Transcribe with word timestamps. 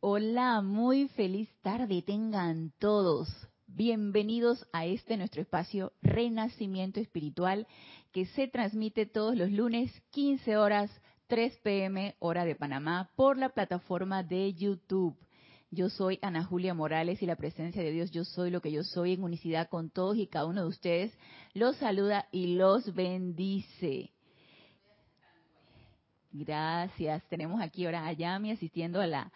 Hola, 0.00 0.60
muy 0.60 1.08
feliz 1.08 1.48
tarde 1.62 2.02
tengan 2.02 2.70
todos. 2.78 3.28
Bienvenidos 3.66 4.66
a 4.72 4.84
este 4.84 5.16
nuestro 5.16 5.40
espacio 5.40 5.92
Renacimiento 6.02 7.00
Espiritual 7.00 7.66
que 8.12 8.26
se 8.26 8.46
transmite 8.46 9.06
todos 9.06 9.36
los 9.36 9.50
lunes 9.50 9.90
15 10.10 10.58
horas 10.58 10.90
3 11.28 11.56
pm 11.62 12.14
hora 12.18 12.44
de 12.44 12.54
Panamá 12.54 13.10
por 13.16 13.38
la 13.38 13.48
plataforma 13.48 14.22
de 14.22 14.52
YouTube. 14.52 15.16
Yo 15.70 15.88
soy 15.88 16.18
Ana 16.20 16.44
Julia 16.44 16.74
Morales 16.74 17.22
y 17.22 17.26
la 17.26 17.36
presencia 17.36 17.82
de 17.82 17.90
Dios, 17.90 18.10
yo 18.10 18.24
soy 18.24 18.50
lo 18.50 18.60
que 18.60 18.72
yo 18.72 18.84
soy 18.84 19.14
en 19.14 19.24
unicidad 19.24 19.70
con 19.70 19.88
todos 19.88 20.18
y 20.18 20.26
cada 20.26 20.44
uno 20.44 20.62
de 20.62 20.68
ustedes, 20.68 21.18
los 21.54 21.74
saluda 21.76 22.28
y 22.30 22.56
los 22.56 22.94
bendice. 22.94 24.12
Gracias. 26.32 27.26
Tenemos 27.28 27.62
aquí 27.62 27.86
ahora 27.86 28.06
a 28.06 28.12
Yami 28.12 28.50
asistiendo 28.50 29.00
a 29.00 29.06
la 29.06 29.32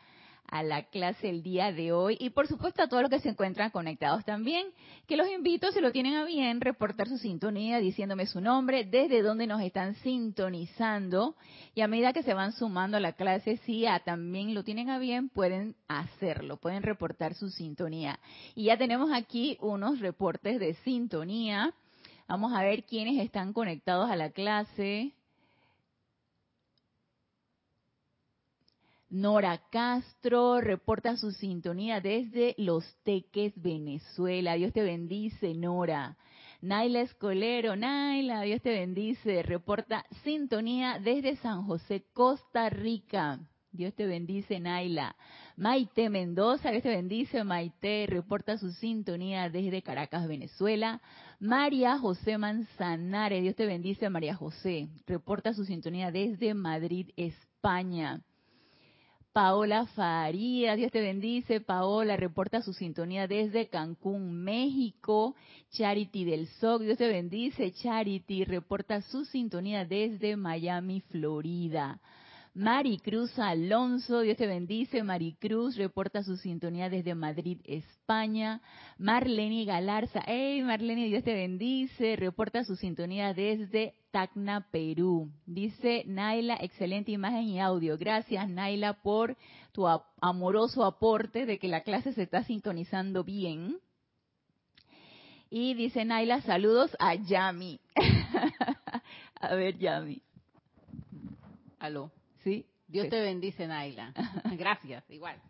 a 0.50 0.62
la 0.62 0.84
clase 0.84 1.28
el 1.28 1.42
día 1.42 1.72
de 1.72 1.92
hoy 1.92 2.16
y 2.18 2.30
por 2.30 2.46
supuesto 2.46 2.82
a 2.82 2.88
todos 2.88 3.02
los 3.02 3.10
que 3.10 3.20
se 3.20 3.30
encuentran 3.30 3.70
conectados 3.70 4.24
también, 4.24 4.66
que 5.06 5.16
los 5.16 5.28
invito, 5.28 5.70
si 5.72 5.80
lo 5.80 5.92
tienen 5.92 6.14
a 6.14 6.24
bien, 6.24 6.60
reportar 6.60 7.08
su 7.08 7.18
sintonía 7.18 7.78
diciéndome 7.78 8.26
su 8.26 8.40
nombre, 8.40 8.84
desde 8.84 9.22
dónde 9.22 9.46
nos 9.46 9.62
están 9.62 9.94
sintonizando 9.96 11.36
y 11.74 11.82
a 11.82 11.88
medida 11.88 12.12
que 12.12 12.22
se 12.22 12.34
van 12.34 12.52
sumando 12.52 12.96
a 12.96 13.00
la 13.00 13.12
clase, 13.12 13.58
si 13.58 13.86
también 14.04 14.54
lo 14.54 14.64
tienen 14.64 14.90
a 14.90 14.98
bien, 14.98 15.28
pueden 15.28 15.76
hacerlo, 15.88 16.56
pueden 16.56 16.82
reportar 16.82 17.34
su 17.34 17.48
sintonía. 17.50 18.18
Y 18.54 18.64
ya 18.64 18.76
tenemos 18.76 19.10
aquí 19.12 19.56
unos 19.60 20.00
reportes 20.00 20.60
de 20.60 20.74
sintonía. 20.84 21.72
Vamos 22.28 22.52
a 22.52 22.62
ver 22.62 22.84
quiénes 22.84 23.22
están 23.24 23.52
conectados 23.52 24.10
a 24.10 24.16
la 24.16 24.30
clase. 24.30 25.14
Nora 29.10 29.60
Castro 29.72 30.60
reporta 30.60 31.16
su 31.16 31.32
sintonía 31.32 32.00
desde 32.00 32.54
Los 32.58 32.84
Teques, 33.02 33.52
Venezuela. 33.60 34.54
Dios 34.54 34.72
te 34.72 34.84
bendice, 34.84 35.52
Nora. 35.52 36.16
Naila 36.60 37.00
Escolero, 37.00 37.74
Naila, 37.74 38.42
Dios 38.42 38.62
te 38.62 38.70
bendice. 38.70 39.42
Reporta 39.42 40.04
sintonía 40.22 41.00
desde 41.02 41.34
San 41.38 41.64
José, 41.64 42.04
Costa 42.12 42.70
Rica. 42.70 43.40
Dios 43.72 43.94
te 43.94 44.06
bendice, 44.06 44.60
Naila. 44.60 45.16
Maite 45.56 46.08
Mendoza, 46.08 46.70
Dios 46.70 46.84
te 46.84 46.90
bendice, 46.90 47.42
Maite. 47.42 48.06
Reporta 48.06 48.58
su 48.58 48.70
sintonía 48.70 49.50
desde 49.50 49.82
Caracas, 49.82 50.28
Venezuela. 50.28 51.00
María 51.40 51.98
José 51.98 52.38
Manzanares, 52.38 53.42
Dios 53.42 53.56
te 53.56 53.66
bendice, 53.66 54.08
María 54.08 54.36
José. 54.36 54.88
Reporta 55.04 55.52
su 55.52 55.64
sintonía 55.64 56.12
desde 56.12 56.54
Madrid, 56.54 57.10
España. 57.16 58.22
Paola 59.32 59.86
Faría, 59.86 60.74
Dios 60.74 60.90
te 60.90 61.00
bendice. 61.00 61.60
Paola 61.60 62.16
reporta 62.16 62.62
su 62.62 62.72
sintonía 62.72 63.28
desde 63.28 63.68
Cancún, 63.68 64.42
México. 64.42 65.36
Charity 65.70 66.24
del 66.24 66.48
SOC, 66.48 66.82
Dios 66.82 66.98
te 66.98 67.06
bendice. 67.06 67.70
Charity 67.70 68.44
reporta 68.44 69.00
su 69.02 69.24
sintonía 69.24 69.84
desde 69.84 70.36
Miami, 70.36 71.00
Florida. 71.02 72.00
Maricruz 72.52 73.38
Alonso, 73.38 74.22
Dios 74.22 74.36
te 74.36 74.48
bendice. 74.48 75.04
Maricruz 75.04 75.76
reporta 75.76 76.24
su 76.24 76.36
sintonía 76.36 76.90
desde 76.90 77.14
Madrid, 77.14 77.60
España. 77.64 78.60
Marlene 78.98 79.64
Galarza, 79.64 80.20
hey 80.26 80.60
Marlene, 80.62 81.06
Dios 81.06 81.22
te 81.22 81.32
bendice. 81.32 82.16
Reporta 82.16 82.64
su 82.64 82.74
sintonía 82.74 83.34
desde 83.34 83.94
Tacna, 84.10 84.66
Perú. 84.72 85.30
Dice 85.46 86.02
Naila, 86.06 86.56
excelente 86.60 87.12
imagen 87.12 87.44
y 87.44 87.60
audio. 87.60 87.96
Gracias 87.96 88.48
Naila 88.48 88.94
por 88.94 89.36
tu 89.70 89.86
amoroso 90.20 90.84
aporte 90.84 91.46
de 91.46 91.58
que 91.60 91.68
la 91.68 91.82
clase 91.82 92.12
se 92.12 92.22
está 92.22 92.42
sintonizando 92.42 93.22
bien. 93.22 93.78
Y 95.50 95.74
dice 95.74 96.04
Naila, 96.04 96.40
saludos 96.40 96.96
a 96.98 97.14
Yami. 97.14 97.80
a 99.40 99.54
ver, 99.54 99.78
Yami. 99.78 100.20
Aló. 101.78 102.10
¿Sí? 102.44 102.66
Dios 102.86 103.08
te 103.08 103.20
bendice, 103.20 103.66
Naila. 103.66 104.12
Gracias, 104.58 105.08
igual. 105.10 105.40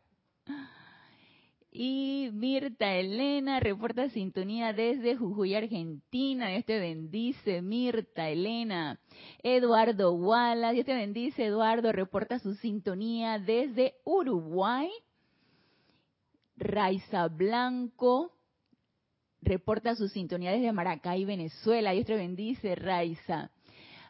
Y 1.72 2.30
Mirta 2.32 2.96
Elena 2.96 3.60
reporta 3.60 4.10
sintonía 4.10 4.72
desde 4.72 5.16
Jujuy, 5.16 5.54
Argentina. 5.54 6.48
Dios 6.48 6.64
te 6.64 6.80
bendice, 6.80 7.62
Mirta 7.62 8.28
Elena. 8.28 8.98
Eduardo 9.42 10.12
Wala, 10.12 10.72
Dios 10.72 10.84
te 10.84 10.94
bendice, 10.94 11.46
Eduardo, 11.46 11.92
reporta 11.92 12.40
su 12.40 12.54
sintonía 12.54 13.38
desde 13.38 13.94
Uruguay. 14.04 14.90
Raiza 16.56 17.28
Blanco 17.28 18.32
reporta 19.42 19.94
su 19.94 20.08
sintonía 20.08 20.52
desde 20.52 20.72
Maracay, 20.72 21.24
Venezuela. 21.24 21.92
Dios 21.92 22.06
te 22.06 22.16
bendice, 22.16 22.74
Raiza. 22.74 23.50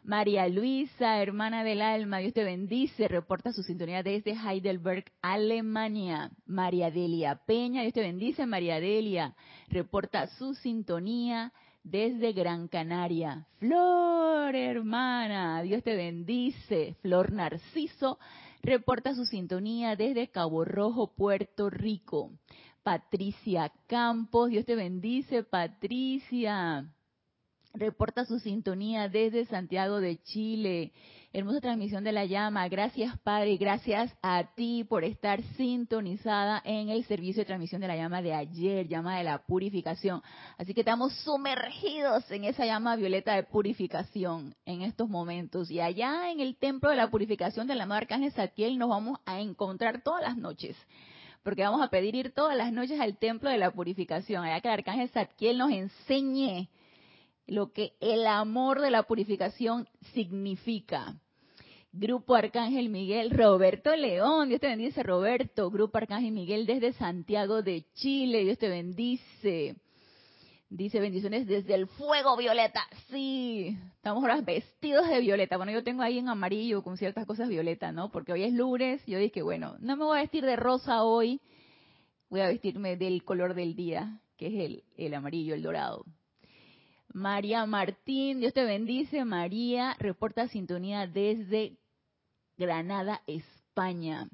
María 0.03 0.47
Luisa, 0.47 1.21
hermana 1.21 1.63
del 1.63 1.81
alma, 1.81 2.17
Dios 2.17 2.33
te 2.33 2.43
bendice, 2.43 3.07
reporta 3.07 3.53
su 3.53 3.61
sintonía 3.61 4.01
desde 4.01 4.31
Heidelberg, 4.31 5.05
Alemania. 5.21 6.31
María 6.47 6.89
Delia 6.89 7.35
Peña, 7.45 7.83
Dios 7.83 7.93
te 7.93 8.01
bendice, 8.01 8.47
María 8.47 8.79
Delia, 8.79 9.35
reporta 9.69 10.25
su 10.25 10.55
sintonía 10.55 11.53
desde 11.83 12.33
Gran 12.33 12.67
Canaria. 12.67 13.45
Flor, 13.59 14.55
hermana, 14.55 15.61
Dios 15.61 15.83
te 15.83 15.95
bendice. 15.95 16.95
Flor 17.03 17.31
Narciso, 17.31 18.17
reporta 18.63 19.13
su 19.13 19.25
sintonía 19.25 19.95
desde 19.95 20.31
Cabo 20.31 20.65
Rojo, 20.65 21.13
Puerto 21.13 21.69
Rico. 21.69 22.31
Patricia 22.81 23.71
Campos, 23.85 24.49
Dios 24.49 24.65
te 24.65 24.73
bendice, 24.73 25.43
Patricia 25.43 26.91
reporta 27.73 28.25
su 28.25 28.39
sintonía 28.39 29.09
desde 29.09 29.45
Santiago 29.45 29.99
de 29.99 30.21
Chile. 30.23 30.91
Hermosa 31.33 31.61
transmisión 31.61 32.03
de 32.03 32.11
la 32.11 32.25
llama. 32.25 32.67
Gracias, 32.67 33.17
Padre. 33.19 33.55
Gracias 33.55 34.13
a 34.21 34.53
ti 34.53 34.83
por 34.83 35.05
estar 35.05 35.41
sintonizada 35.55 36.61
en 36.65 36.89
el 36.89 37.05
servicio 37.05 37.41
de 37.41 37.45
transmisión 37.45 37.79
de 37.79 37.87
la 37.87 37.95
llama 37.95 38.21
de 38.21 38.33
ayer, 38.33 38.87
llama 38.87 39.17
de 39.17 39.23
la 39.23 39.37
purificación. 39.37 40.21
Así 40.57 40.73
que 40.73 40.81
estamos 40.81 41.13
sumergidos 41.23 42.29
en 42.31 42.43
esa 42.43 42.65
llama 42.65 42.97
violeta 42.97 43.33
de 43.35 43.43
purificación 43.43 44.55
en 44.65 44.81
estos 44.81 45.07
momentos. 45.07 45.71
Y 45.71 45.79
allá 45.79 46.31
en 46.31 46.41
el 46.41 46.57
templo 46.57 46.89
de 46.89 46.97
la 46.97 47.09
purificación 47.09 47.65
del 47.65 47.79
amado 47.79 47.99
Arcángel 47.99 48.33
Satiel 48.33 48.77
nos 48.77 48.89
vamos 48.89 49.19
a 49.25 49.39
encontrar 49.39 50.01
todas 50.03 50.21
las 50.21 50.35
noches 50.35 50.75
porque 51.43 51.63
vamos 51.63 51.81
a 51.81 51.89
pedir 51.89 52.13
ir 52.13 52.33
todas 52.33 52.55
las 52.55 52.71
noches 52.71 52.99
al 52.99 53.17
templo 53.17 53.49
de 53.49 53.57
la 53.57 53.71
purificación, 53.71 54.43
allá 54.43 54.61
que 54.61 54.67
el 54.67 54.75
arcángel 54.75 55.09
Zadkiel 55.09 55.57
nos 55.57 55.71
enseñe 55.71 56.69
lo 57.51 57.73
que 57.73 57.95
el 57.99 58.27
amor 58.27 58.79
de 58.79 58.91
la 58.91 59.03
purificación 59.03 59.85
significa. 60.13 61.17
Grupo 61.91 62.35
Arcángel 62.35 62.87
Miguel, 62.87 63.29
Roberto 63.29 63.93
León, 63.93 64.47
Dios 64.47 64.61
te 64.61 64.67
bendice, 64.67 65.03
Roberto. 65.03 65.69
Grupo 65.69 65.97
Arcángel 65.97 66.31
Miguel 66.31 66.65
desde 66.65 66.93
Santiago 66.93 67.61
de 67.61 67.83
Chile, 67.93 68.45
Dios 68.45 68.57
te 68.57 68.69
bendice. 68.69 69.75
Dice 70.69 71.01
bendiciones 71.01 71.45
desde 71.45 71.73
el 71.73 71.87
fuego 71.87 72.37
violeta. 72.37 72.87
Sí, 73.09 73.77
estamos 73.97 74.23
ahora 74.23 74.39
vestidos 74.39 75.09
de 75.09 75.19
violeta. 75.19 75.57
Bueno, 75.57 75.73
yo 75.73 75.83
tengo 75.83 76.03
ahí 76.03 76.19
en 76.19 76.29
amarillo 76.29 76.81
con 76.81 76.95
ciertas 76.95 77.25
cosas 77.25 77.49
violeta, 77.49 77.91
¿no? 77.91 78.13
Porque 78.13 78.31
hoy 78.31 78.43
es 78.43 78.53
lunes. 78.53 79.05
Yo 79.05 79.19
dije, 79.19 79.41
bueno, 79.41 79.75
no 79.81 79.97
me 79.97 80.05
voy 80.05 80.19
a 80.19 80.21
vestir 80.21 80.45
de 80.45 80.55
rosa 80.55 81.03
hoy. 81.03 81.41
Voy 82.29 82.39
a 82.39 82.47
vestirme 82.47 82.95
del 82.95 83.25
color 83.25 83.55
del 83.55 83.75
día, 83.75 84.21
que 84.37 84.47
es 84.47 84.53
el, 84.53 84.83
el 84.95 85.13
amarillo, 85.15 85.53
el 85.53 85.63
dorado. 85.63 86.05
María 87.13 87.65
Martín, 87.65 88.39
Dios 88.39 88.53
te 88.53 88.63
bendice. 88.63 89.25
María 89.25 89.95
reporta 89.99 90.47
sintonía 90.47 91.07
desde 91.07 91.77
Granada, 92.57 93.21
España. 93.27 94.29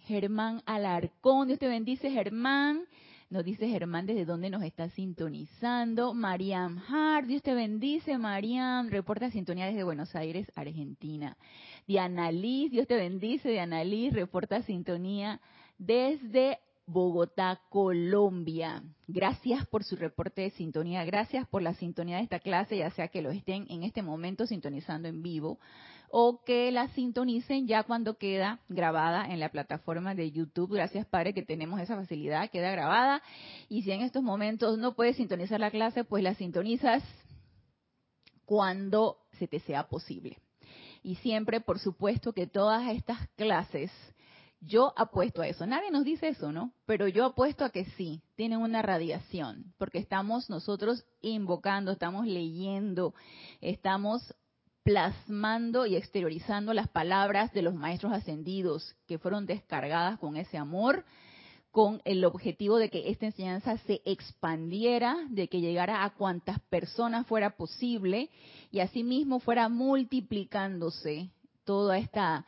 Germán 0.00 0.62
Alarcón, 0.64 1.48
Dios 1.48 1.58
te 1.58 1.68
bendice, 1.68 2.10
Germán. 2.10 2.84
Nos 3.30 3.44
dice 3.44 3.68
Germán 3.68 4.06
desde 4.06 4.24
dónde 4.24 4.48
nos 4.48 4.62
está 4.62 4.88
sintonizando. 4.88 6.14
Mariam 6.14 6.78
Hart, 6.88 7.26
Dios 7.26 7.42
te 7.42 7.52
bendice, 7.52 8.16
Mariam. 8.16 8.88
Reporta 8.88 9.30
sintonía 9.30 9.66
desde 9.66 9.84
Buenos 9.84 10.16
Aires, 10.16 10.50
Argentina. 10.54 11.36
Diana 11.86 12.32
Liz, 12.32 12.70
Dios 12.70 12.86
te 12.86 12.96
bendice, 12.96 13.50
Diana 13.50 13.84
Liz. 13.84 14.14
Reporta 14.14 14.62
sintonía 14.62 15.42
desde 15.76 16.60
Bogotá, 16.88 17.60
Colombia. 17.68 18.82
Gracias 19.06 19.66
por 19.66 19.84
su 19.84 19.94
reporte 19.94 20.40
de 20.40 20.50
sintonía, 20.50 21.04
gracias 21.04 21.46
por 21.46 21.60
la 21.60 21.74
sintonía 21.74 22.16
de 22.16 22.22
esta 22.22 22.40
clase, 22.40 22.78
ya 22.78 22.90
sea 22.90 23.08
que 23.08 23.20
lo 23.20 23.30
estén 23.30 23.66
en 23.68 23.82
este 23.82 24.02
momento 24.02 24.46
sintonizando 24.46 25.06
en 25.06 25.22
vivo 25.22 25.58
o 26.10 26.42
que 26.44 26.72
la 26.72 26.88
sintonicen 26.88 27.66
ya 27.66 27.82
cuando 27.82 28.16
queda 28.16 28.60
grabada 28.70 29.26
en 29.26 29.38
la 29.38 29.50
plataforma 29.50 30.14
de 30.14 30.30
YouTube. 30.30 30.72
Gracias, 30.72 31.04
Padre, 31.04 31.34
que 31.34 31.42
tenemos 31.42 31.78
esa 31.78 31.94
facilidad, 31.94 32.48
queda 32.50 32.70
grabada. 32.70 33.22
Y 33.68 33.82
si 33.82 33.92
en 33.92 34.00
estos 34.00 34.22
momentos 34.22 34.78
no 34.78 34.94
puedes 34.94 35.16
sintonizar 35.16 35.60
la 35.60 35.70
clase, 35.70 36.04
pues 36.04 36.22
la 36.22 36.34
sintonizas 36.34 37.02
cuando 38.46 39.18
se 39.38 39.46
te 39.46 39.60
sea 39.60 39.88
posible. 39.88 40.38
Y 41.02 41.16
siempre, 41.16 41.60
por 41.60 41.78
supuesto, 41.78 42.32
que 42.32 42.46
todas 42.46 42.88
estas 42.88 43.28
clases 43.36 43.92
Yo 44.60 44.92
apuesto 44.96 45.42
a 45.42 45.48
eso. 45.48 45.66
Nadie 45.66 45.90
nos 45.90 46.04
dice 46.04 46.28
eso, 46.28 46.50
¿no? 46.50 46.72
Pero 46.84 47.06
yo 47.06 47.24
apuesto 47.24 47.64
a 47.64 47.70
que 47.70 47.84
sí, 47.96 48.22
tienen 48.34 48.60
una 48.60 48.82
radiación, 48.82 49.72
porque 49.78 49.98
estamos 49.98 50.50
nosotros 50.50 51.04
invocando, 51.20 51.92
estamos 51.92 52.26
leyendo, 52.26 53.14
estamos 53.60 54.34
plasmando 54.82 55.86
y 55.86 55.96
exteriorizando 55.96 56.72
las 56.72 56.88
palabras 56.88 57.52
de 57.52 57.62
los 57.62 57.74
maestros 57.74 58.12
ascendidos 58.12 58.96
que 59.06 59.18
fueron 59.18 59.46
descargadas 59.46 60.18
con 60.18 60.36
ese 60.36 60.56
amor, 60.56 61.04
con 61.70 62.00
el 62.04 62.24
objetivo 62.24 62.78
de 62.78 62.88
que 62.88 63.10
esta 63.10 63.26
enseñanza 63.26 63.76
se 63.78 64.00
expandiera, 64.04 65.16
de 65.28 65.48
que 65.48 65.60
llegara 65.60 66.02
a 66.02 66.14
cuantas 66.14 66.58
personas 66.70 67.26
fuera 67.26 67.50
posible 67.50 68.30
y 68.70 68.80
asimismo 68.80 69.38
fuera 69.40 69.68
multiplicándose 69.68 71.30
toda 71.64 71.98
esta 71.98 72.46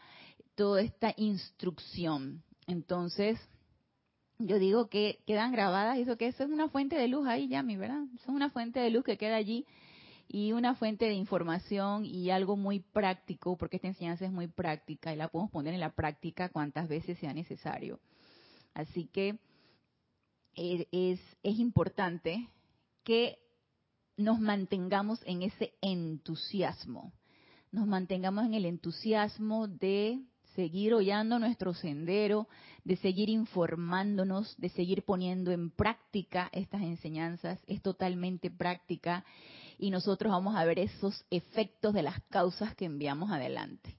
toda 0.54 0.82
esta 0.82 1.14
instrucción. 1.16 2.42
Entonces, 2.66 3.38
yo 4.38 4.58
digo 4.58 4.88
que 4.88 5.22
quedan 5.26 5.52
grabadas, 5.52 5.98
eso 5.98 6.16
que 6.16 6.28
eso 6.28 6.44
es 6.44 6.50
una 6.50 6.68
fuente 6.68 6.96
de 6.96 7.08
luz 7.08 7.26
ahí, 7.26 7.48
ya, 7.48 7.62
mi 7.62 7.76
verdad, 7.76 8.04
es 8.14 8.26
una 8.26 8.50
fuente 8.50 8.80
de 8.80 8.90
luz 8.90 9.04
que 9.04 9.18
queda 9.18 9.36
allí 9.36 9.66
y 10.28 10.52
una 10.52 10.74
fuente 10.76 11.06
de 11.06 11.14
información 11.14 12.04
y 12.04 12.30
algo 12.30 12.56
muy 12.56 12.80
práctico, 12.80 13.56
porque 13.58 13.76
esta 13.76 13.88
enseñanza 13.88 14.24
es 14.24 14.32
muy 14.32 14.46
práctica 14.46 15.12
y 15.12 15.16
la 15.16 15.28
podemos 15.28 15.50
poner 15.50 15.74
en 15.74 15.80
la 15.80 15.94
práctica 15.94 16.48
cuantas 16.50 16.88
veces 16.88 17.18
sea 17.18 17.34
necesario. 17.34 18.00
Así 18.72 19.06
que 19.06 19.40
eh, 20.54 20.86
es, 20.92 21.20
es 21.42 21.58
importante 21.58 22.48
que 23.02 23.38
nos 24.16 24.38
mantengamos 24.38 25.20
en 25.26 25.42
ese 25.42 25.74
entusiasmo, 25.80 27.12
nos 27.72 27.86
mantengamos 27.86 28.44
en 28.44 28.54
el 28.54 28.66
entusiasmo 28.66 29.66
de 29.66 30.20
seguir 30.54 30.94
hollando 30.94 31.38
nuestro 31.38 31.74
sendero, 31.74 32.48
de 32.84 32.96
seguir 32.96 33.28
informándonos, 33.28 34.56
de 34.58 34.68
seguir 34.70 35.04
poniendo 35.04 35.52
en 35.52 35.70
práctica 35.70 36.48
estas 36.52 36.82
enseñanzas. 36.82 37.58
Es 37.66 37.82
totalmente 37.82 38.50
práctica 38.50 39.24
y 39.78 39.90
nosotros 39.90 40.30
vamos 40.30 40.56
a 40.56 40.64
ver 40.64 40.78
esos 40.78 41.24
efectos 41.30 41.94
de 41.94 42.02
las 42.02 42.20
causas 42.24 42.74
que 42.74 42.84
enviamos 42.84 43.30
adelante. 43.30 43.96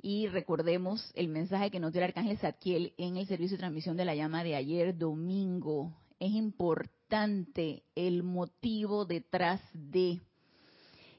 Y 0.00 0.28
recordemos 0.28 1.10
el 1.14 1.28
mensaje 1.28 1.70
que 1.70 1.80
nos 1.80 1.92
dio 1.92 2.00
el 2.00 2.08
Arcángel 2.08 2.38
Zadkiel 2.38 2.92
en 2.96 3.16
el 3.16 3.26
servicio 3.26 3.56
de 3.56 3.60
transmisión 3.60 3.96
de 3.96 4.04
la 4.04 4.14
llama 4.14 4.44
de 4.44 4.54
ayer 4.54 4.96
domingo. 4.96 5.92
Es 6.20 6.32
importante 6.32 7.82
el 7.94 8.22
motivo 8.22 9.04
detrás 9.04 9.60
de 9.72 10.20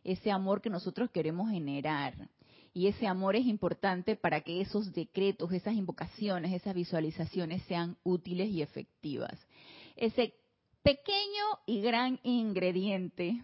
ese 0.04 0.32
amor 0.32 0.62
que 0.62 0.70
nosotros 0.70 1.10
queremos 1.12 1.50
generar 1.50 2.30
y 2.78 2.86
ese 2.86 3.08
amor 3.08 3.36
es 3.36 3.48
importante 3.48 4.16
para 4.16 4.42
que 4.42 4.62
esos 4.62 4.94
decretos, 4.94 5.52
esas 5.52 5.74
invocaciones, 5.74 6.54
esas 6.54 6.76
visualizaciones 6.76 7.64
sean 7.64 7.98
útiles 8.04 8.50
y 8.50 8.62
efectivas. 8.62 9.34
Ese 9.96 10.36
pequeño 10.84 11.44
y 11.66 11.82
gran 11.82 12.20
ingrediente, 12.22 13.44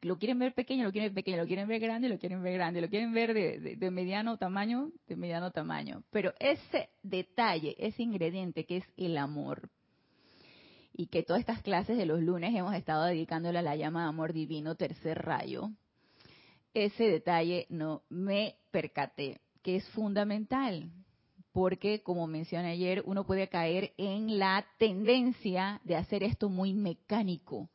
lo 0.00 0.16
quieren 0.16 0.38
ver 0.38 0.54
pequeño, 0.54 0.84
lo 0.84 0.92
quieren 0.92 1.12
ver 1.12 1.22
pequeño, 1.22 1.36
lo 1.36 1.46
quieren 1.46 1.68
ver 1.68 1.78
grande, 1.78 2.08
lo 2.08 2.18
quieren 2.18 2.42
ver 2.42 2.54
grande, 2.54 2.80
lo 2.80 2.88
quieren 2.88 3.12
ver 3.12 3.34
de, 3.34 3.90
mediano 3.90 4.38
tamaño, 4.38 4.92
de 5.06 5.16
mediano 5.16 5.50
tamaño. 5.50 6.02
Pero 6.10 6.32
ese 6.40 6.88
detalle, 7.02 7.76
ese 7.78 8.02
ingrediente 8.02 8.64
que 8.64 8.78
es 8.78 8.84
el 8.96 9.18
amor, 9.18 9.68
y 10.94 11.08
que 11.08 11.22
todas 11.22 11.40
estas 11.40 11.60
clases 11.60 11.98
de 11.98 12.06
los 12.06 12.22
lunes 12.22 12.54
hemos 12.54 12.74
estado 12.74 13.04
dedicándole 13.04 13.58
a 13.58 13.62
la 13.62 13.76
llama 13.76 14.04
de 14.04 14.08
amor 14.08 14.32
divino, 14.32 14.74
tercer 14.74 15.18
rayo, 15.18 15.68
ese 16.84 17.04
detalle 17.04 17.66
no 17.70 18.02
me 18.08 18.56
percaté, 18.70 19.40
que 19.62 19.76
es 19.76 19.88
fundamental, 19.90 20.90
porque 21.52 22.02
como 22.02 22.26
mencioné 22.26 22.72
ayer, 22.72 23.02
uno 23.06 23.24
puede 23.24 23.48
caer 23.48 23.94
en 23.96 24.38
la 24.38 24.66
tendencia 24.78 25.80
de 25.84 25.96
hacer 25.96 26.22
esto 26.22 26.50
muy 26.50 26.74
mecánico. 26.74 27.70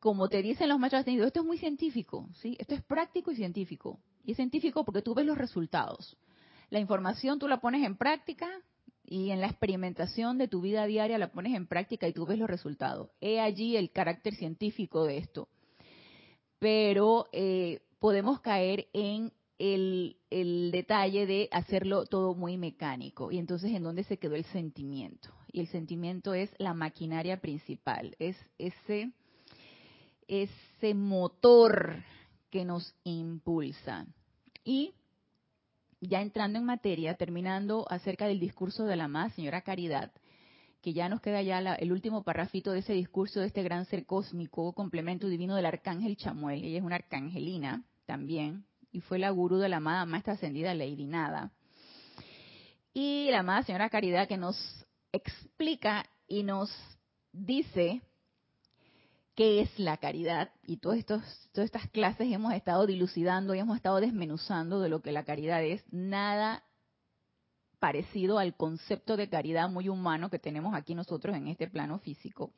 Como 0.00 0.28
te 0.28 0.42
dicen 0.42 0.68
los 0.68 0.80
maestros 0.80 1.02
ascendidos, 1.02 1.28
esto 1.28 1.40
es 1.40 1.46
muy 1.46 1.58
científico, 1.58 2.28
¿sí? 2.40 2.56
Esto 2.58 2.74
es 2.74 2.82
práctico 2.82 3.30
y 3.30 3.36
científico. 3.36 4.00
Y 4.24 4.32
es 4.32 4.36
científico 4.36 4.84
porque 4.84 5.02
tú 5.02 5.14
ves 5.14 5.24
los 5.24 5.38
resultados. 5.38 6.16
La 6.70 6.80
información 6.80 7.38
tú 7.38 7.46
la 7.46 7.60
pones 7.60 7.84
en 7.84 7.96
práctica 7.96 8.48
y 9.04 9.30
en 9.30 9.40
la 9.40 9.46
experimentación 9.46 10.38
de 10.38 10.48
tu 10.48 10.60
vida 10.60 10.86
diaria 10.86 11.18
la 11.18 11.30
pones 11.30 11.54
en 11.54 11.68
práctica 11.68 12.08
y 12.08 12.12
tú 12.12 12.26
ves 12.26 12.38
los 12.38 12.50
resultados. 12.50 13.10
He 13.20 13.38
allí 13.38 13.76
el 13.76 13.92
carácter 13.92 14.34
científico 14.34 15.04
de 15.04 15.18
esto. 15.18 15.48
Pero 16.58 17.26
eh, 17.32 17.80
podemos 18.02 18.40
caer 18.40 18.88
en 18.92 19.32
el, 19.60 20.16
detalle 20.72 21.24
de 21.24 21.48
hacerlo 21.52 22.04
todo 22.04 22.34
muy 22.34 22.58
mecánico. 22.58 23.30
Y 23.30 23.38
entonces, 23.38 23.70
¿en 23.70 23.84
dónde 23.84 24.02
se 24.02 24.18
quedó 24.18 24.34
el 24.34 24.44
sentimiento? 24.46 25.32
Y 25.52 25.60
el 25.60 25.68
sentimiento 25.68 26.34
es 26.34 26.50
la 26.58 26.74
maquinaria 26.74 27.40
principal, 27.40 28.16
es 28.18 28.36
ese, 28.58 29.12
ese 30.26 30.94
motor 30.94 32.02
que 32.50 32.64
nos 32.64 32.92
impulsa. 33.04 34.04
Y 34.64 34.94
ya 36.00 36.22
entrando 36.22 36.58
en 36.58 36.64
materia, 36.64 37.14
terminando 37.14 37.86
acerca 37.88 38.26
del 38.26 38.40
discurso 38.40 38.84
de 38.84 38.96
la 38.96 39.06
más 39.06 39.32
señora 39.34 39.62
Caridad, 39.62 40.10
que 40.80 40.92
ya 40.92 41.08
nos 41.08 41.20
queda 41.20 41.40
ya 41.40 41.60
el 41.60 41.92
último 41.92 42.24
parrafito 42.24 42.72
de 42.72 42.80
ese 42.80 42.94
discurso 42.94 43.38
de 43.38 43.46
este 43.46 43.62
gran 43.62 43.84
ser 43.84 44.06
cósmico, 44.06 44.72
complemento 44.72 45.28
divino 45.28 45.54
del 45.54 45.66
arcángel 45.66 46.16
Chamuel. 46.16 46.64
Ella 46.64 46.78
es 46.78 46.84
una 46.84 46.96
arcangelina 46.96 47.84
también, 48.06 48.66
y 48.90 49.00
fue 49.00 49.18
la 49.18 49.30
gurú 49.30 49.58
de 49.58 49.68
la 49.68 49.78
amada 49.78 50.04
maestra 50.06 50.34
ascendida 50.34 50.74
Lady 50.74 51.06
Nada. 51.06 51.52
Y 52.94 53.28
la 53.30 53.40
amada 53.40 53.62
señora 53.62 53.88
Caridad 53.88 54.28
que 54.28 54.36
nos 54.36 54.56
explica 55.12 56.04
y 56.28 56.42
nos 56.42 56.70
dice 57.32 58.02
qué 59.34 59.62
es 59.62 59.78
la 59.78 59.96
caridad. 59.96 60.50
Y 60.66 60.76
todos 60.76 60.96
estos, 60.96 61.22
todas 61.52 61.66
estas 61.66 61.88
clases 61.90 62.30
hemos 62.30 62.52
estado 62.52 62.86
dilucidando 62.86 63.54
y 63.54 63.58
hemos 63.58 63.76
estado 63.76 64.00
desmenuzando 64.00 64.80
de 64.80 64.88
lo 64.88 65.00
que 65.00 65.12
la 65.12 65.24
caridad 65.24 65.62
es. 65.62 65.82
Nada 65.90 66.64
parecido 67.78 68.38
al 68.38 68.54
concepto 68.54 69.16
de 69.16 69.28
caridad 69.28 69.68
muy 69.68 69.88
humano 69.88 70.30
que 70.30 70.38
tenemos 70.38 70.74
aquí 70.74 70.94
nosotros 70.94 71.34
en 71.36 71.48
este 71.48 71.66
plano 71.66 71.98
físico. 71.98 72.52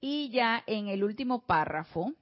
Y 0.00 0.30
ya 0.30 0.62
en 0.66 0.88
el 0.88 1.04
último 1.04 1.46
párrafo, 1.46 2.12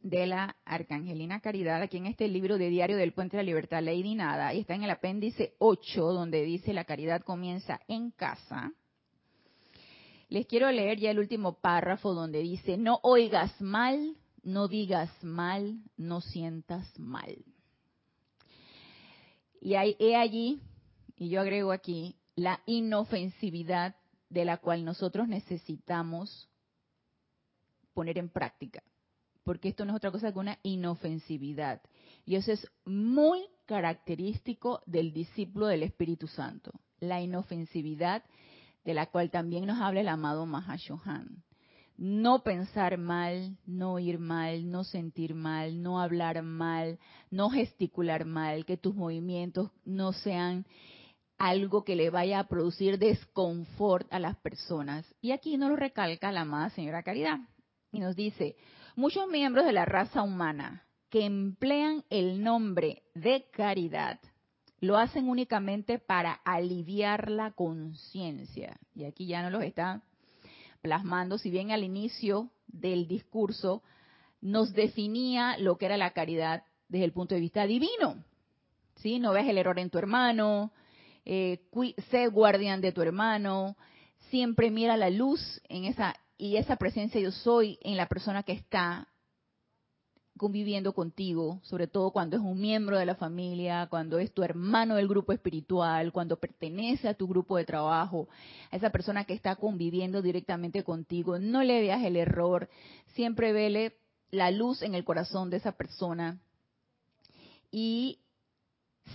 de 0.00 0.26
la 0.26 0.56
Arcangelina 0.64 1.40
Caridad, 1.40 1.82
aquí 1.82 1.98
en 1.98 2.06
este 2.06 2.26
libro 2.28 2.56
de 2.56 2.70
Diario 2.70 2.96
del 2.96 3.12
Puente 3.12 3.36
de 3.36 3.42
la 3.42 3.46
Libertad, 3.46 3.82
Lady 3.82 4.14
Nada, 4.14 4.54
y 4.54 4.60
está 4.60 4.74
en 4.74 4.82
el 4.82 4.90
apéndice 4.90 5.54
8, 5.58 6.12
donde 6.12 6.42
dice 6.42 6.72
la 6.72 6.84
caridad 6.84 7.22
comienza 7.22 7.80
en 7.86 8.10
casa. 8.10 8.72
Les 10.28 10.46
quiero 10.46 10.70
leer 10.70 10.98
ya 10.98 11.10
el 11.10 11.18
último 11.18 11.54
párrafo 11.60 12.14
donde 12.14 12.40
dice, 12.40 12.78
no 12.78 13.00
oigas 13.02 13.60
mal, 13.60 14.16
no 14.42 14.68
digas 14.68 15.10
mal, 15.22 15.78
no 15.96 16.20
sientas 16.20 16.98
mal. 16.98 17.44
Y 19.60 19.74
hay, 19.74 19.96
he 19.98 20.16
allí, 20.16 20.62
y 21.16 21.28
yo 21.28 21.42
agrego 21.42 21.72
aquí, 21.72 22.16
la 22.36 22.60
inofensividad 22.64 23.96
de 24.30 24.46
la 24.46 24.56
cual 24.56 24.84
nosotros 24.84 25.28
necesitamos 25.28 26.48
poner 27.92 28.16
en 28.16 28.30
práctica 28.30 28.82
porque 29.44 29.68
esto 29.68 29.84
no 29.84 29.92
es 29.92 29.96
otra 29.96 30.10
cosa 30.10 30.32
que 30.32 30.38
una 30.38 30.58
inofensividad. 30.62 31.82
Y 32.24 32.36
eso 32.36 32.52
es 32.52 32.66
muy 32.84 33.40
característico 33.66 34.82
del 34.86 35.12
discípulo 35.12 35.66
del 35.66 35.82
Espíritu 35.82 36.26
Santo, 36.26 36.72
la 37.00 37.20
inofensividad 37.20 38.22
de 38.84 38.94
la 38.94 39.06
cual 39.06 39.30
también 39.30 39.66
nos 39.66 39.80
habla 39.80 40.00
el 40.00 40.08
amado 40.08 40.46
Mahashohan. 40.46 41.44
No 41.96 42.42
pensar 42.42 42.96
mal, 42.96 43.58
no 43.66 43.98
ir 43.98 44.18
mal, 44.18 44.70
no 44.70 44.84
sentir 44.84 45.34
mal, 45.34 45.82
no 45.82 46.00
hablar 46.00 46.42
mal, 46.42 46.98
no 47.30 47.50
gesticular 47.50 48.24
mal, 48.24 48.64
que 48.64 48.78
tus 48.78 48.94
movimientos 48.94 49.70
no 49.84 50.12
sean 50.12 50.64
algo 51.36 51.84
que 51.84 51.96
le 51.96 52.10
vaya 52.10 52.38
a 52.38 52.48
producir 52.48 52.98
desconfort 52.98 54.06
a 54.12 54.18
las 54.18 54.36
personas. 54.36 55.06
Y 55.20 55.32
aquí 55.32 55.56
nos 55.56 55.70
lo 55.70 55.76
recalca 55.76 56.32
la 56.32 56.42
amada 56.42 56.70
señora 56.70 57.02
Caridad. 57.02 57.38
Y 57.92 57.98
nos 57.98 58.14
dice, 58.14 58.56
Muchos 58.96 59.28
miembros 59.28 59.64
de 59.64 59.72
la 59.72 59.84
raza 59.84 60.22
humana 60.22 60.84
que 61.10 61.24
emplean 61.24 62.04
el 62.10 62.42
nombre 62.42 63.02
de 63.14 63.46
caridad 63.50 64.20
lo 64.80 64.96
hacen 64.96 65.28
únicamente 65.28 65.98
para 65.98 66.32
aliviar 66.32 67.30
la 67.30 67.52
conciencia. 67.52 68.78
Y 68.94 69.04
aquí 69.04 69.26
ya 69.26 69.42
no 69.42 69.50
los 69.50 69.62
está 69.62 70.02
plasmando, 70.80 71.38
si 71.38 71.50
bien 71.50 71.70
al 71.70 71.84
inicio 71.84 72.50
del 72.66 73.06
discurso 73.06 73.82
nos 74.40 74.72
definía 74.72 75.58
lo 75.58 75.76
que 75.76 75.86
era 75.86 75.98
la 75.98 76.12
caridad 76.12 76.64
desde 76.88 77.04
el 77.04 77.12
punto 77.12 77.34
de 77.34 77.42
vista 77.42 77.66
divino. 77.66 78.24
¿Sí? 78.96 79.18
No 79.18 79.32
ves 79.32 79.46
el 79.46 79.58
error 79.58 79.78
en 79.78 79.90
tu 79.90 79.98
hermano, 79.98 80.72
eh, 81.24 81.60
sé 82.10 82.26
guardián 82.28 82.80
de 82.80 82.92
tu 82.92 83.02
hermano, 83.02 83.76
siempre 84.30 84.70
mira 84.70 84.96
la 84.96 85.10
luz 85.10 85.60
en 85.68 85.84
esa 85.84 86.14
y 86.40 86.56
esa 86.56 86.76
presencia 86.76 87.20
yo 87.20 87.32
soy 87.32 87.78
en 87.82 87.98
la 87.98 88.08
persona 88.08 88.42
que 88.42 88.52
está 88.52 89.06
conviviendo 90.38 90.94
contigo, 90.94 91.60
sobre 91.64 91.86
todo 91.86 92.12
cuando 92.12 92.38
es 92.38 92.42
un 92.42 92.58
miembro 92.58 92.96
de 92.96 93.04
la 93.04 93.14
familia, 93.14 93.88
cuando 93.90 94.18
es 94.18 94.32
tu 94.32 94.42
hermano 94.42 94.94
del 94.94 95.06
grupo 95.06 95.34
espiritual, 95.34 96.12
cuando 96.12 96.38
pertenece 96.38 97.08
a 97.08 97.14
tu 97.14 97.28
grupo 97.28 97.58
de 97.58 97.66
trabajo, 97.66 98.26
a 98.70 98.76
esa 98.76 98.88
persona 98.88 99.26
que 99.26 99.34
está 99.34 99.56
conviviendo 99.56 100.22
directamente 100.22 100.82
contigo, 100.82 101.38
no 101.38 101.62
le 101.62 101.78
veas 101.82 102.02
el 102.04 102.16
error, 102.16 102.70
siempre 103.08 103.52
vele 103.52 103.98
la 104.30 104.50
luz 104.50 104.80
en 104.80 104.94
el 104.94 105.04
corazón 105.04 105.50
de 105.50 105.58
esa 105.58 105.72
persona 105.72 106.40
y 107.70 108.20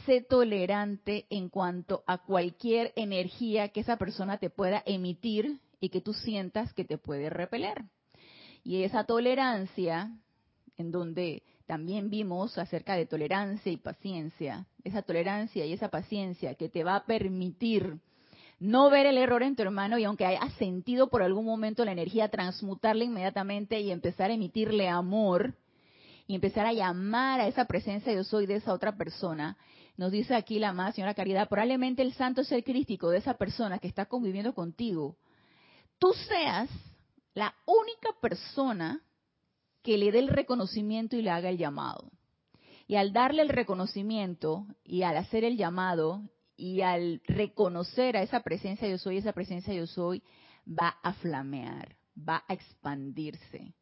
sé 0.06 0.22
tolerante 0.22 1.26
en 1.32 1.50
cuanto 1.50 2.04
a 2.06 2.20
cualquier 2.20 2.94
energía 2.96 3.70
que 3.70 3.80
esa 3.80 3.98
persona 3.98 4.38
te 4.38 4.52
pueda 4.52 4.84
emitir 4.86 5.60
y 5.80 5.90
que 5.90 6.02
tú 6.02 6.14
sientas 6.14 6.74
que 6.74 6.86
te 6.86 6.98
puede 6.98 7.30
repeler. 7.30 7.84
Y 8.64 8.84
esa 8.84 9.04
tolerancia, 9.04 10.12
en 10.78 10.92
donde 10.92 11.44
también 11.68 12.10
vimos 12.10 12.58
acerca 12.58 12.96
de 12.96 13.06
tolerancia 13.06 13.72
y 13.72 13.78
paciencia, 13.78 14.68
esa 14.84 15.02
tolerancia 15.02 15.66
y 15.66 15.74
esa 15.74 15.90
paciencia 15.90 16.56
que 16.56 16.70
te 16.70 16.84
va 16.84 16.96
a 16.96 17.06
permitir 17.06 18.00
no 18.60 18.90
ver 18.90 19.06
el 19.06 19.18
error 19.18 19.44
en 19.44 19.56
tu 19.56 19.64
hermano 19.64 19.98
y 19.98 20.04
aunque 20.06 20.26
haya 20.26 20.50
sentido 20.58 21.10
por 21.10 21.22
algún 21.22 21.46
momento 21.46 21.84
la 21.84 21.92
energía, 21.92 22.30
transmutarla 22.30 23.04
inmediatamente 23.04 23.80
y 23.82 23.92
empezar 23.92 24.32
a 24.32 24.34
emitirle 24.34 24.88
amor 24.88 25.56
y 26.28 26.36
empezar 26.36 26.66
a 26.66 26.74
llamar 26.74 27.42
a 27.42 27.48
esa 27.48 27.66
presencia 27.66 28.14
yo 28.14 28.24
soy 28.24 28.46
de 28.46 28.56
esa 28.56 28.74
otra 28.74 28.96
persona, 28.96 29.58
nos 29.98 30.12
dice 30.12 30.36
aquí 30.36 30.60
la 30.60 30.74
más 30.74 30.96
señora 30.96 31.14
Caridad, 31.14 31.50
probablemente 31.50 32.02
el 32.02 32.14
santo 32.14 32.44
ser 32.44 32.64
crístico 32.64 33.10
de 33.10 33.20
esa 33.20 33.36
persona 33.36 33.80
que 33.80 33.88
está 33.88 34.06
conviviendo 34.06 34.54
contigo, 34.54 35.18
tú 36.06 36.14
seas 36.28 36.70
la 37.34 37.56
única 37.66 38.10
persona 38.22 39.02
que 39.82 39.98
le 39.98 40.12
dé 40.12 40.20
el 40.20 40.28
reconocimiento 40.28 41.16
y 41.16 41.24
le 41.24 41.32
haga 41.32 41.50
el 41.50 41.58
llamado. 41.58 42.12
Y 42.86 42.96
al 42.96 43.12
darle 43.12 43.42
el 43.42 43.50
reconocimiento 43.50 44.68
y 44.84 45.02
al 45.02 45.18
hacer 45.18 45.44
el 45.44 45.58
llamado 45.58 46.22
y 46.56 46.82
al 46.82 47.24
reconocer 47.26 48.18
a 48.18 48.22
esa 48.22 48.42
presencia 48.42 48.88
yo 48.88 49.00
soy, 49.00 49.18
esa 49.18 49.34
presencia 49.34 49.74
yo 49.74 49.88
soy, 49.88 50.22
va 50.68 50.90
a 51.02 51.14
flamear, 51.14 51.96
va 52.16 52.44
a 52.48 52.54
expandirse, 52.54 53.74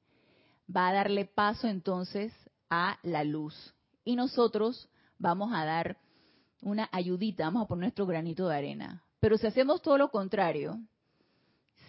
va 0.74 0.88
a 0.88 0.94
darle 0.94 1.26
paso 1.26 1.68
entonces 1.68 2.32
a 2.70 3.00
la 3.04 3.26
luz. 3.26 3.76
Y 4.06 4.16
nosotros 4.16 4.88
vamos 5.18 5.52
a 5.54 5.66
dar 5.66 5.98
una 6.62 6.88
ayudita, 6.94 7.44
vamos 7.44 7.66
a 7.66 7.68
poner 7.68 7.82
nuestro 7.82 8.06
granito 8.06 8.48
de 8.48 8.56
arena. 8.56 9.04
Pero 9.20 9.38
si 9.38 9.46
hacemos 9.46 9.82
todo 9.82 9.98
lo 9.98 10.10
contrario, 10.10 10.80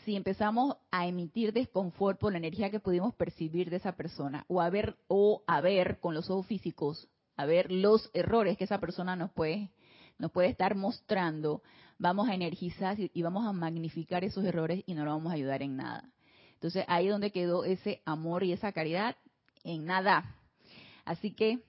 si 0.04 0.16
empezamos 0.16 0.76
a 0.90 1.06
emitir 1.06 1.52
desconfort 1.52 2.18
por 2.18 2.32
la 2.32 2.38
energía 2.38 2.70
que 2.70 2.80
pudimos 2.80 3.14
percibir 3.14 3.70
de 3.70 3.76
esa 3.76 3.92
persona, 3.92 4.44
o 4.48 4.60
a 4.60 4.70
ver, 4.70 4.96
o 5.08 5.42
a 5.46 5.60
ver 5.60 5.98
con 6.00 6.14
los 6.14 6.30
ojos 6.30 6.46
físicos, 6.46 7.08
a 7.36 7.46
ver 7.46 7.72
los 7.72 8.10
errores 8.12 8.56
que 8.56 8.64
esa 8.64 8.78
persona 8.78 9.16
nos 9.16 9.30
puede, 9.30 9.70
nos 10.18 10.30
puede 10.30 10.48
estar 10.48 10.74
mostrando, 10.74 11.62
vamos 11.98 12.28
a 12.28 12.34
energizar 12.34 12.96
y 12.98 13.22
vamos 13.22 13.46
a 13.46 13.52
magnificar 13.52 14.24
esos 14.24 14.44
errores 14.44 14.82
y 14.86 14.94
no 14.94 15.04
lo 15.04 15.10
vamos 15.12 15.32
a 15.32 15.36
ayudar 15.36 15.62
en 15.62 15.76
nada. 15.76 16.10
Entonces 16.54 16.84
ahí 16.88 17.06
es 17.06 17.12
donde 17.12 17.32
quedó 17.32 17.64
ese 17.64 18.02
amor 18.04 18.44
y 18.44 18.52
esa 18.52 18.72
caridad, 18.72 19.16
en 19.64 19.84
nada. 19.84 20.36
Así 21.04 21.32
que 21.32 21.62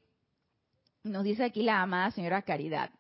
nos 1.04 1.24
dice 1.24 1.44
aquí 1.44 1.64
la 1.64 1.82
amada 1.82 2.12
señora 2.12 2.42
Caridad. 2.42 2.92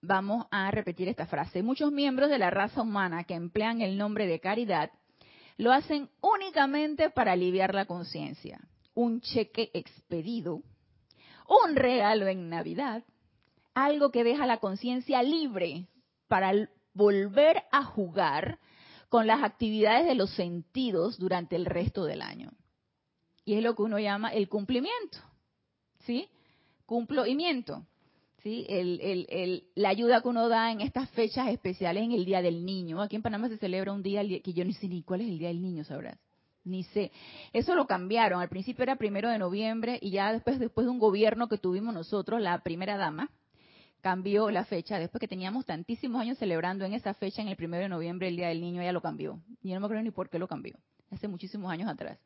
Vamos 0.00 0.46
a 0.50 0.70
repetir 0.70 1.08
esta 1.08 1.26
frase. 1.26 1.62
Muchos 1.62 1.90
miembros 1.90 2.30
de 2.30 2.38
la 2.38 2.50
raza 2.50 2.82
humana 2.82 3.24
que 3.24 3.34
emplean 3.34 3.80
el 3.80 3.98
nombre 3.98 4.26
de 4.26 4.40
caridad 4.40 4.90
lo 5.56 5.72
hacen 5.72 6.08
únicamente 6.20 7.10
para 7.10 7.32
aliviar 7.32 7.74
la 7.74 7.86
conciencia. 7.86 8.60
Un 8.94 9.20
cheque 9.20 9.70
expedido, 9.74 10.62
un 11.48 11.74
regalo 11.74 12.28
en 12.28 12.48
Navidad, 12.48 13.04
algo 13.74 14.10
que 14.10 14.24
deja 14.24 14.46
la 14.46 14.58
conciencia 14.58 15.22
libre 15.22 15.88
para 16.28 16.52
volver 16.94 17.64
a 17.72 17.84
jugar 17.84 18.58
con 19.08 19.26
las 19.26 19.42
actividades 19.42 20.06
de 20.06 20.14
los 20.14 20.30
sentidos 20.30 21.18
durante 21.18 21.56
el 21.56 21.64
resto 21.64 22.04
del 22.04 22.22
año. 22.22 22.52
Y 23.44 23.54
es 23.54 23.62
lo 23.62 23.74
que 23.74 23.82
uno 23.82 23.98
llama 23.98 24.32
el 24.32 24.48
cumplimiento. 24.48 25.18
¿Sí? 26.00 26.28
cumplimiento. 26.88 27.86
¿Sí? 28.42 28.66
El, 28.68 29.64
la 29.74 29.88
ayuda 29.88 30.20
que 30.20 30.28
uno 30.28 30.48
da 30.48 30.72
en 30.72 30.80
estas 30.80 31.10
fechas 31.10 31.48
especiales 31.48 32.02
en 32.02 32.12
el 32.12 32.24
Día 32.24 32.42
del 32.42 32.64
Niño. 32.64 33.02
Aquí 33.02 33.16
en 33.16 33.22
Panamá 33.22 33.48
se 33.48 33.58
celebra 33.58 33.92
un 33.92 34.02
día 34.02 34.22
que 34.42 34.52
yo 34.52 34.64
ni 34.64 34.74
sé 34.74 34.88
ni 34.88 35.02
cuál 35.02 35.22
es 35.22 35.28
el 35.28 35.38
Día 35.38 35.48
del 35.48 35.62
Niño, 35.62 35.84
sabrás. 35.84 36.18
Ni 36.64 36.84
sé. 36.84 37.10
Eso 37.52 37.74
lo 37.74 37.86
cambiaron. 37.86 38.40
Al 38.40 38.48
principio 38.48 38.82
era 38.82 38.96
primero 38.96 39.30
de 39.30 39.38
noviembre 39.38 39.98
y 40.02 40.10
ya 40.10 40.32
después, 40.32 40.58
después 40.58 40.86
de 40.86 40.90
un 40.90 40.98
gobierno 40.98 41.48
que 41.48 41.58
tuvimos 41.58 41.94
nosotros, 41.94 42.40
la 42.40 42.58
primera 42.62 42.96
dama, 42.96 43.30
cambió 44.00 44.50
la 44.50 44.64
fecha. 44.64 44.98
Después 44.98 45.20
que 45.20 45.28
teníamos 45.28 45.64
tantísimos 45.64 46.20
años 46.20 46.38
celebrando 46.38 46.84
en 46.84 46.94
esa 46.94 47.14
fecha, 47.14 47.42
en 47.42 47.48
el 47.48 47.56
primero 47.56 47.82
de 47.82 47.88
noviembre, 47.88 48.28
el 48.28 48.36
Día 48.36 48.48
del 48.48 48.60
Niño, 48.60 48.82
ella 48.82 48.92
lo 48.92 49.00
cambió. 49.00 49.40
Y 49.62 49.68
yo 49.68 49.74
no 49.74 49.80
me 49.80 49.86
acuerdo 49.86 50.02
ni 50.02 50.10
por 50.10 50.28
qué 50.28 50.38
lo 50.38 50.46
cambió. 50.46 50.78
Hace 51.10 51.26
muchísimos 51.26 51.70
años 51.70 51.88
atrás. 51.88 52.18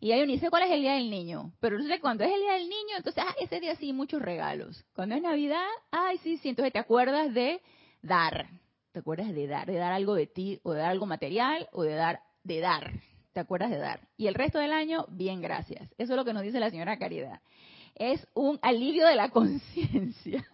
Y 0.00 0.08
yo 0.08 0.26
ni 0.26 0.38
sé 0.38 0.48
cuál 0.48 0.62
es 0.62 0.70
el 0.70 0.80
día 0.80 0.94
del 0.94 1.10
niño, 1.10 1.52
pero 1.60 1.80
sé 1.82 2.00
cuando 2.00 2.24
es 2.24 2.32
el 2.32 2.40
día 2.40 2.54
del 2.54 2.68
niño, 2.68 2.96
entonces, 2.96 3.22
ah, 3.26 3.34
ese 3.38 3.60
día 3.60 3.76
sí, 3.76 3.92
muchos 3.92 4.22
regalos. 4.22 4.82
Cuando 4.94 5.14
es 5.14 5.22
Navidad, 5.22 5.66
ay, 5.90 6.16
sí, 6.18 6.38
sí, 6.38 6.48
entonces 6.48 6.72
te 6.72 6.78
acuerdas 6.78 7.34
de 7.34 7.60
dar. 8.00 8.48
Te 8.92 9.00
acuerdas 9.00 9.34
de 9.34 9.46
dar, 9.46 9.66
de 9.66 9.76
dar 9.76 9.92
algo 9.92 10.14
de 10.14 10.26
ti, 10.26 10.58
o 10.62 10.72
de 10.72 10.80
dar 10.80 10.90
algo 10.90 11.04
material, 11.04 11.68
o 11.72 11.82
de 11.82 11.94
dar, 11.94 12.20
de 12.44 12.60
dar. 12.60 12.92
Te 13.34 13.40
acuerdas 13.40 13.70
de 13.70 13.76
dar. 13.76 14.08
Y 14.16 14.26
el 14.26 14.34
resto 14.34 14.58
del 14.58 14.72
año, 14.72 15.04
bien, 15.10 15.42
gracias. 15.42 15.90
Eso 15.98 16.14
es 16.14 16.16
lo 16.16 16.24
que 16.24 16.32
nos 16.32 16.42
dice 16.42 16.60
la 16.60 16.70
señora 16.70 16.98
Caridad. 16.98 17.40
Es 17.94 18.26
un 18.32 18.58
alivio 18.62 19.06
de 19.06 19.16
la 19.16 19.28
conciencia 19.30 20.48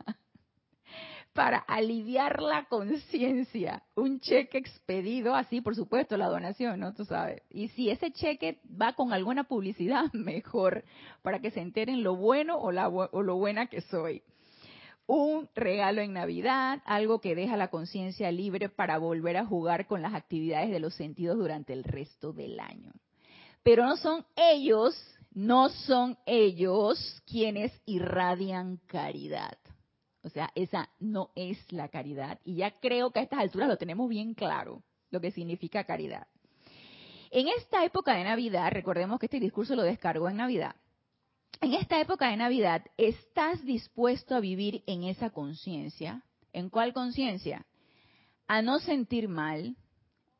para 1.36 1.58
aliviar 1.58 2.42
la 2.42 2.64
conciencia. 2.64 3.82
Un 3.94 4.20
cheque 4.20 4.56
expedido 4.56 5.34
así, 5.34 5.60
por 5.60 5.76
supuesto, 5.76 6.16
la 6.16 6.28
donación, 6.28 6.80
¿no? 6.80 6.94
Tú 6.94 7.04
sabes. 7.04 7.42
Y 7.50 7.68
si 7.68 7.90
ese 7.90 8.10
cheque 8.10 8.58
va 8.80 8.94
con 8.94 9.12
alguna 9.12 9.44
publicidad, 9.44 10.10
mejor, 10.14 10.82
para 11.22 11.38
que 11.38 11.50
se 11.50 11.60
enteren 11.60 12.02
lo 12.02 12.16
bueno 12.16 12.56
o, 12.56 12.70
o 12.70 13.22
lo 13.22 13.36
buena 13.36 13.66
que 13.66 13.82
soy. 13.82 14.22
Un 15.06 15.48
regalo 15.54 16.00
en 16.00 16.14
Navidad, 16.14 16.82
algo 16.86 17.20
que 17.20 17.36
deja 17.36 17.56
la 17.56 17.68
conciencia 17.68 18.32
libre 18.32 18.70
para 18.70 18.98
volver 18.98 19.36
a 19.36 19.46
jugar 19.46 19.86
con 19.86 20.02
las 20.02 20.14
actividades 20.14 20.70
de 20.70 20.80
los 20.80 20.94
sentidos 20.94 21.36
durante 21.36 21.74
el 21.74 21.84
resto 21.84 22.32
del 22.32 22.58
año. 22.58 22.92
Pero 23.62 23.84
no 23.84 23.98
son 23.98 24.24
ellos, 24.34 24.96
no 25.32 25.68
son 25.68 26.16
ellos 26.24 27.22
quienes 27.26 27.72
irradian 27.84 28.78
caridad 28.86 29.56
o 30.26 30.28
sea, 30.28 30.50
esa 30.56 30.90
no 30.98 31.30
es 31.36 31.56
la 31.70 31.88
caridad. 31.88 32.40
Y 32.44 32.56
ya 32.56 32.72
creo 32.80 33.12
que 33.12 33.20
a 33.20 33.22
estas 33.22 33.38
alturas 33.38 33.68
lo 33.68 33.76
tenemos 33.76 34.08
bien 34.08 34.34
claro, 34.34 34.82
lo 35.10 35.20
que 35.20 35.30
significa 35.30 35.84
caridad. 35.84 36.26
En 37.30 37.46
esta 37.46 37.84
época 37.84 38.14
de 38.16 38.24
Navidad, 38.24 38.72
recordemos 38.72 39.20
que 39.20 39.26
este 39.26 39.38
discurso 39.38 39.76
lo 39.76 39.84
descargó 39.84 40.28
en 40.28 40.38
Navidad. 40.38 40.74
En 41.60 41.74
esta 41.74 42.00
época 42.00 42.28
de 42.28 42.36
Navidad, 42.36 42.84
¿estás 42.96 43.64
dispuesto 43.64 44.34
a 44.34 44.40
vivir 44.40 44.82
en 44.88 45.04
esa 45.04 45.30
conciencia? 45.30 46.24
¿En 46.52 46.70
cuál 46.70 46.92
conciencia? 46.92 47.64
A 48.48 48.62
no 48.62 48.80
sentir 48.80 49.28
mal, 49.28 49.76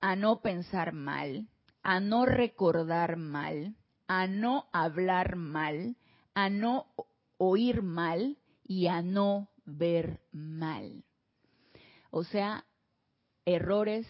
a 0.00 0.16
no 0.16 0.40
pensar 0.40 0.94
mal, 0.94 1.46
a 1.84 2.00
no 2.00 2.26
recordar 2.26 3.16
mal, 3.16 3.76
a 4.08 4.26
no 4.26 4.66
hablar 4.72 5.36
mal, 5.36 5.96
a 6.34 6.50
no 6.50 6.86
oír 7.38 7.82
mal 7.82 8.36
y 8.64 8.88
a 8.88 9.00
no 9.00 9.48
ver 9.66 10.20
mal. 10.32 11.04
O 12.10 12.24
sea, 12.24 12.64
errores, 13.44 14.06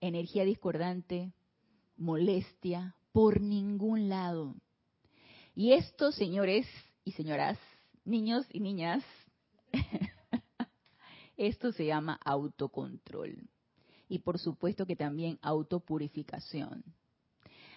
energía 0.00 0.44
discordante, 0.44 1.32
molestia, 1.96 2.96
por 3.12 3.40
ningún 3.40 4.08
lado. 4.08 4.56
Y 5.54 5.72
esto, 5.72 6.10
señores 6.10 6.66
y 7.04 7.12
señoras, 7.12 7.58
niños 8.04 8.44
y 8.50 8.60
niñas, 8.60 9.04
esto 11.36 11.70
se 11.72 11.86
llama 11.86 12.18
autocontrol. 12.24 13.48
Y 14.08 14.18
por 14.18 14.38
supuesto 14.38 14.84
que 14.86 14.96
también 14.96 15.38
autopurificación. 15.42 16.84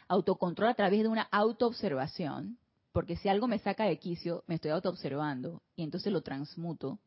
Autocontrol 0.08 0.70
a 0.70 0.74
través 0.74 1.04
de 1.04 1.10
una 1.10 1.24
autoobservación, 1.24 2.58
porque 2.92 3.16
si 3.18 3.30
algo 3.30 3.48
me 3.48 3.60
saca 3.60 3.86
de 3.86 4.00
quicio, 4.00 4.44
me 4.48 4.56
estoy 4.56 4.72
autoobservando 4.72 5.62
y 5.76 5.84
entonces 5.84 6.12
lo 6.12 6.22
transmuto 6.22 7.00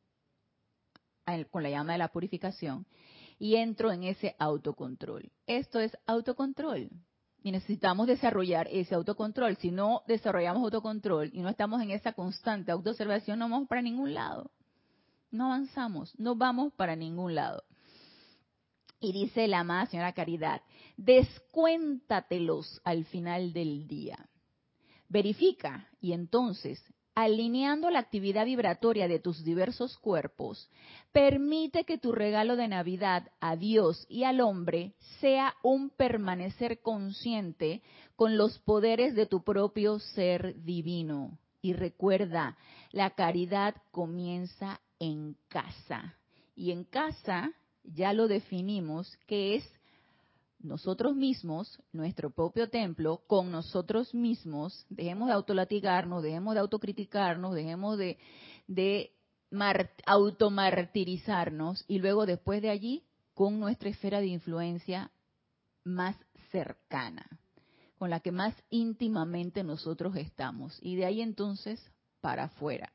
con 1.50 1.62
la 1.62 1.70
llama 1.70 1.92
de 1.92 1.98
la 1.98 2.08
purificación 2.08 2.86
y 3.38 3.56
entro 3.56 3.92
en 3.92 4.04
ese 4.04 4.34
autocontrol. 4.38 5.30
Esto 5.46 5.80
es 5.80 5.96
autocontrol. 6.06 6.90
Y 7.42 7.52
necesitamos 7.52 8.06
desarrollar 8.06 8.68
ese 8.70 8.94
autocontrol. 8.94 9.56
Si 9.56 9.70
no 9.70 10.02
desarrollamos 10.06 10.62
autocontrol 10.62 11.30
y 11.32 11.40
no 11.40 11.48
estamos 11.48 11.80
en 11.80 11.90
esa 11.90 12.12
constante 12.12 12.70
autoobservación, 12.70 13.38
no 13.38 13.48
vamos 13.48 13.68
para 13.68 13.80
ningún 13.80 14.12
lado. 14.12 14.50
No 15.30 15.46
avanzamos, 15.46 16.12
no 16.18 16.36
vamos 16.36 16.72
para 16.74 16.96
ningún 16.96 17.34
lado. 17.34 17.62
Y 19.00 19.12
dice 19.12 19.48
la 19.48 19.60
amada 19.60 19.86
señora 19.86 20.12
Caridad, 20.12 20.60
descuéntatelos 20.98 22.82
al 22.84 23.06
final 23.06 23.54
del 23.54 23.86
día 23.86 24.28
Verifica 25.10 25.88
y 26.00 26.12
entonces, 26.12 26.80
alineando 27.16 27.90
la 27.90 27.98
actividad 27.98 28.46
vibratoria 28.46 29.08
de 29.08 29.18
tus 29.18 29.42
diversos 29.42 29.98
cuerpos, 29.98 30.70
permite 31.10 31.82
que 31.82 31.98
tu 31.98 32.12
regalo 32.12 32.54
de 32.54 32.68
Navidad 32.68 33.28
a 33.40 33.56
Dios 33.56 34.06
y 34.08 34.22
al 34.22 34.40
hombre 34.40 34.94
sea 35.18 35.54
un 35.64 35.90
permanecer 35.90 36.80
consciente 36.80 37.82
con 38.14 38.38
los 38.38 38.60
poderes 38.60 39.16
de 39.16 39.26
tu 39.26 39.42
propio 39.42 39.98
ser 39.98 40.62
divino. 40.62 41.40
Y 41.60 41.72
recuerda, 41.72 42.56
la 42.92 43.10
caridad 43.10 43.74
comienza 43.90 44.80
en 45.00 45.36
casa. 45.48 46.14
Y 46.54 46.70
en 46.70 46.84
casa 46.84 47.52
ya 47.82 48.12
lo 48.12 48.28
definimos 48.28 49.18
que 49.26 49.56
es 49.56 49.79
nosotros 50.62 51.16
mismos, 51.16 51.80
nuestro 51.92 52.30
propio 52.30 52.68
templo, 52.68 53.22
con 53.26 53.50
nosotros 53.50 54.14
mismos, 54.14 54.86
dejemos 54.88 55.28
de 55.28 55.34
autolatigarnos, 55.34 56.22
dejemos 56.22 56.54
de 56.54 56.60
autocriticarnos, 56.60 57.54
dejemos 57.54 57.98
de, 57.98 58.18
automartirizarnos 60.06 61.84
y 61.88 61.98
luego 61.98 62.26
después 62.26 62.62
de 62.62 62.70
allí 62.70 63.04
con 63.34 63.58
nuestra 63.58 63.88
esfera 63.88 64.20
de 64.20 64.26
influencia 64.26 65.10
más 65.84 66.16
cercana, 66.50 67.26
con 67.98 68.10
la 68.10 68.20
que 68.20 68.32
más 68.32 68.54
íntimamente 68.68 69.64
nosotros 69.64 70.14
estamos. 70.16 70.78
Y 70.82 70.96
de 70.96 71.06
ahí 71.06 71.22
entonces 71.22 71.82
para 72.20 72.44
afuera. 72.44 72.92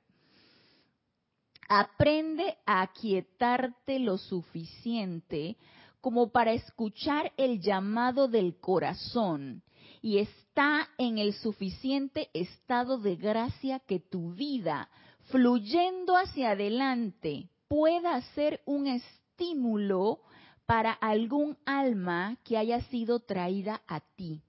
Aprende 1.67 2.57
a 2.67 2.84
aquietarte 2.84 3.98
lo 3.98 4.19
suficiente 4.19 5.57
como 6.05 6.29
para 6.29 6.53
escuchar 6.53 7.33
el 7.35 7.59
llamado 7.59 8.27
del 8.27 8.59
corazón 8.59 9.63
y 10.03 10.19
está 10.19 10.88
en 11.00 11.17
el 11.17 11.33
suficiente 11.33 12.29
estado 12.31 13.00
de 13.00 13.15
gracia 13.15 13.79
que 13.79 14.00
tu 14.00 14.33
vida, 14.33 14.88
fluyendo 15.31 16.15
hacia 16.15 16.51
adelante, 16.51 17.50
pueda 17.67 18.21
ser 18.35 18.62
un 18.67 18.85
estímulo 18.85 20.19
para 20.67 20.91
algún 20.91 21.57
alma 21.65 22.38
que 22.43 22.59
haya 22.59 22.81
sido 22.81 23.21
traída 23.21 23.81
a 23.88 24.00
ti, 24.00 24.43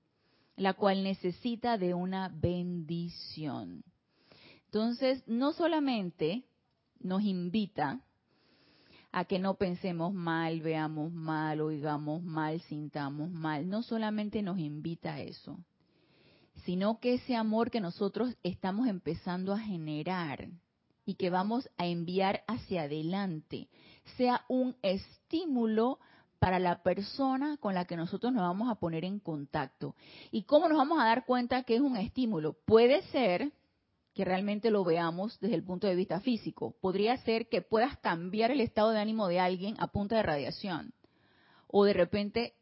la 0.57 0.75
cual 0.75 1.03
necesita 1.05 1.79
de 1.79 1.95
una 1.95 2.29
bendición. 2.29 3.83
Entonces, 4.67 5.27
no 5.27 5.55
solamente 5.55 6.45
nos 7.01 7.23
invita 7.23 8.03
a 9.17 9.25
que 9.25 9.39
no 9.39 9.55
pensemos 9.55 10.13
mal, 10.13 10.61
veamos 10.61 11.11
mal, 11.11 11.63
oigamos 11.63 12.23
mal, 12.23 12.61
sintamos 12.61 13.31
mal. 13.31 13.67
No 13.67 13.83
solamente 13.83 14.43
nos 14.43 14.59
invita 14.59 15.15
a 15.15 15.21
eso, 15.23 15.57
sino 16.67 17.01
que 17.01 17.15
ese 17.15 17.35
amor 17.35 17.71
que 17.71 17.81
nosotros 17.81 18.37
estamos 18.43 18.89
empezando 18.89 19.55
a 19.55 19.59
generar 19.59 20.49
y 21.07 21.15
que 21.15 21.31
vamos 21.31 21.67
a 21.79 21.87
enviar 21.87 22.43
hacia 22.47 22.83
adelante 22.83 23.71
sea 24.19 24.45
un 24.49 24.77
estímulo 24.83 25.99
para 26.39 26.59
la 26.59 26.83
persona 26.83 27.57
con 27.57 27.73
la 27.73 27.87
que 27.87 27.97
nosotros 27.97 28.35
nos 28.35 28.43
vamos 28.43 28.69
a 28.69 28.75
poner 28.75 29.07
en 29.07 29.19
contacto. 29.19 29.95
¿Y 30.31 30.43
cómo 30.43 30.69
nos 30.69 30.77
vamos 30.77 31.01
a 31.01 31.07
dar 31.07 31.25
cuenta 31.25 31.63
que 31.63 31.77
es 31.77 31.81
un 31.81 31.97
estímulo? 31.97 32.53
Puede 32.67 33.01
ser 33.05 33.51
que 34.17 34.25
realmente 34.25 34.71
lo 34.71 34.83
veamos 34.83 35.39
desde 35.41 35.57
el 35.57 35.63
punto 35.63 35.87
de 35.87 35.95
vista 35.95 36.21
físico. 36.21 36.75
Podría 36.81 37.19
ser 37.19 37.51
que 37.51 37.61
puedas 37.61 37.99
cambiar 37.99 38.51
el 38.51 38.63
estado 38.63 38.91
de 38.91 38.99
ánimo 38.99 39.29
de 39.29 39.41
alguien 39.41 39.77
a 39.79 39.89
punta 39.89 40.17
de 40.17 40.23
radiación. 40.23 40.95
O 41.67 41.85
de 41.85 41.93
repente 41.93 42.55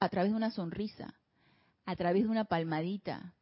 a 0.00 0.08
través 0.08 0.30
de 0.32 0.38
una 0.38 0.50
sonrisa, 0.50 1.20
a 1.84 1.96
través 1.96 2.24
de 2.24 2.30
una 2.30 2.44
palmadita, 2.44 3.34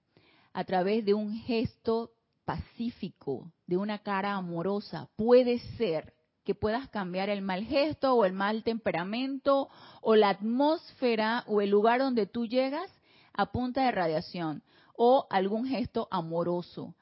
a 0.52 0.64
través 0.64 1.04
de 1.04 1.14
un 1.14 1.32
gesto 1.32 2.10
pacífico, 2.44 3.52
de 3.68 3.76
una 3.76 4.00
cara 4.00 4.34
amorosa. 4.34 5.08
Puede 5.14 5.60
ser 5.78 6.12
que 6.42 6.56
puedas 6.56 6.88
cambiar 6.88 7.28
el 7.28 7.40
mal 7.40 7.62
gesto 7.62 8.14
o 8.14 8.24
el 8.24 8.32
mal 8.32 8.64
temperamento 8.64 9.68
o 10.00 10.16
la 10.16 10.30
atmósfera 10.30 11.45
o 11.47 11.60
el 11.60 11.71
lugar 11.71 12.00
donde 12.00 12.26
tú 12.26 12.47
llegas 12.47 12.90
a 13.32 13.52
punta 13.52 13.84
de 13.84 13.92
radiación 13.92 14.64
o 14.97 15.28
algún 15.30 15.66
gesto 15.66 16.08
amoroso 16.10 16.97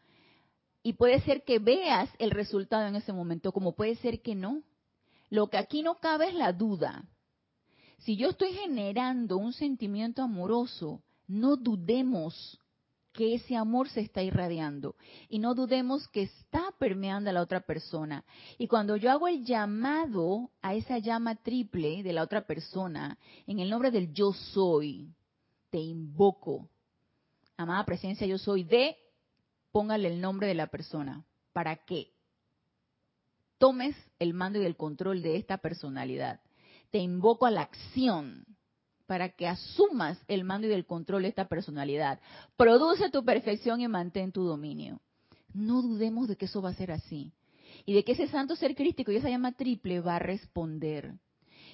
y 0.88 0.94
puede 0.94 1.20
ser 1.20 1.44
que 1.44 1.59
veas 1.59 2.09
el 2.18 2.31
resultado 2.31 2.87
en 2.87 2.96
ese 2.96 3.12
momento, 3.12 3.53
como 3.53 3.72
puede 3.72 3.96
ser 3.96 4.22
que 4.22 4.35
no. 4.35 4.62
Lo 5.29 5.48
que 5.48 5.59
aquí 5.59 5.83
no 5.83 5.96
cabe 5.96 6.29
es 6.29 6.35
la 6.35 6.55
duda. 6.55 7.05
Si 7.98 8.16
yo 8.16 8.31
estoy 8.31 8.55
generando 8.55 9.37
un 9.37 9.53
sentimiento 9.53 10.22
amoroso, 10.22 11.03
no 11.27 11.57
dudemos 11.57 12.59
que 13.12 13.35
ese 13.35 13.55
amor 13.55 13.90
se 13.90 14.01
está 14.01 14.22
irradiando 14.22 14.96
y 15.29 15.40
no 15.40 15.55
dudemos 15.55 16.09
que 16.09 16.22
está 16.22 16.72
permeando 16.79 17.29
a 17.29 17.35
la 17.35 17.42
otra 17.42 17.61
persona. 17.61 18.24
Y 18.57 18.66
cuando 18.66 18.96
yo 18.96 19.11
hago 19.11 19.29
el 19.29 19.44
llamado 19.44 20.51
a 20.62 20.74
esa 20.74 20.96
llama 20.96 21.35
triple 21.35 22.03
de 22.03 22.14
la 22.14 22.22
otra 22.22 22.46
persona, 22.46 23.18
en 23.46 23.59
el 23.59 23.68
nombre 23.68 23.90
del 23.90 24.14
yo 24.14 24.33
soy, 24.33 25.12
te 25.68 25.81
invoco. 25.81 26.70
Amada 27.59 27.85
presencia, 27.85 28.27
yo 28.27 28.38
soy 28.38 28.64
de 28.64 28.96
póngale 29.79 30.09
el 30.09 30.21
nombre 30.21 30.49
de 30.49 30.55
la 30.55 30.67
persona 30.67 31.25
para 31.53 31.77
que 31.77 32.11
tomes 33.59 33.95
el 34.19 34.35
mando 34.35 34.61
y 34.61 34.64
el 34.64 34.75
control 34.75 35.23
de 35.23 35.37
esta 35.37 35.59
personalidad. 35.59 36.41
Te 36.91 36.99
invoco 36.99 37.47
a 37.47 37.53
la 37.53 37.61
acción 37.61 38.45
para 39.07 39.29
que 39.29 39.47
asumas 39.47 40.19
el 40.27 40.43
mando 40.43 40.67
y 40.67 40.73
el 40.73 40.85
control 40.85 41.23
de 41.23 41.29
esta 41.29 41.47
personalidad. 41.47 42.19
Produce 42.57 43.09
tu 43.11 43.25
perfección 43.25 43.81
y 43.81 43.87
mantén 43.87 44.33
tu 44.33 44.43
dominio. 44.43 45.01
No 45.55 45.81
dudemos 45.81 46.27
de 46.27 46.35
que 46.35 46.47
eso 46.47 46.61
va 46.61 46.71
a 46.71 46.75
ser 46.75 46.91
así. 46.91 47.33
Y 47.87 47.95
de 47.95 48.03
que 48.03 48.12
ese 48.12 48.27
santo 48.27 48.57
ser 48.57 48.75
crístico 48.75 49.12
y 49.12 49.17
esa 49.19 49.31
llama 49.31 49.53
triple 49.53 50.01
va 50.01 50.17
a 50.17 50.19
responder. 50.19 51.14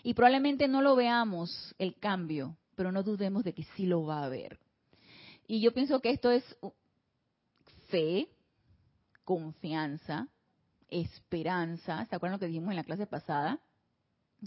Y 0.03 0.12
probablemente 0.12 0.69
no 0.69 0.83
lo 0.83 0.95
veamos 0.95 1.75
el 1.79 1.99
cambio, 1.99 2.59
pero 2.77 2.93
no 2.93 3.03
dudemos 3.03 3.45
de 3.45 3.55
que 3.55 3.64
sí 3.77 3.87
lo 3.87 4.05
va 4.05 4.19
a 4.19 4.27
haber. 4.27 4.59
Y 5.47 5.62
yo 5.62 5.73
pienso 5.73 6.01
que 6.01 6.11
esto 6.11 6.31
es 6.31 6.45
fe, 7.90 8.29
confianza, 9.25 10.29
esperanza. 10.88 12.05
¿Se 12.07 12.16
acuerdan 12.16 12.37
lo 12.37 12.40
que 12.40 12.47
dijimos 12.47 12.70
en 12.70 12.77
la 12.77 12.85
clase 12.85 13.07
pasada? 13.07 13.61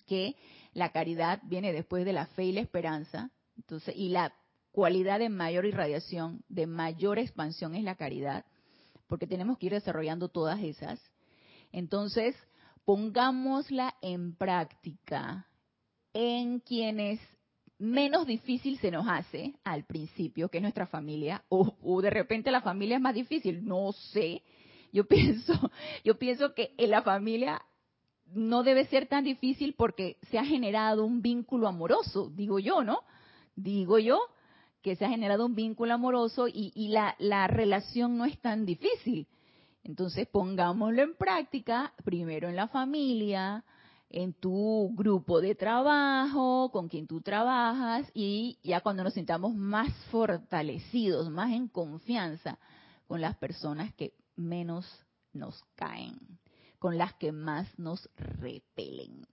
Que 0.06 0.36
la 0.74 0.92
caridad 0.92 1.42
viene 1.44 1.74
después 1.74 2.06
de 2.06 2.14
la 2.14 2.28
fe 2.28 2.46
y 2.46 2.52
la 2.52 2.62
esperanza. 2.62 3.32
Entonces, 3.56 3.96
y 3.96 4.10
la 4.10 4.34
cualidad 4.72 5.20
de 5.20 5.30
mayor 5.30 5.66
irradiación, 5.66 6.44
de 6.48 6.68
mayor 6.68 7.18
expansión 7.18 7.74
es 7.74 7.84
la 7.84 7.96
caridad, 7.96 8.46
porque 9.08 9.26
tenemos 9.26 9.58
que 9.58 9.68
ir 9.68 9.74
desarrollando 9.74 10.30
todas 10.30 10.62
esas. 10.62 11.02
Entonces, 11.72 12.36
pongámosla 12.86 13.96
en 14.02 14.36
práctica 14.36 15.48
en 16.14 16.60
quienes 16.60 17.20
menos 17.80 18.26
difícil 18.26 18.80
se 18.80 18.92
nos 18.92 19.08
hace 19.08 19.54
al 19.64 19.84
principio 19.84 20.50
que 20.50 20.62
nuestra 20.62 20.88
familia 20.88 21.44
o, 21.50 22.02
de 22.02 22.10
repente 22.10 22.52
la 22.52 22.62
familia 22.62 22.96
es 22.96 23.02
más 23.02 23.14
difícil 23.14 23.66
no 23.66 23.92
sé. 23.92 24.42
Yo 24.92 25.06
pienso 25.08 25.54
yo 26.04 26.18
pienso 26.18 26.54
que 26.54 26.74
en 26.78 26.92
la 26.92 27.02
familia 27.02 27.62
no 28.34 28.64
debe 28.64 28.86
ser 28.86 29.08
tan 29.08 29.24
difícil 29.24 29.74
porque 29.78 30.18
se 30.30 30.38
ha 30.38 30.46
generado 30.46 31.06
un 31.06 31.22
vínculo 31.22 31.68
amoroso 31.68 32.30
digo 32.30 32.60
yo 32.60 32.84
no 32.84 33.02
digo 33.56 34.00
yo 34.00 34.20
que 34.82 34.96
se 34.96 35.06
ha 35.06 35.10
generado 35.10 35.46
un 35.46 35.56
vínculo 35.56 35.94
amoroso 35.94 36.48
y, 36.48 36.72
y 36.76 36.90
la, 36.90 37.16
la 37.20 37.48
relación 37.48 38.18
no 38.18 38.26
es 38.26 38.40
tan 38.40 38.66
difícil. 38.66 39.28
Entonces 39.84 40.28
pongámoslo 40.28 41.02
en 41.02 41.16
práctica 41.16 41.94
primero 42.04 42.48
en 42.48 42.56
la 42.56 42.68
familia 42.68 43.64
en 44.10 44.34
tu 44.34 44.92
grupo 44.96 45.42
de 45.42 45.56
trabajo, 45.56 46.70
con 46.72 46.88
quien 46.88 47.08
tú 47.08 47.22
trabajas 47.22 48.10
y 48.14 48.58
ya 48.64 48.82
cuando 48.82 49.04
nos 49.04 49.14
sintamos 49.14 49.54
más 49.54 49.94
fortalecidos, 50.12 51.30
más 51.30 51.52
en 51.52 51.68
confianza 51.68 52.58
con 53.08 53.22
las 53.22 53.36
personas 53.38 53.94
que 53.94 54.14
menos 54.36 54.86
nos 55.34 55.62
caen, 55.76 56.18
con 56.80 56.98
las 56.98 57.14
que 57.16 57.32
más 57.32 57.68
nos 57.78 58.10
repelen. 58.16 59.26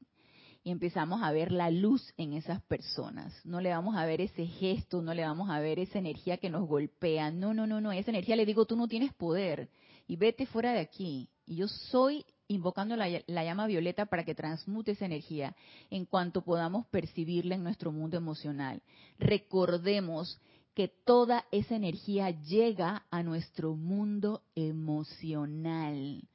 Y 0.67 0.71
empezamos 0.71 1.23
a 1.23 1.31
ver 1.31 1.53
la 1.53 1.71
luz 1.71 2.15
en 2.17 2.33
esas 2.33 2.63
personas. 2.63 3.39
No 3.45 3.61
le 3.61 3.69
vamos 3.69 3.97
a 3.97 4.07
ver 4.07 4.23
ese 4.23 4.47
gesto, 4.47 5.03
no 5.03 5.13
le 5.13 5.23
vamos 5.23 5.51
a 5.51 5.61
ver 5.61 5.79
esa 5.79 5.99
energía 5.99 6.39
que 6.39 6.49
nos 6.49 6.67
golpea. 6.67 7.31
No, 7.31 7.53
no, 7.53 7.67
no, 7.67 7.83
no. 7.83 7.93
Esa 7.93 8.11
energía 8.11 8.35
le 8.35 8.47
digo, 8.47 8.65
tú 8.65 8.75
no 8.75 8.89
tienes 8.89 9.13
poder. 9.13 9.69
Y 10.07 10.17
vete 10.17 10.47
fuera 10.47 10.73
de 10.73 10.81
aquí. 10.81 11.29
Y 11.45 11.57
yo 11.57 11.69
soy 11.69 12.25
invocando 12.49 12.97
la, 12.97 13.09
llama 13.09 13.67
violeta 13.67 14.07
para 14.07 14.25
que 14.25 14.35
transmute 14.35 14.93
esa 14.93 15.07
energía 15.07 15.55
en 15.91 16.05
cuanto 16.05 16.43
podamos 16.43 16.87
percibirla 16.87 17.55
en 17.55 17.65
nuestro 17.65 17.93
mundo 17.93 18.17
emocional. 18.17 18.83
Recordemos 19.19 20.41
que 20.75 20.89
toda 20.89 21.45
esa 21.53 21.77
energía 21.77 22.31
llega 22.31 23.07
a 23.11 23.23
nuestro 23.23 23.75
mundo 23.77 24.43
emocional. 24.55 26.29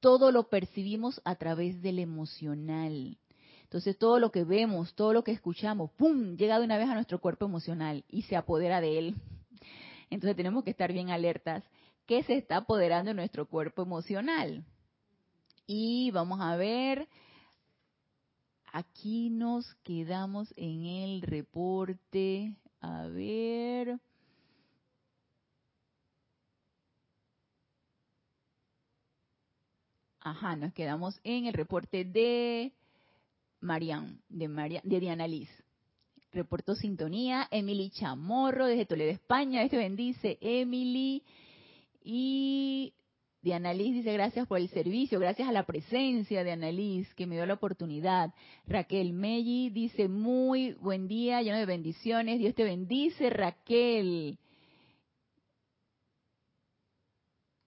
Todo 0.00 0.32
lo 0.32 0.48
percibimos 0.48 1.20
a 1.24 1.36
través 1.36 1.80
del 1.80 1.98
emocional. 1.98 3.18
Entonces 3.62 3.98
todo 3.98 4.18
lo 4.18 4.30
que 4.32 4.44
vemos, 4.44 4.94
todo 4.94 5.12
lo 5.12 5.22
que 5.24 5.32
escuchamos, 5.32 5.90
¡pum!, 5.92 6.36
llega 6.36 6.58
de 6.58 6.64
una 6.64 6.78
vez 6.78 6.88
a 6.88 6.94
nuestro 6.94 7.20
cuerpo 7.20 7.44
emocional 7.44 8.04
y 8.08 8.22
se 8.22 8.36
apodera 8.36 8.80
de 8.80 8.98
él. 8.98 9.14
Entonces 10.10 10.36
tenemos 10.36 10.64
que 10.64 10.70
estar 10.70 10.92
bien 10.92 11.10
alertas 11.10 11.62
que 12.06 12.22
se 12.22 12.34
está 12.36 12.56
apoderando 12.58 13.10
de 13.10 13.14
nuestro 13.14 13.46
cuerpo 13.46 13.82
emocional. 13.82 14.64
Y 15.70 16.10
vamos 16.12 16.40
a 16.40 16.56
ver, 16.56 17.06
aquí 18.72 19.28
nos 19.28 19.74
quedamos 19.82 20.50
en 20.56 20.86
el 20.86 21.20
reporte. 21.20 22.56
A 22.80 23.06
ver. 23.08 24.00
Ajá, 30.20 30.56
nos 30.56 30.72
quedamos 30.72 31.20
en 31.22 31.44
el 31.44 31.52
reporte 31.52 32.06
de 32.06 32.72
Marian, 33.60 34.22
de, 34.30 34.80
de 34.82 35.00
Diana 35.00 35.28
Liz. 35.28 35.50
Reportó 36.32 36.76
sintonía, 36.76 37.46
Emily 37.50 37.90
Chamorro 37.90 38.64
desde 38.64 38.86
Toledo, 38.86 39.10
España. 39.10 39.62
Este 39.62 39.76
bendice, 39.76 40.38
Emily. 40.40 41.22
Y 42.02 42.94
de 43.42 43.54
Annalise 43.54 43.98
dice 43.98 44.12
gracias 44.12 44.46
por 44.46 44.58
el 44.58 44.68
servicio, 44.68 45.20
gracias 45.20 45.48
a 45.48 45.52
la 45.52 45.64
presencia 45.64 46.42
de 46.42 46.52
Annalise 46.52 47.14
que 47.14 47.26
me 47.26 47.36
dio 47.36 47.46
la 47.46 47.54
oportunidad. 47.54 48.34
Raquel 48.66 49.12
Melli 49.12 49.70
dice 49.70 50.08
muy 50.08 50.72
buen 50.74 51.06
día, 51.06 51.40
lleno 51.42 51.58
de 51.58 51.66
bendiciones. 51.66 52.38
Dios 52.38 52.54
te 52.54 52.64
bendice, 52.64 53.30
Raquel. 53.30 54.38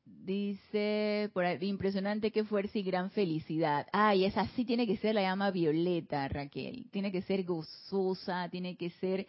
Dice, 0.06 1.32
por 1.34 1.46
ahí, 1.46 1.58
impresionante, 1.62 2.32
qué 2.32 2.44
fuerza 2.44 2.78
y 2.78 2.84
gran 2.84 3.10
felicidad. 3.10 3.88
Ay, 3.92 4.26
esa 4.26 4.46
sí 4.50 4.66
tiene 4.66 4.86
que 4.86 4.98
ser 4.98 5.16
la 5.16 5.22
llama 5.22 5.50
violeta, 5.50 6.28
Raquel. 6.28 6.90
Tiene 6.92 7.12
que 7.12 7.24
ser 7.24 7.44
gozosa, 7.44 8.48
tiene 8.50 8.76
que 8.76 8.92
ser 8.92 9.26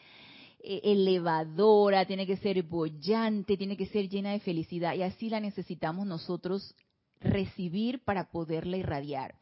elevadora, 0.62 2.06
tiene 2.06 2.26
que 2.26 2.36
ser 2.36 2.62
bollante, 2.62 3.56
tiene 3.56 3.76
que 3.76 3.86
ser 3.86 4.08
llena 4.08 4.32
de 4.32 4.40
felicidad. 4.40 4.94
Y 4.94 5.02
así 5.02 5.28
la 5.28 5.40
necesitamos 5.40 6.06
nosotros 6.06 6.74
recibir 7.20 8.02
para 8.04 8.30
poderla 8.30 8.76
irradiar. 8.76 9.34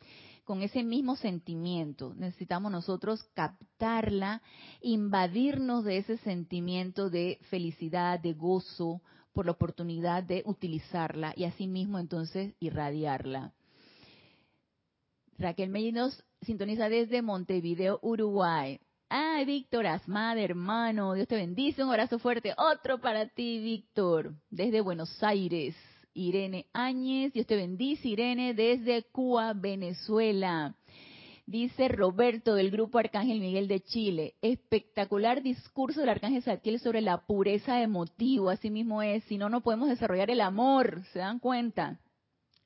Con 0.44 0.62
ese 0.62 0.82
mismo 0.82 1.16
sentimiento 1.16 2.14
necesitamos 2.14 2.72
nosotros 2.72 3.22
captarla, 3.34 4.42
invadirnos 4.80 5.84
de 5.84 5.98
ese 5.98 6.16
sentimiento 6.18 7.10
de 7.10 7.38
felicidad, 7.50 8.18
de 8.18 8.32
gozo, 8.32 9.00
por 9.32 9.46
la 9.46 9.52
oportunidad 9.52 10.22
de 10.22 10.42
utilizarla 10.44 11.32
y 11.36 11.44
así 11.44 11.66
mismo 11.66 11.98
entonces 11.98 12.54
irradiarla. 12.58 13.52
Raquel 15.38 15.70
Mellinos 15.70 16.22
sintoniza 16.42 16.88
desde 16.88 17.22
Montevideo, 17.22 17.98
Uruguay. 18.02 18.80
Ay, 19.12 19.44
Víctor 19.44 19.88
Asmad, 19.88 20.38
hermano, 20.38 21.14
Dios 21.14 21.26
te 21.26 21.34
bendice, 21.34 21.82
un 21.82 21.90
abrazo 21.90 22.20
fuerte. 22.20 22.54
Otro 22.56 23.00
para 23.00 23.26
ti, 23.26 23.58
Víctor, 23.58 24.36
desde 24.50 24.80
Buenos 24.80 25.20
Aires. 25.24 25.74
Irene 26.14 26.66
Áñez, 26.72 27.32
Dios 27.32 27.44
te 27.44 27.56
bendice, 27.56 28.06
Irene, 28.06 28.54
desde 28.54 29.02
Cuba, 29.02 29.52
Venezuela. 29.52 30.76
Dice 31.44 31.88
Roberto 31.88 32.54
del 32.54 32.70
grupo 32.70 32.98
Arcángel 32.98 33.40
Miguel 33.40 33.66
de 33.66 33.80
Chile, 33.80 34.34
espectacular 34.42 35.42
discurso 35.42 35.98
del 35.98 36.10
Arcángel 36.10 36.44
Zadkiel 36.44 36.78
sobre 36.78 37.00
la 37.00 37.26
pureza 37.26 37.74
de 37.74 37.88
motivo, 37.88 38.48
así 38.48 38.70
mismo 38.70 39.02
es, 39.02 39.24
si 39.24 39.38
no, 39.38 39.48
no 39.48 39.60
podemos 39.60 39.88
desarrollar 39.88 40.30
el 40.30 40.40
amor, 40.40 41.02
¿se 41.12 41.18
dan 41.18 41.40
cuenta? 41.40 41.98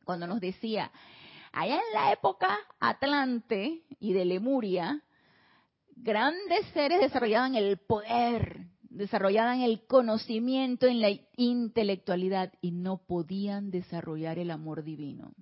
Cuando 0.05 0.27
nos 0.27 0.41
decía, 0.41 0.93
allá 1.53 1.77
en 1.77 1.95
la 1.95 2.13
época 2.13 2.59
Atlante 2.81 3.81
y 3.99 4.13
de 4.13 4.27
Lemuria, 4.27 5.03
grandes 5.97 6.67
seres 6.73 7.01
desarrollaban 7.01 7.55
el 7.55 7.79
poder, 7.79 8.67
desarrollaban 8.83 9.61
el 9.61 9.87
conocimiento 9.87 10.87
en 10.87 11.01
la 11.01 11.11
intelectualidad 11.37 12.53
y 12.61 12.73
no 12.73 12.99
podían 12.99 13.71
desarrollar 13.71 14.39
el 14.39 14.51
amor 14.51 14.85
divino. 14.85 15.33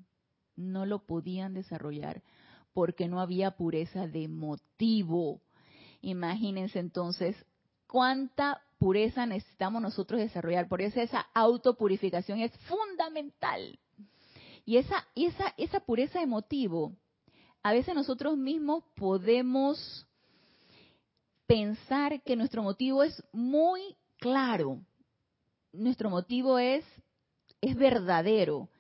No 0.57 0.87
lo 0.87 1.07
podían 1.07 1.55
desarrollar 1.55 2.23
porque 2.73 3.09
no 3.09 3.21
había 3.21 3.53
pureza 3.53 4.07
de 4.07 4.29
motivo. 4.29 5.41
Imagínense 6.01 6.79
entonces 6.79 7.37
cuánta 7.87 8.61
pureza 8.79 9.27
necesitamos 9.27 9.83
nosotros 9.83 10.21
desarrollar. 10.21 10.69
Por 10.69 10.83
eso 10.83 11.01
esa 11.01 11.27
autopurificación 11.35 12.41
es 12.41 12.53
fundamental. 12.69 13.79
Y 14.65 14.77
esa, 14.77 15.07
esa, 15.15 15.55
esa 15.57 15.81
pureza 15.81 16.21
de 16.21 16.27
motivo, 16.27 16.93
a 17.63 17.73
veces 17.73 17.95
nosotros 17.95 18.37
mismos 18.37 18.85
podemos 18.97 20.07
pensar 21.53 22.23
que 22.23 22.35
nuestro 22.35 22.63
motivo 22.63 23.03
es 23.03 23.23
muy 23.31 23.95
claro, 24.17 24.81
nuestro 25.71 26.09
motivo 26.09 26.59
es, 26.59 26.83
es 27.61 27.77
verdadero 27.77 28.71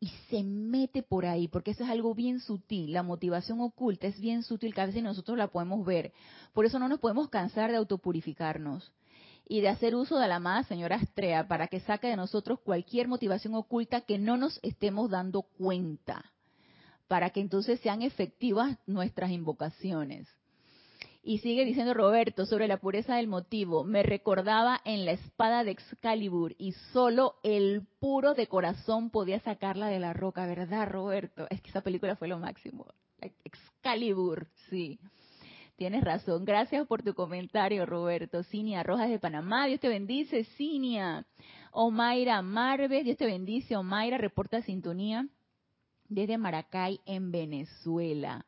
y 0.00 0.08
se 0.30 0.42
mete 0.42 1.02
por 1.02 1.26
ahí, 1.26 1.46
porque 1.46 1.72
eso 1.72 1.84
es 1.84 1.90
algo 1.90 2.14
bien 2.14 2.40
sutil, 2.40 2.94
la 2.94 3.02
motivación 3.02 3.60
oculta 3.60 4.06
es 4.06 4.18
bien 4.18 4.42
sutil 4.44 4.72
que 4.72 4.80
a 4.80 4.86
veces 4.86 5.02
nosotros 5.02 5.36
la 5.36 5.48
podemos 5.48 5.84
ver. 5.84 6.14
Por 6.54 6.64
eso 6.64 6.78
no 6.78 6.88
nos 6.88 7.00
podemos 7.00 7.28
cansar 7.28 7.70
de 7.70 7.76
autopurificarnos 7.76 8.90
y 9.46 9.60
de 9.60 9.68
hacer 9.68 9.94
uso 9.94 10.18
de 10.18 10.26
la 10.26 10.36
amada 10.36 10.64
señora 10.64 10.96
Astrea 10.96 11.46
para 11.48 11.66
que 11.66 11.80
saque 11.80 12.06
de 12.06 12.16
nosotros 12.16 12.60
cualquier 12.60 13.08
motivación 13.08 13.54
oculta 13.54 14.00
que 14.00 14.18
no 14.18 14.38
nos 14.38 14.58
estemos 14.62 15.10
dando 15.10 15.42
cuenta, 15.42 16.32
para 17.08 17.28
que 17.28 17.40
entonces 17.40 17.78
sean 17.80 18.00
efectivas 18.00 18.78
nuestras 18.86 19.32
invocaciones. 19.32 20.26
Y 21.24 21.38
sigue 21.38 21.64
diciendo 21.64 21.94
Roberto 21.94 22.46
sobre 22.46 22.66
la 22.66 22.78
pureza 22.78 23.14
del 23.14 23.28
motivo. 23.28 23.84
Me 23.84 24.02
recordaba 24.02 24.80
en 24.84 25.04
la 25.04 25.12
espada 25.12 25.62
de 25.62 25.70
Excalibur 25.70 26.56
y 26.58 26.72
solo 26.92 27.36
el 27.44 27.86
puro 28.00 28.34
de 28.34 28.48
corazón 28.48 29.10
podía 29.10 29.38
sacarla 29.40 29.86
de 29.86 30.00
la 30.00 30.14
roca, 30.14 30.46
¿verdad, 30.46 30.88
Roberto? 30.88 31.46
Es 31.50 31.60
que 31.60 31.70
esa 31.70 31.82
película 31.82 32.16
fue 32.16 32.26
lo 32.26 32.40
máximo. 32.40 32.86
Excalibur, 33.44 34.48
sí. 34.68 34.98
Tienes 35.76 36.02
razón. 36.02 36.44
Gracias 36.44 36.86
por 36.88 37.02
tu 37.02 37.14
comentario, 37.14 37.86
Roberto. 37.86 38.42
Cinia 38.42 38.82
Rojas 38.82 39.08
de 39.08 39.18
Panamá, 39.18 39.66
Dios 39.66 39.80
te 39.80 39.88
bendice, 39.88 40.44
Cinia. 40.56 41.24
Omaira 41.70 42.42
Marves, 42.42 43.04
Dios 43.04 43.16
te 43.16 43.26
bendice. 43.26 43.76
Omaira 43.76 44.18
reporta 44.18 44.60
sintonía 44.62 45.28
desde 46.08 46.36
Maracay, 46.36 47.00
en 47.06 47.30
Venezuela. 47.30 48.44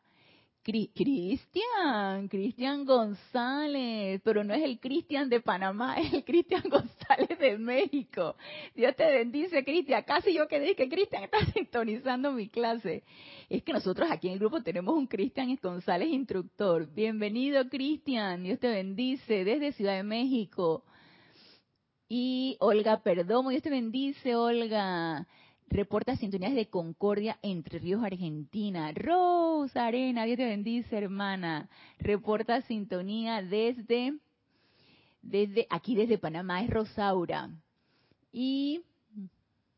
Cristian, 0.65 2.27
Cristian 2.27 2.87
González, 2.87 4.23
pero 4.25 4.43
no 4.43 4.55
es 4.55 4.63
el 4.63 4.81
Cristian 4.81 5.29
de 5.29 5.41
Panamá, 5.41 5.97
es 6.01 6.11
el 6.15 6.25
Cristian 6.25 6.63
González 6.71 7.39
de 7.39 7.59
México. 7.59 8.35
Dios 8.75 8.97
te 8.97 9.05
bendice, 9.05 9.63
Cristian. 9.63 10.03
Casi 10.05 10.33
yo 10.33 10.49
que 10.49 10.59
dije 10.59 10.75
que 10.75 10.89
Cristian 10.89 11.25
está 11.25 11.45
sintonizando 11.53 12.33
mi 12.33 12.49
clase. 12.49 13.05
Es 13.51 13.63
que 13.63 13.75
nosotros 13.75 14.11
aquí 14.11 14.29
en 14.29 14.35
el 14.35 14.39
grupo 14.39 14.63
tenemos 14.63 14.97
un 14.97 15.07
Cristian 15.07 15.55
González 15.63 16.09
instructor. 16.09 16.89
Bienvenido, 16.95 17.69
Cristian. 17.69 18.43
Dios 18.43 18.59
te 18.59 18.69
bendice 18.69 19.45
desde 19.45 19.73
Ciudad 19.73 19.97
de 19.97 20.03
México. 20.03 20.83
Y 22.09 22.57
Olga 22.61 23.03
Perdomo, 23.03 23.51
Dios 23.51 23.63
te 23.63 23.71
bendice, 23.71 24.35
Olga 24.35 25.27
reporta 25.69 26.17
sintonías 26.17 26.55
de 26.55 26.69
Concordia 26.69 27.39
entre 27.43 27.79
Ríos, 27.79 28.03
Argentina. 28.05 28.93
Rosa 28.93 29.87
Arena, 29.87 30.25
Dios 30.25 30.37
te 30.37 30.45
bendice, 30.45 30.97
hermana. 30.97 31.69
Reporta 31.99 32.63
sintonía 32.63 33.43
desde, 33.43 34.19
desde 35.23 35.67
aquí 35.71 35.95
desde 35.95 36.19
Panamá, 36.19 36.63
es 36.63 36.71
Rosaura. 36.71 37.51
Y 38.33 38.83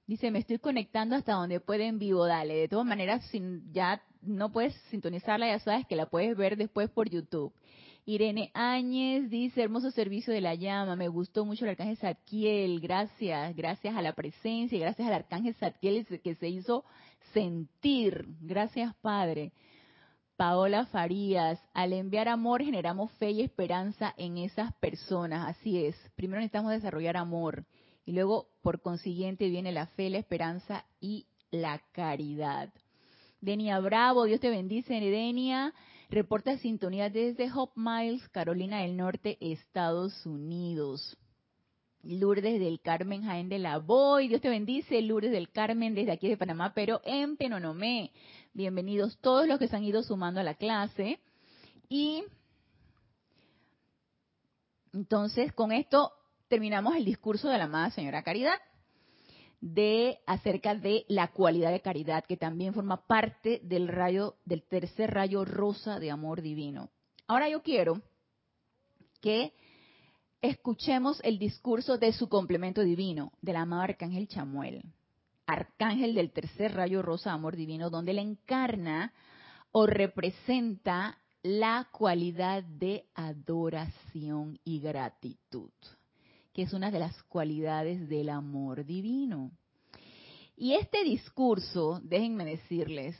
dice, 0.06 0.30
me 0.30 0.38
estoy 0.38 0.58
conectando 0.58 1.16
hasta 1.16 1.34
donde 1.34 1.60
puede 1.60 1.86
en 1.86 1.98
vivo, 1.98 2.26
dale. 2.26 2.54
De 2.54 2.68
todas 2.68 2.86
maneras, 2.86 3.24
sin, 3.26 3.72
ya 3.72 4.02
no 4.22 4.52
puedes 4.52 4.74
sintonizarla, 4.90 5.48
ya 5.48 5.60
sabes 5.60 5.86
que 5.86 5.96
la 5.96 6.06
puedes 6.06 6.36
ver 6.36 6.56
después 6.56 6.90
por 6.90 7.08
YouTube. 7.08 7.52
Irene 8.08 8.52
Áñez 8.54 9.28
dice, 9.30 9.64
hermoso 9.64 9.90
servicio 9.90 10.32
de 10.32 10.40
la 10.40 10.54
llama, 10.54 10.94
me 10.94 11.08
gustó 11.08 11.44
mucho 11.44 11.64
el 11.64 11.70
arcángel 11.70 11.96
Zadkiel, 11.96 12.78
gracias, 12.78 13.56
gracias 13.56 13.96
a 13.96 14.00
la 14.00 14.12
presencia, 14.12 14.78
gracias 14.78 15.08
al 15.08 15.14
arcángel 15.14 15.56
Zadkiel 15.56 16.06
que 16.22 16.36
se 16.36 16.48
hizo 16.48 16.84
sentir, 17.34 18.24
gracias 18.40 18.94
Padre. 19.02 19.52
Paola 20.36 20.86
Farías, 20.86 21.60
al 21.74 21.92
enviar 21.92 22.28
amor 22.28 22.62
generamos 22.62 23.10
fe 23.12 23.32
y 23.32 23.42
esperanza 23.42 24.14
en 24.16 24.38
esas 24.38 24.72
personas, 24.74 25.48
así 25.48 25.84
es, 25.84 25.96
primero 26.14 26.38
necesitamos 26.38 26.70
desarrollar 26.70 27.16
amor 27.16 27.64
y 28.04 28.12
luego 28.12 28.46
por 28.62 28.82
consiguiente 28.82 29.48
viene 29.48 29.72
la 29.72 29.86
fe, 29.88 30.10
la 30.10 30.18
esperanza 30.18 30.84
y 31.00 31.26
la 31.50 31.82
caridad. 31.90 32.72
Denia 33.40 33.80
Bravo, 33.80 34.26
Dios 34.26 34.38
te 34.38 34.48
bendice, 34.48 34.94
Denia. 34.94 35.74
Reporta 36.08 36.56
sintonía 36.58 37.10
desde 37.10 37.50
Hope 37.52 37.72
Miles, 37.74 38.28
Carolina 38.28 38.82
del 38.82 38.96
Norte, 38.96 39.38
Estados 39.40 40.24
Unidos. 40.24 41.18
Lourdes 42.04 42.60
del 42.60 42.80
Carmen 42.80 43.24
Jaén 43.24 43.48
de 43.48 43.58
la 43.58 43.78
Boy, 43.78 44.28
Dios 44.28 44.40
te 44.40 44.48
bendice, 44.48 45.02
Lourdes 45.02 45.32
del 45.32 45.50
Carmen 45.50 45.96
desde 45.96 46.12
aquí 46.12 46.28
de 46.28 46.36
Panamá, 46.36 46.72
pero 46.74 47.00
en 47.04 47.36
Penonomé. 47.36 48.12
Bienvenidos 48.54 49.18
todos 49.18 49.48
los 49.48 49.58
que 49.58 49.66
se 49.66 49.74
han 49.74 49.82
ido 49.82 50.04
sumando 50.04 50.38
a 50.38 50.44
la 50.44 50.54
clase. 50.54 51.18
Y 51.88 52.22
entonces 54.92 55.52
con 55.52 55.72
esto 55.72 56.12
terminamos 56.46 56.94
el 56.94 57.04
discurso 57.04 57.48
de 57.48 57.58
la 57.58 57.64
amada 57.64 57.90
señora 57.90 58.22
Caridad 58.22 58.60
de 59.60 60.18
acerca 60.26 60.74
de 60.74 61.04
la 61.08 61.28
cualidad 61.32 61.72
de 61.72 61.80
caridad 61.80 62.24
que 62.24 62.36
también 62.36 62.74
forma 62.74 63.06
parte 63.06 63.60
del 63.64 63.88
rayo 63.88 64.36
del 64.44 64.62
tercer 64.62 65.12
rayo 65.14 65.44
rosa 65.44 65.98
de 65.98 66.10
amor 66.10 66.42
divino. 66.42 66.90
Ahora 67.26 67.48
yo 67.48 67.62
quiero 67.62 68.02
que 69.20 69.52
escuchemos 70.42 71.20
el 71.24 71.38
discurso 71.38 71.98
de 71.98 72.12
su 72.12 72.28
complemento 72.28 72.82
divino, 72.82 73.32
del 73.40 73.56
amado 73.56 73.82
arcángel 73.82 74.28
Chamuel, 74.28 74.82
arcángel 75.46 76.14
del 76.14 76.32
tercer 76.32 76.74
rayo 76.74 77.02
rosa 77.02 77.30
de 77.30 77.34
amor 77.34 77.56
divino, 77.56 77.90
donde 77.90 78.12
él 78.12 78.18
encarna 78.18 79.12
o 79.72 79.86
representa 79.86 81.18
la 81.42 81.88
cualidad 81.92 82.62
de 82.64 83.06
adoración 83.14 84.58
y 84.64 84.80
gratitud 84.80 85.70
que 86.56 86.62
es 86.62 86.72
una 86.72 86.90
de 86.90 86.98
las 86.98 87.22
cualidades 87.24 88.08
del 88.08 88.30
amor 88.30 88.86
divino. 88.86 89.50
Y 90.56 90.72
este 90.72 91.04
discurso, 91.04 92.00
déjenme 92.02 92.46
decirles, 92.46 93.14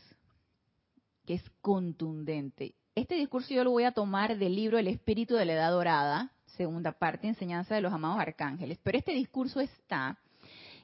que 1.27 1.35
es 1.35 1.43
contundente. 1.61 2.77
Este 2.95 3.15
discurso 3.15 3.53
yo 3.53 3.63
lo 3.63 3.73
voy 3.73 3.85
a 3.85 3.93
tomar 3.93 4.39
del 4.39 4.57
libro 4.57 4.79
El 4.79 4.89
Espíritu 4.89 5.35
de 5.35 5.45
la 5.45 5.53
Edad 5.53 5.71
Dorada, 5.73 6.33
segunda 6.57 6.93
parte, 6.93 7.29
enseñanza 7.29 7.75
de 7.75 7.83
los 7.83 7.93
amados 7.93 8.19
arcángeles. 8.19 8.79
Pero 8.83 8.97
este 8.97 9.13
discurso 9.13 9.61
está 9.61 10.19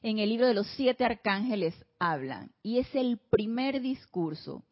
en 0.03 0.19
el 0.19 0.29
libro 0.29 0.47
de 0.47 0.53
los 0.53 0.67
siete 0.77 1.07
arcángeles 1.07 1.75
hablan. 1.99 2.53
Y 2.63 2.81
es 2.81 2.95
el 2.95 3.17
primer 3.17 3.81
discurso. 3.81 4.63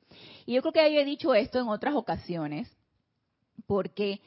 Y 0.44 0.52
yo 0.52 0.60
creo 0.60 0.74
que 0.74 0.92
ya 0.92 1.00
he 1.00 1.04
dicho 1.06 1.34
esto 1.34 1.58
en 1.58 1.68
otras 1.68 1.94
ocasiones, 1.94 2.70
porque 3.66 4.20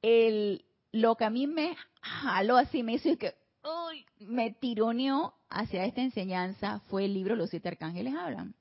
el, 0.00 0.64
lo 0.92 1.16
que 1.16 1.24
a 1.24 1.30
mí 1.30 1.46
me 1.46 1.76
jaló 2.00 2.56
así, 2.56 2.82
me 2.82 2.94
hizo 2.94 3.16
que 3.16 3.34
uy, 3.62 4.04
me 4.20 4.52
tironeó 4.52 5.34
hacia 5.48 5.84
esta 5.84 6.00
enseñanza 6.00 6.80
fue 6.88 7.04
el 7.04 7.14
libro 7.14 7.36
Los 7.36 7.50
siete 7.50 7.68
arcángeles 7.68 8.14
hablan. 8.14 8.54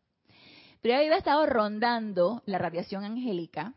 Pero 0.82 0.96
yo 0.96 1.00
había 1.02 1.18
estado 1.18 1.46
rondando 1.46 2.42
la 2.46 2.58
radiación 2.58 3.04
angélica 3.04 3.74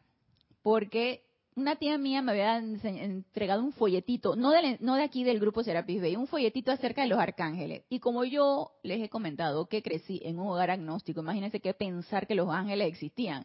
porque 0.63 1.25
una 1.55 1.77
tía 1.77 1.99
mía 1.99 2.23
me 2.23 2.33
había 2.33 2.57
entregado 2.59 3.63
un 3.63 3.73
folletito, 3.73 4.37
no 4.37 4.53
de, 4.53 4.79
no 4.81 4.95
de 4.95 5.03
aquí 5.03 5.23
del 5.23 5.39
grupo 5.39 5.63
Serapis 5.63 6.01
Bay, 6.01 6.17
un 6.17 6.27
folletito 6.27 6.73
acerca 6.73 7.03
de 7.03 7.09
los 7.09 7.19
arcángeles. 7.19 7.85
Y 7.91 7.99
como 7.99 8.25
yo 8.25 8.71
les 8.83 9.03
he 9.03 9.11
comentado 9.11 9.67
que 9.67 9.83
crecí 9.83 10.21
en 10.25 10.39
un 10.39 10.49
hogar 10.49 10.71
agnóstico, 10.71 11.21
imagínense 11.21 11.61
que 11.61 11.75
pensar 11.75 12.27
que 12.27 12.35
los 12.35 12.49
ángeles 12.49 12.89
existían. 12.89 13.45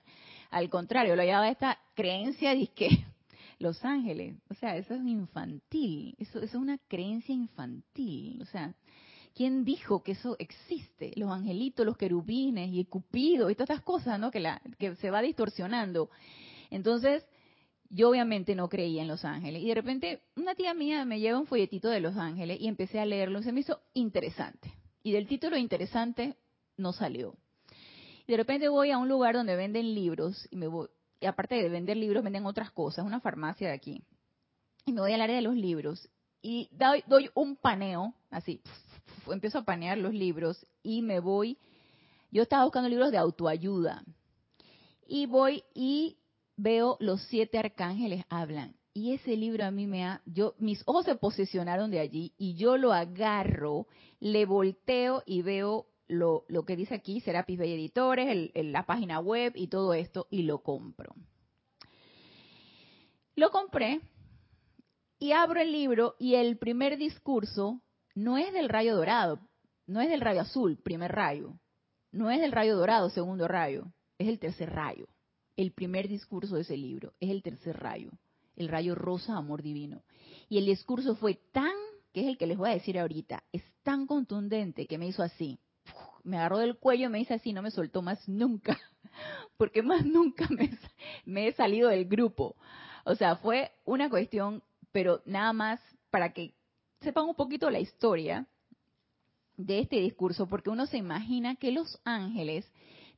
Al 0.52 0.70
contrario, 0.70 1.15
lo 1.15 1.24
llevaba 1.24 1.50
esta 1.50 1.80
creencia 1.96 2.56
de 2.56 2.67
que 2.67 2.89
los 3.60 3.84
ángeles. 3.84 4.36
O 4.50 4.54
sea, 4.56 4.78
eso 4.78 4.93
es 4.93 5.02
infantil, 5.06 6.15
eso, 6.20 6.41
es 6.41 6.54
una 6.54 6.78
creencia 6.88 7.34
infantil. 7.34 8.41
O 8.41 8.46
sea, 8.46 8.74
¿quién 9.34 9.63
dijo 9.63 10.04
que 10.04 10.13
eso 10.13 10.36
existe? 10.39 11.12
Los 11.15 11.32
angelitos, 11.32 11.86
los 11.86 11.98
querubines 11.98 12.70
y 12.72 12.80
el 12.80 12.88
cupido 12.88 13.50
y 13.50 13.56
todas 13.56 13.70
estas 13.70 13.84
cosas, 13.84 14.20
¿no? 14.20 14.32
Que, 14.32 14.39
la, 14.39 14.62
que 14.78 14.96
se 14.96 15.10
va 15.10 15.22
distorsionando. 15.22 16.10
Entonces, 16.70 17.26
yo 17.89 18.10
obviamente 18.10 18.56
no 18.56 18.70
creía 18.70 19.02
en 19.02 19.08
los 19.08 19.24
ángeles. 19.26 19.63
Y 19.63 19.67
de 19.67 19.76
repente, 19.76 20.22
una 20.36 20.56
tía 20.56 20.74
mía 20.74 21.06
me 21.06 21.20
lleva 21.20 21.39
un 21.39 21.48
folletito 21.48 21.89
de 21.89 22.02
los 22.02 22.17
ángeles 22.17 22.60
y 22.60 22.67
empecé 22.67 23.00
a 23.00 23.06
leerlo. 23.06 23.41
Se 23.41 23.52
me 23.52 23.62
hizo 23.62 23.80
interesante. 23.93 24.74
Y 25.04 25.13
del 25.13 25.28
título 25.28 25.58
interesante 25.58 26.36
no 26.76 26.91
salió. 26.91 27.36
Y 28.28 28.34
de 28.34 28.38
repente 28.38 28.67
voy 28.67 28.91
a 28.91 28.98
un 28.98 29.08
lugar 29.08 29.36
donde 29.36 29.56
venden 29.56 29.96
libros 29.96 30.48
y 30.52 30.58
me 30.58 30.67
voy, 30.67 30.89
y 31.20 31.26
aparte 31.26 31.56
de 31.56 31.70
vender 31.70 31.98
libros, 31.98 32.24
venden 32.24 32.46
otras 32.46 32.72
cosas, 32.72 33.06
una 33.06 33.20
farmacia 33.20 33.70
de 33.70 33.74
aquí. 33.74 34.04
Y 34.86 34.94
me 34.94 35.02
voy 35.02 35.14
al 35.14 35.22
área 35.22 35.36
de 35.36 35.42
los 35.42 35.56
libros 35.56 36.10
y 36.42 36.70
doy, 36.72 37.30
un 37.34 37.56
paneo, 37.56 38.14
así, 38.30 38.62
empiezo 39.28 39.60
a 39.60 39.66
panear 39.66 39.98
los 39.98 40.14
libros 40.14 40.66
y 40.84 41.02
me 41.02 41.20
voy. 41.20 41.58
Yo 42.32 42.44
estaba 42.44 42.64
buscando 42.64 42.90
libros 42.90 43.12
de 43.12 43.18
autoayuda 43.18 44.04
y 45.06 45.26
voy 45.26 45.64
y 45.74 46.18
veo 46.56 46.98
los 47.00 47.22
siete 47.24 47.58
arcángeles 47.58 48.24
hablan. 48.30 48.76
Y 48.94 49.14
ese 49.14 49.36
libro 49.36 49.64
a 49.64 49.72
mí 49.72 49.86
me 49.86 50.06
ha, 50.06 50.22
yo, 50.26 50.56
mis 50.58 50.82
ojos 50.86 51.06
se 51.06 51.16
posicionaron 51.16 51.92
de 51.92 52.00
allí 52.00 52.34
y 52.38 52.56
yo 52.56 52.78
lo 52.78 52.94
agarro, 52.94 53.88
le 54.20 54.46
volteo 54.46 55.22
y 55.26 55.44
veo 55.44 55.86
lo, 56.08 56.46
que 56.65 56.76
dice 56.76 56.96
aquí, 56.96 57.20
Serapis 57.22 57.60
Bay 57.60 57.74
Editores, 57.74 58.52
la 58.56 58.86
página 58.86 59.20
web 59.20 59.54
y 59.56 59.67
todo 59.67 59.93
esto, 59.93 60.28
y 60.30 60.43
lo 60.43 60.60
compro. 60.60 61.13
Lo 63.36 63.52
compré 63.52 64.02
y 65.20 65.32
abro 65.32 65.60
el 65.60 65.72
libro 65.72 66.15
y 66.20 66.36
el 66.36 66.58
primer 66.58 66.98
discurso 66.98 67.82
no 68.15 68.38
es 68.38 68.52
del 68.54 68.70
rayo 68.70 68.96
dorado, 68.96 69.39
no 69.86 70.02
es 70.02 70.10
del 70.10 70.22
rayo 70.22 70.41
azul, 70.41 70.78
primer 70.78 71.12
rayo, 71.12 71.60
no 72.12 72.32
es 72.32 72.41
del 72.41 72.52
rayo 72.52 72.76
dorado, 72.76 73.10
segundo 73.10 73.48
rayo, 73.48 73.91
es 74.17 74.28
el 74.28 74.39
tercer 74.39 74.72
rayo. 74.72 75.08
El 75.56 75.72
primer 75.72 76.08
discurso 76.08 76.56
de 76.56 76.62
ese 76.62 76.78
libro 76.78 77.13
es 77.20 77.30
el 77.30 77.43
tercer 77.43 77.78
rayo, 77.78 78.12
el 78.56 78.70
rayo 78.70 78.96
rosa, 78.96 79.36
amor 79.36 79.62
divino. 79.62 80.04
Y 80.50 80.58
el 80.58 80.65
discurso 80.65 81.15
fue 81.15 81.36
tan, 81.52 81.76
que 82.13 82.22
es 82.22 82.28
el 82.28 82.38
que 82.38 82.48
les 82.48 82.58
voy 82.58 82.70
a 82.70 82.74
decir 82.74 82.98
ahorita, 82.98 83.43
es 83.52 83.63
tan 83.84 84.08
contundente 84.08 84.88
que 84.88 84.98
me 84.98 85.08
hizo 85.08 85.24
así 85.24 85.60
me 86.28 86.38
agarró 86.38 86.58
del 86.58 86.78
cuello 86.78 87.08
y 87.08 87.10
me 87.10 87.18
dice 87.20 87.36
así, 87.36 87.54
no 87.54 87.62
me 87.62 87.72
soltó 87.72 88.02
más 88.02 88.28
nunca, 88.28 88.78
porque 89.58 89.82
más 89.82 90.06
nunca 90.06 90.48
me, 91.26 91.48
he 91.48 91.54
salido 91.54 91.90
del 91.90 92.06
grupo. 92.06 92.56
O 93.06 93.16
sea, 93.16 93.38
fue 93.38 93.72
una 93.86 94.10
cuestión, 94.10 94.62
pero 94.92 95.22
nada 95.26 95.54
más 95.54 95.80
para 96.12 96.34
que 96.34 96.54
sepan 97.00 97.26
un 97.26 97.36
poquito 97.36 97.70
la 97.70 97.80
historia 97.80 98.46
de 99.56 99.80
este 99.80 100.02
discurso, 100.02 100.48
porque 100.48 100.70
uno 100.70 100.86
se 100.86 100.98
imagina 100.98 101.56
que 101.56 101.72
los 101.72 102.00
ángeles 102.04 102.70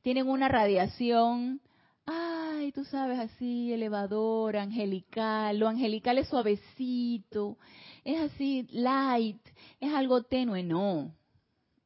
tienen 0.02 0.28
una 0.28 0.48
radiación, 0.48 1.60
ay, 2.06 2.70
tú 2.72 2.84
sabes, 2.84 3.18
así, 3.18 3.72
elevador, 3.72 4.56
angelical, 4.56 5.58
lo 5.58 5.68
angelical 5.68 6.16
es 6.18 6.28
suavecito, 6.28 7.58
es 8.04 8.20
así, 8.20 8.68
light, 8.70 9.40
es 9.80 9.92
algo 9.92 10.22
tenue, 10.22 10.62
no. 10.62 11.12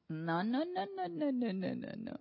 No, 0.08 0.44
no, 0.44 0.64
no, 0.64 0.86
no, 0.96 1.08
no, 1.08 1.32
no, 1.32 1.52
no, 1.52 1.74
no, 1.74 1.88
no. 1.96 2.20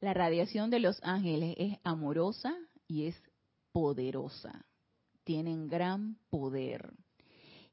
La 0.00 0.14
radiación 0.14 0.70
de 0.70 0.80
los 0.80 0.98
ángeles 1.02 1.54
es 1.58 1.78
amorosa 1.82 2.56
y 2.86 3.06
es 3.06 3.22
poderosa. 3.72 4.64
Tienen 5.24 5.68
gran 5.68 6.16
poder. 6.30 6.92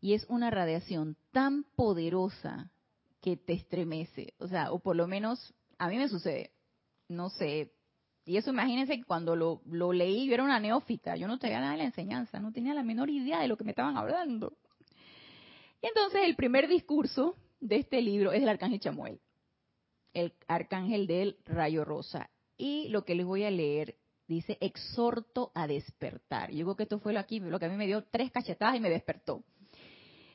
Y 0.02 0.13
es 0.13 0.26
una 0.28 0.50
radiación 0.50 1.15
tan 1.32 1.63
poderosa 1.76 2.71
que 3.21 3.38
te 3.38 3.54
estremece. 3.54 4.34
O 4.39 4.47
sea, 4.47 4.71
o 4.71 4.80
por 4.80 4.95
lo 4.95 5.08
menos 5.08 5.54
a 5.78 5.88
mí 5.88 5.97
me 5.97 6.10
sucede. 6.10 6.52
No 7.08 7.30
sé. 7.30 7.71
Y 8.26 8.38
eso 8.38 8.50
imagínense 8.50 8.97
que 8.97 9.06
cuando 9.06 9.36
lo, 9.36 9.62
leí, 9.93 10.28
yo 10.28 10.34
era 10.34 10.43
una 10.43 10.60
neófita. 10.60 11.15
Yo 11.15 11.28
no 11.28 11.39
tenía 11.39 11.60
nada 11.60 11.73
de 11.73 11.78
la 11.78 11.86
enseñanza. 11.86 12.39
No 12.39 12.52
tenía 12.52 12.73
la 12.73 12.84
menor 12.84 13.10
idea 13.10 13.39
de 13.39 13.47
lo 13.47 13.56
que 13.56 13.63
me 13.63 13.71
estaban 13.71 13.97
hablando. 13.97 14.58
Y 15.82 15.88
entonces 15.88 16.21
el 16.26 16.36
primer 16.36 16.67
discurso 16.67 17.38
de 17.60 17.78
este 17.78 18.02
libro 18.02 18.32
es 18.34 18.41
del 18.41 18.50
arcángel 18.50 18.80
Chamuel 18.80 19.21
el 20.17 20.34
arcángel 20.47 21.08
del 21.08 21.38
rayo 21.45 21.86
rosa. 21.86 22.30
Y 22.58 22.88
lo 22.89 23.06
que 23.06 23.15
les 23.15 23.25
voy 23.25 23.43
a 23.43 23.51
leer 23.51 23.95
dice, 24.27 24.58
exhorto 24.60 25.51
a 25.53 25.67
despertar. 25.67 26.51
Yo 26.51 26.65
creo 26.65 26.75
que 26.75 26.84
esto 26.84 26.99
fue 26.99 27.13
lo, 27.13 27.19
aquí, 27.19 27.39
lo 27.39 27.60
que 27.60 27.65
a 27.65 27.69
mí 27.69 27.75
me 27.75 27.86
dio 27.86 28.03
tres 28.03 28.32
cachetadas 28.32 28.75
y 28.75 28.80
me 28.80 28.89
despertó. 28.89 29.43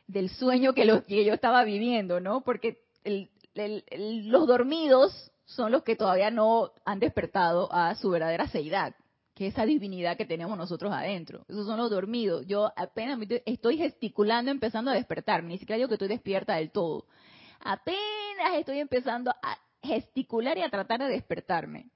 Del 0.06 0.30
sueño 0.30 0.72
que, 0.72 0.86
yo 0.86 1.34
estaba 1.34 1.64
viviendo, 1.64 2.20
¿no? 2.20 2.42
Porque 2.42 2.84
los 3.54 4.46
dormidos 4.46 5.32
son 5.44 5.72
los 5.72 5.82
que 5.82 5.96
todavía 5.96 6.30
no 6.30 6.72
han 6.84 7.00
despertado 7.00 7.72
a 7.72 7.94
su 7.96 8.10
verdadera 8.10 8.46
seidad, 8.48 8.94
que 9.34 9.48
es 9.48 9.54
esa 9.54 9.66
divinidad 9.66 10.16
que 10.16 10.24
tenemos 10.24 10.56
nosotros 10.56 10.92
adentro. 10.92 11.44
Esos 11.48 11.66
son 11.66 11.78
los 11.78 11.90
dormidos. 11.90 12.46
Yo 12.46 12.72
apenas 12.76 13.18
estoy 13.46 13.78
gesticulando, 13.78 14.50
empezando 14.50 14.90
a 14.90 14.94
despertarme. 14.94 15.50
Ni 15.50 15.58
siquiera 15.58 15.76
digo 15.76 15.88
que 15.88 15.94
estoy 15.94 16.08
despierta 16.08 16.56
del 16.56 16.70
todo. 16.70 17.06
Apenas 17.60 18.54
estoy 18.54 18.78
empezando 18.78 19.30
a 19.30 19.58
gesticular 19.82 20.56
y 20.58 20.62
a 20.62 20.70
tratar 20.70 21.00
de 21.00 21.08
despertarme. 21.08 21.90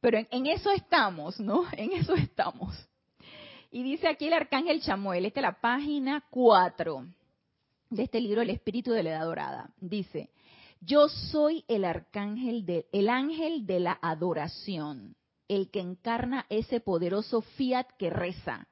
Pero 0.00 0.18
en, 0.30 0.46
eso 0.46 0.70
estamos, 0.70 1.40
¿no? 1.40 1.64
En 1.72 1.92
eso 1.92 2.14
estamos. 2.14 2.74
Y 3.70 3.82
dice 3.82 4.08
aquí 4.08 4.26
el 4.26 4.34
arcángel 4.34 4.80
Chamuel, 4.80 5.26
esta 5.26 5.40
es 5.40 5.42
la 5.42 5.60
página 5.60 6.24
4 6.30 7.06
de 7.90 8.02
este 8.02 8.20
libro 8.20 8.42
El 8.42 8.50
Espíritu 8.50 8.92
de 8.92 9.02
la 9.02 9.10
Edad 9.10 9.24
Dorada. 9.24 9.70
Dice, 9.80 10.30
yo 10.80 11.08
soy 11.08 11.64
el 11.68 11.84
arcángel, 11.84 12.64
de, 12.64 12.86
el 12.92 13.08
ángel 13.08 13.66
de 13.66 13.80
la 13.80 13.98
adoración, 14.00 15.16
el 15.48 15.70
que 15.70 15.80
encarna 15.80 16.46
ese 16.48 16.80
poderoso 16.80 17.42
fiat 17.42 17.86
que 17.98 18.10
reza. 18.10 18.68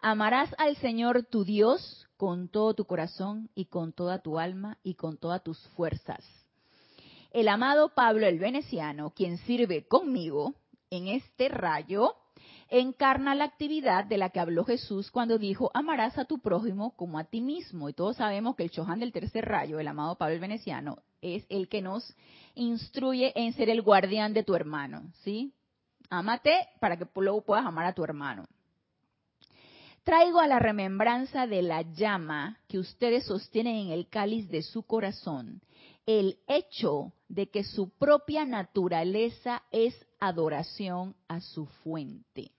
Amarás 0.00 0.52
al 0.58 0.76
Señor 0.76 1.24
tu 1.24 1.44
Dios 1.44 2.08
con 2.16 2.48
todo 2.48 2.74
tu 2.74 2.84
corazón 2.84 3.48
y 3.54 3.66
con 3.66 3.92
toda 3.92 4.18
tu 4.20 4.38
alma 4.38 4.78
y 4.82 4.94
con 4.94 5.16
todas 5.16 5.42
tus 5.42 5.58
fuerzas 5.68 6.41
el 7.32 7.48
amado 7.48 7.94
Pablo 7.94 8.26
el 8.26 8.38
Veneciano, 8.38 9.10
quien 9.10 9.38
sirve 9.38 9.86
conmigo 9.86 10.54
en 10.90 11.08
este 11.08 11.48
rayo, 11.48 12.14
encarna 12.68 13.34
la 13.34 13.44
actividad 13.44 14.04
de 14.04 14.18
la 14.18 14.30
que 14.30 14.40
habló 14.40 14.64
Jesús 14.64 15.10
cuando 15.10 15.38
dijo, 15.38 15.70
amarás 15.72 16.18
a 16.18 16.26
tu 16.26 16.40
prójimo 16.40 16.94
como 16.96 17.18
a 17.18 17.24
ti 17.24 17.40
mismo. 17.40 17.88
Y 17.88 17.94
todos 17.94 18.16
sabemos 18.16 18.54
que 18.56 18.64
el 18.64 18.70
Chohan 18.70 19.00
del 19.00 19.12
tercer 19.12 19.46
rayo, 19.46 19.80
el 19.80 19.88
amado 19.88 20.16
Pablo 20.16 20.34
el 20.34 20.40
Veneciano, 20.40 20.98
es 21.22 21.46
el 21.48 21.68
que 21.68 21.80
nos 21.80 22.14
instruye 22.54 23.32
en 23.34 23.54
ser 23.54 23.70
el 23.70 23.82
guardián 23.82 24.34
de 24.34 24.44
tu 24.44 24.54
hermano, 24.54 25.02
¿sí? 25.22 25.54
Ámate 26.10 26.68
para 26.80 26.98
que 26.98 27.06
luego 27.14 27.42
puedas 27.42 27.64
amar 27.64 27.86
a 27.86 27.94
tu 27.94 28.04
hermano. 28.04 28.44
Traigo 30.04 30.40
a 30.40 30.48
la 30.48 30.58
remembranza 30.58 31.46
de 31.46 31.62
la 31.62 31.82
llama 31.82 32.58
que 32.68 32.78
ustedes 32.78 33.24
sostienen 33.24 33.76
en 33.76 33.90
el 33.92 34.08
cáliz 34.08 34.50
de 34.50 34.62
su 34.62 34.82
corazón 34.82 35.62
el 36.06 36.38
hecho 36.46 37.12
de 37.28 37.48
que 37.50 37.64
su 37.64 37.90
propia 37.90 38.44
naturaleza 38.44 39.62
es 39.70 39.94
adoración 40.20 41.14
a 41.28 41.40
su 41.40 41.66
fuente. 41.66 42.52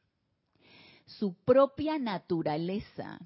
Su 1.06 1.34
propia 1.34 1.99
naturaleza, 1.99 3.19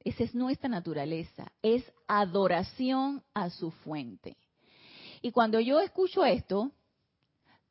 esa 0.00 0.24
es 0.24 0.34
nuestra 0.34 0.68
naturaleza, 0.68 1.52
es 1.62 1.84
adoración 2.06 3.22
a 3.34 3.50
su 3.50 3.70
fuente. 3.70 4.36
Y 5.20 5.32
cuando 5.32 5.60
yo 5.60 5.80
escucho 5.80 6.24
esto, 6.24 6.72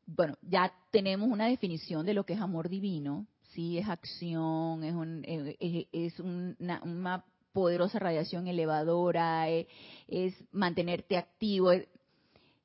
bueno, 0.06 0.38
ya 0.42 0.72
tenemos 0.92 1.30
una 1.30 1.48
definición 1.48 2.06
de 2.06 2.14
lo 2.14 2.26
que 2.26 2.34
es 2.34 2.42
amor 2.42 2.70
divino, 2.70 3.28
sí, 3.54 3.78
es 3.78 3.90
acción, 3.90 4.84
es, 4.84 4.94
un, 4.94 5.24
es, 5.26 6.20
una, 6.20 7.24
poderosa 7.58 7.98
radiación 7.98 8.48
elevadora, 8.48 9.50
es, 9.50 9.66
es 10.08 10.36
mantenerte 10.52 11.18
activo, 11.18 11.72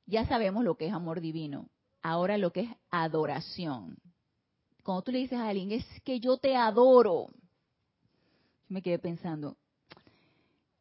ya 0.05 0.27
sabemos 0.27 0.63
lo 0.63 0.75
que 0.75 0.85
es 0.85 0.93
amor 0.93 1.19
divino. 1.19 1.67
Ahora 2.03 2.37
lo 2.37 2.53
que 2.53 2.59
es 2.59 2.69
adoración. 2.91 3.97
Cuando 4.83 5.01
tú 5.01 5.11
le 5.11 5.17
dices 5.17 5.39
a 5.39 5.49
alguien, 5.49 5.71
es 5.71 5.83
que 6.03 6.19
yo 6.19 6.37
te 6.37 6.55
adoro, 6.55 7.25
yo 7.31 8.69
me 8.69 8.83
quedé 8.83 8.99
pensando, 8.99 9.57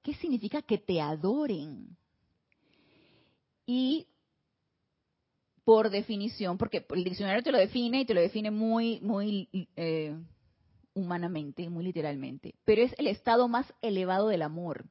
¿qué 0.02 0.12
significa 0.16 0.60
que 0.60 0.76
te 0.76 1.00
adoren? 1.00 1.96
Y 3.64 4.08
por 5.64 5.88
definición, 5.88 6.58
porque 6.58 6.84
el 6.90 7.04
diccionario 7.04 7.42
te 7.42 7.50
lo 7.50 7.56
define 7.56 8.02
y 8.02 8.04
te 8.04 8.12
lo 8.12 8.20
define 8.20 8.50
muy, 8.50 9.00
muy 9.00 9.48
eh, 9.74 10.14
humanamente, 10.94 11.68
muy 11.68 11.84
literalmente, 11.84 12.54
pero 12.64 12.82
es 12.82 12.94
el 12.98 13.06
estado 13.06 13.48
más 13.48 13.72
elevado 13.82 14.28
del 14.28 14.42
amor. 14.42 14.86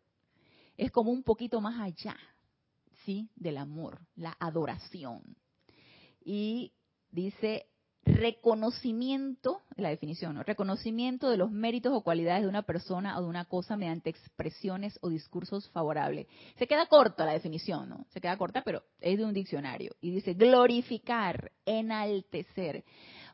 Es 0.78 0.92
como 0.92 1.12
un 1.12 1.24
poquito 1.24 1.62
más 1.62 1.80
allá, 1.80 2.18
¿sí? 3.06 3.30
Del 3.36 3.58
amor, 3.58 4.00
la 4.16 4.36
adoración. 4.40 5.36
Y 6.24 6.74
dice 7.12 7.68
reconocimiento, 8.04 9.62
la 9.76 9.90
definición, 9.90 10.34
¿no? 10.34 10.44
reconocimiento 10.44 11.30
de 11.30 11.38
los 11.38 11.52
méritos 11.52 11.94
o 11.94 12.02
cualidades 12.02 12.44
de 12.44 12.50
una 12.50 12.64
persona 12.64 13.18
o 13.18 13.22
de 13.22 13.28
una 13.28 13.46
cosa 13.46 13.78
mediante 13.78 14.10
expresiones 14.10 14.98
o 15.02 15.10
discursos 15.10 15.70
favorables. 15.70 16.28
Se 16.58 16.68
queda 16.68 16.88
corta 16.88 17.26
la 17.26 17.34
definición, 17.34 17.90
¿no? 17.90 18.06
Se 18.10 18.20
queda 18.20 18.38
corta, 18.38 18.64
pero 18.64 18.84
es 19.00 19.18
de 19.20 19.26
un 19.26 19.34
diccionario. 19.34 19.96
Y 20.02 20.12
dice 20.12 20.34
glorificar, 20.34 21.52
enaltecer. 21.66 22.84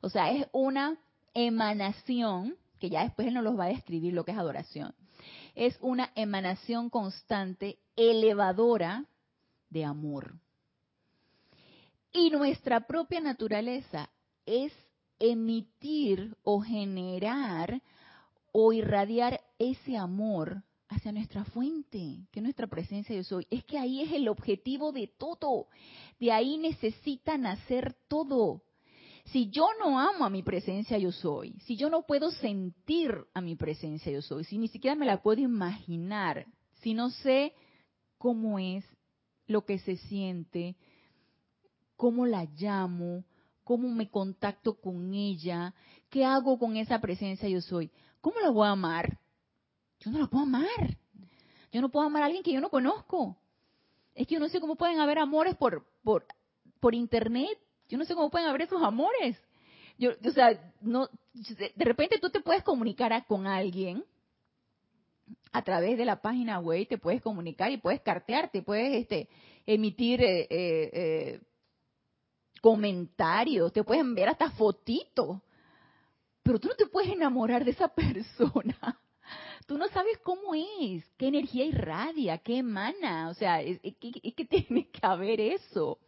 O 0.02 0.10
sea, 0.10 0.32
es 0.32 0.48
una 0.52 1.00
emanación, 1.38 2.58
que 2.80 2.90
ya 2.90 3.04
después 3.04 3.28
él 3.28 3.36
nos 3.36 3.44
los 3.44 3.58
va 3.58 3.66
a 3.66 3.70
describir 3.70 4.14
lo 4.14 4.26
que 4.26 4.32
es 4.32 4.38
adoración. 4.38 4.94
Es 5.56 5.78
una 5.82 6.12
emanación 6.16 6.90
constante, 6.90 7.78
elevadora 7.96 9.06
de 9.70 9.86
amor. 9.86 10.36
Y 12.12 12.32
nuestra 12.32 12.82
propia 12.88 13.20
naturaleza 13.20 14.10
es 14.46 14.74
emitir 15.20 16.36
o 16.44 16.62
generar 16.62 17.82
o 18.52 18.74
irradiar 18.74 19.42
ese 19.60 19.96
amor 19.96 20.64
hacia 20.90 21.12
nuestra 21.12 21.44
fuente, 21.46 22.22
que 22.32 22.40
es 22.40 22.44
nuestra 22.44 22.66
presencia 22.66 23.16
yo 23.16 23.24
soy. 23.24 23.46
Es 23.52 23.64
que 23.66 23.78
ahí 23.78 24.02
es 24.02 24.12
el 24.14 24.28
objetivo 24.28 24.92
de 24.92 25.08
todo. 25.08 25.68
De 26.20 26.32
ahí 26.32 26.58
necesita 26.58 27.38
nacer 27.38 27.96
todo. 28.08 28.64
Si 29.32 29.50
yo 29.50 29.68
no 29.80 30.00
amo 30.00 30.26
a 30.26 30.30
mi 30.30 30.42
presencia 30.42 30.98
yo 30.98 31.12
soy, 31.12 31.54
si 31.66 31.76
yo 31.76 31.90
no 31.90 32.04
puedo 32.04 32.32
sentir 32.32 33.14
a 33.34 33.42
mi 33.42 33.56
presencia 33.56 34.12
yo 34.12 34.22
soy, 34.22 34.46
si 34.46 34.58
ni 34.58 34.68
siquiera 34.70 34.96
me 34.96 35.06
la 35.06 35.22
puedo 35.22 35.42
imaginar, 35.42 36.46
si 36.82 36.94
no 36.94 37.10
sé 37.10 37.54
cómo 38.18 38.58
es, 38.58 38.86
lo 39.48 39.66
que 39.66 39.80
se 39.80 39.98
siente, 39.98 40.76
cómo 41.96 42.26
la 42.26 42.46
llamo, 42.58 43.24
cómo 43.64 43.90
me 43.90 44.10
contacto 44.10 44.76
con 44.76 45.14
ella, 45.14 45.74
qué 46.10 46.24
hago 46.24 46.60
con 46.60 46.78
esa 46.78 47.00
presencia 47.00 47.50
yo 47.50 47.62
soy. 47.62 47.92
¿Cómo 48.22 48.40
la 48.40 48.50
voy 48.50 48.68
a 48.68 48.72
amar? 48.72 49.20
Yo 50.00 50.12
no 50.12 50.20
la 50.20 50.28
puedo 50.28 50.44
amar. 50.44 50.98
Yo 51.72 51.82
no 51.82 51.90
puedo 51.90 52.06
amar 52.06 52.24
a 52.24 52.26
alguien 52.26 52.44
que 52.44 52.54
yo 52.54 52.62
no 52.62 52.70
conozco. 52.70 53.38
Es 54.14 54.28
que 54.28 54.36
yo 54.36 54.40
no 54.40 54.50
sé 54.50 54.60
cómo 54.60 54.76
pueden 54.76 55.00
haber 55.00 55.20
amores 55.20 55.56
por, 55.56 55.86
por, 56.04 56.26
por 56.80 56.96
internet. 56.96 57.58
Yo 57.90 57.98
no 57.98 58.06
sé 58.06 58.16
cómo 58.16 58.30
pueden 58.30 58.48
haber 58.48 58.64
esos 58.64 58.82
amores. 58.84 59.38
Yo, 59.98 60.12
o 60.24 60.32
sea, 60.32 60.60
no, 60.82 61.10
de 61.34 61.86
repente 61.86 62.20
tú 62.20 62.30
te 62.30 62.42
puedes 62.42 62.64
comunicar 62.64 63.26
con 63.26 63.48
alguien 63.48 64.04
a 65.52 65.62
través 65.64 65.98
de 65.98 66.06
la 66.06 66.22
página 66.22 66.60
web, 66.60 66.88
te 66.88 66.98
puedes 66.98 67.22
comunicar 67.22 67.72
y 67.72 67.78
puedes 67.78 68.02
cartearte, 68.02 68.62
puedes 68.62 68.94
este, 68.94 69.28
emitir 69.66 70.22
eh, 70.22 70.48
eh, 70.50 70.90
eh 70.94 71.42
comentarios, 72.62 73.72
te 73.72 73.84
pueden 73.84 74.16
ver 74.16 74.30
hasta 74.30 74.52
fotitos, 74.52 75.40
pero 76.44 76.60
tú 76.60 76.68
no 76.68 76.76
te 76.76 76.88
puedes 76.88 77.12
enamorar 77.12 77.64
de 77.64 77.72
esa 77.72 77.88
persona. 77.96 79.00
Tú 79.66 79.78
no 79.78 79.88
sabes 79.90 80.18
cómo 80.20 80.54
es, 80.56 81.04
qué 81.18 81.28
energía 81.28 81.66
irradia, 81.66 82.38
qué 82.38 82.58
emana, 82.58 83.30
o 83.30 83.34
sea, 83.34 83.62
es, 83.62 83.80
que 83.82 84.46
tiene 84.46 84.90
que 84.90 85.00
haber 85.02 85.42
eso. 85.42 86.00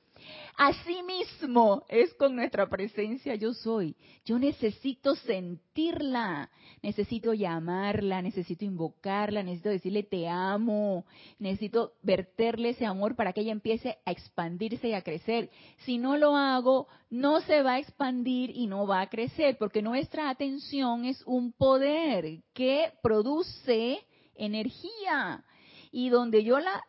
Asimismo 0.57 1.85
es 1.87 2.13
con 2.15 2.35
nuestra 2.35 2.67
presencia 2.67 3.35
yo 3.35 3.53
soy. 3.53 3.95
Yo 4.25 4.37
necesito 4.37 5.15
sentirla, 5.15 6.49
necesito 6.81 7.33
llamarla, 7.33 8.21
necesito 8.21 8.65
invocarla, 8.65 9.41
necesito 9.41 9.69
decirle 9.69 10.03
te 10.03 10.27
amo, 10.27 11.05
necesito 11.39 11.93
verterle 12.03 12.69
ese 12.69 12.85
amor 12.85 13.15
para 13.15 13.31
que 13.31 13.41
ella 13.41 13.53
empiece 13.53 13.97
a 14.05 14.11
expandirse 14.11 14.89
y 14.89 14.93
a 14.93 15.01
crecer. 15.01 15.49
Si 15.85 15.97
no 15.97 16.17
lo 16.17 16.35
hago, 16.35 16.87
no 17.09 17.39
se 17.41 17.63
va 17.63 17.75
a 17.75 17.79
expandir 17.79 18.51
y 18.53 18.67
no 18.67 18.85
va 18.85 19.01
a 19.01 19.09
crecer, 19.09 19.57
porque 19.57 19.81
nuestra 19.81 20.29
atención 20.29 21.05
es 21.05 21.23
un 21.25 21.53
poder 21.53 22.43
que 22.53 22.91
produce 23.01 23.99
energía. 24.35 25.43
Y 25.91 26.09
donde 26.09 26.43
yo 26.43 26.59
la 26.59 26.83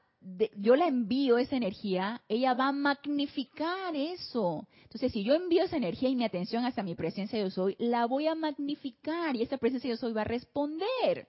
yo 0.56 0.76
la 0.76 0.86
envío 0.86 1.38
esa 1.38 1.56
energía, 1.56 2.20
ella 2.28 2.52
va 2.54 2.68
a 2.68 2.72
magnificar 2.72 3.96
eso. 3.96 4.66
Entonces, 4.82 5.12
si 5.12 5.24
yo 5.24 5.34
envío 5.34 5.64
esa 5.64 5.76
energía 5.76 6.08
y 6.08 6.16
mi 6.16 6.24
atención 6.24 6.64
hacia 6.64 6.82
mi 6.82 6.94
presencia 6.94 7.38
yo 7.38 7.50
soy, 7.50 7.74
la 7.78 8.06
voy 8.06 8.26
a 8.26 8.34
magnificar 8.34 9.34
y 9.34 9.42
esa 9.42 9.56
presencia 9.56 9.88
yo 9.88 9.96
soy 9.96 10.12
va 10.12 10.22
a 10.22 10.24
responder. 10.24 11.28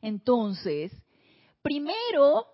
Entonces, 0.00 0.92
primero, 1.62 2.46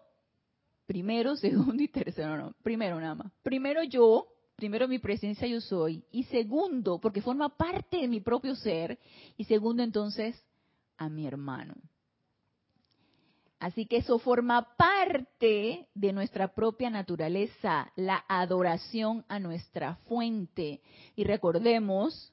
primero, 0.87 1.37
segundo 1.37 1.83
y 1.83 1.89
tercero, 1.89 2.37
no, 2.39 2.55
primero 2.63 2.99
nada 2.99 3.17
más. 3.17 3.33
Primero 3.43 3.83
yo, 3.83 4.29
primero 4.57 4.89
mi 4.89 4.99
presencia 4.99 5.47
yo 5.47 5.61
soy, 5.61 6.05
y 6.11 6.25
segundo, 6.25 6.99
porque 6.99 7.21
forma 7.21 7.49
parte 7.49 7.99
de 7.99 8.09
mi 8.09 8.21
propio 8.21 8.55
ser, 8.55 8.99
y 9.37 9.45
segundo 9.45 9.83
entonces, 9.83 10.43
a 10.97 11.09
mi 11.09 11.27
hermano. 11.27 11.75
Así 13.61 13.85
que 13.85 13.99
eso 13.99 14.19
forma 14.19 14.75
parte 14.79 15.87
de 15.95 16.13
nuestra 16.15 16.49
propia 16.55 16.89
naturaleza, 16.89 17.93
la 17.95 18.25
adoración 18.27 19.23
a 19.29 19.39
nuestra 19.39 19.97
fuente. 20.09 20.81
Y 21.15 21.25
recordemos 21.25 22.33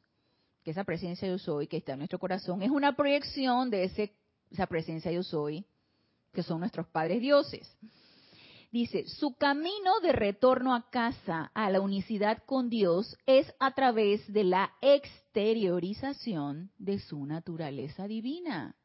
que 0.63 0.71
esa 0.71 0.85
presencia 0.85 1.27
yo 1.27 1.37
soy, 1.37 1.67
que 1.67 1.75
está 1.77 1.91
en 1.91 1.99
nuestro 1.99 2.17
corazón, 2.17 2.61
es 2.63 2.69
una 2.71 2.95
proyección 2.95 3.69
de 3.69 3.83
ese, 3.83 4.15
esa 4.51 4.67
presencia 4.67 5.11
yo 5.11 5.21
soy, 5.21 5.65
que 6.31 6.43
son 6.43 6.61
nuestros 6.61 6.87
padres 6.87 7.19
dioses. 7.19 7.75
Dice, 8.71 9.05
su 9.05 9.35
camino 9.35 9.99
de 10.01 10.13
retorno 10.13 10.73
a 10.73 10.89
casa, 10.89 11.51
a 11.53 11.69
la 11.69 11.81
unicidad 11.81 12.41
con 12.45 12.69
Dios, 12.69 13.17
es 13.25 13.53
a 13.59 13.71
través 13.71 14.31
de 14.31 14.45
la 14.45 14.71
exteriorización 14.79 16.71
de 16.77 16.99
su 16.99 17.25
naturaleza 17.25 18.07
divina 18.07 18.76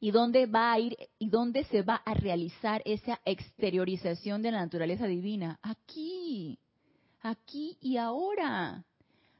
y 0.00 0.10
dónde 0.10 0.46
va 0.46 0.72
a 0.72 0.78
ir 0.80 0.96
y 1.18 1.28
dónde 1.28 1.64
se 1.64 1.82
va 1.82 1.96
a 1.96 2.14
realizar 2.14 2.82
esa 2.84 3.20
exteriorización 3.24 4.42
de 4.42 4.50
la 4.50 4.60
naturaleza 4.60 5.06
divina. 5.06 5.58
Aquí, 5.62 6.58
aquí 7.20 7.76
y 7.80 7.98
ahora. 7.98 8.84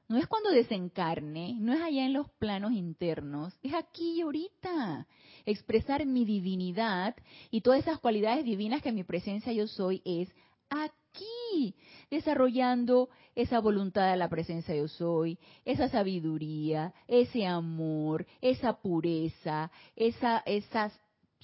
No 0.08 0.18
es 0.18 0.26
cuando 0.26 0.50
desencarne, 0.50 1.56
no 1.60 1.72
es 1.72 1.80
allá 1.80 2.04
en 2.04 2.12
los 2.12 2.28
planos 2.32 2.72
internos, 2.72 3.54
es 3.62 3.72
aquí 3.74 4.14
y 4.16 4.20
ahorita. 4.22 5.06
Expresar 5.46 6.04
mi 6.04 6.24
divinidad 6.24 7.14
y 7.50 7.60
todas 7.60 7.80
esas 7.80 8.00
cualidades 8.00 8.44
divinas 8.44 8.82
que 8.82 8.92
mi 8.92 9.04
presencia 9.04 9.52
yo 9.52 9.68
soy 9.68 10.02
es 10.04 10.28
aquí 10.68 10.99
aquí, 11.10 11.74
desarrollando 12.10 13.08
esa 13.34 13.60
voluntad 13.60 14.10
de 14.10 14.16
la 14.16 14.28
presencia 14.28 14.74
yo 14.74 14.88
soy, 14.88 15.38
esa 15.64 15.88
sabiduría, 15.88 16.92
ese 17.06 17.46
amor, 17.46 18.26
esa 18.40 18.80
pureza, 18.80 19.70
esa, 19.96 20.38
esa 20.46 20.92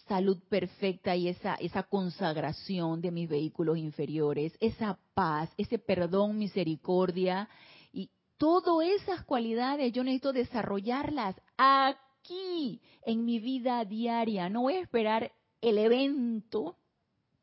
salud 0.08 0.38
perfecta 0.48 1.16
y 1.16 1.28
esa, 1.28 1.54
esa 1.54 1.84
consagración 1.84 3.00
de 3.00 3.10
mis 3.10 3.28
vehículos 3.28 3.78
inferiores, 3.78 4.56
esa 4.60 4.98
paz, 5.14 5.50
ese 5.56 5.78
perdón, 5.78 6.38
misericordia 6.38 7.48
y 7.92 8.10
todas 8.36 8.86
esas 8.88 9.24
cualidades 9.24 9.92
yo 9.92 10.04
necesito 10.04 10.32
desarrollarlas 10.32 11.36
aquí 11.56 12.80
en 13.02 13.24
mi 13.24 13.38
vida 13.38 13.84
diaria. 13.84 14.48
No 14.48 14.62
voy 14.62 14.74
a 14.74 14.80
esperar 14.80 15.32
el 15.60 15.78
evento, 15.78 16.76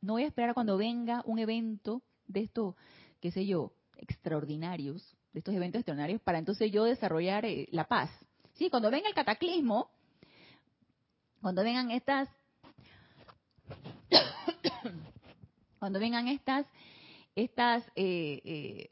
no 0.01 0.13
voy 0.13 0.23
a 0.23 0.27
esperar 0.27 0.53
cuando 0.53 0.77
venga 0.77 1.23
un 1.25 1.39
evento 1.39 2.01
de 2.27 2.41
estos, 2.41 2.75
qué 3.19 3.31
sé 3.31 3.45
yo, 3.45 3.73
extraordinarios, 3.97 5.15
de 5.33 5.39
estos 5.39 5.53
eventos 5.53 5.79
extraordinarios, 5.79 6.21
para 6.21 6.39
entonces 6.39 6.71
yo 6.71 6.83
desarrollar 6.85 7.45
eh, 7.45 7.67
la 7.71 7.87
paz. 7.87 8.09
Sí, 8.53 8.69
cuando 8.69 8.91
venga 8.91 9.07
el 9.07 9.15
cataclismo, 9.15 9.89
cuando 11.41 11.63
vengan 11.63 11.91
estas, 11.91 12.29
cuando 15.79 15.99
vengan 15.99 16.27
estas, 16.27 16.65
estas 17.35 17.83
eh, 17.95 18.41
eh, 18.45 18.89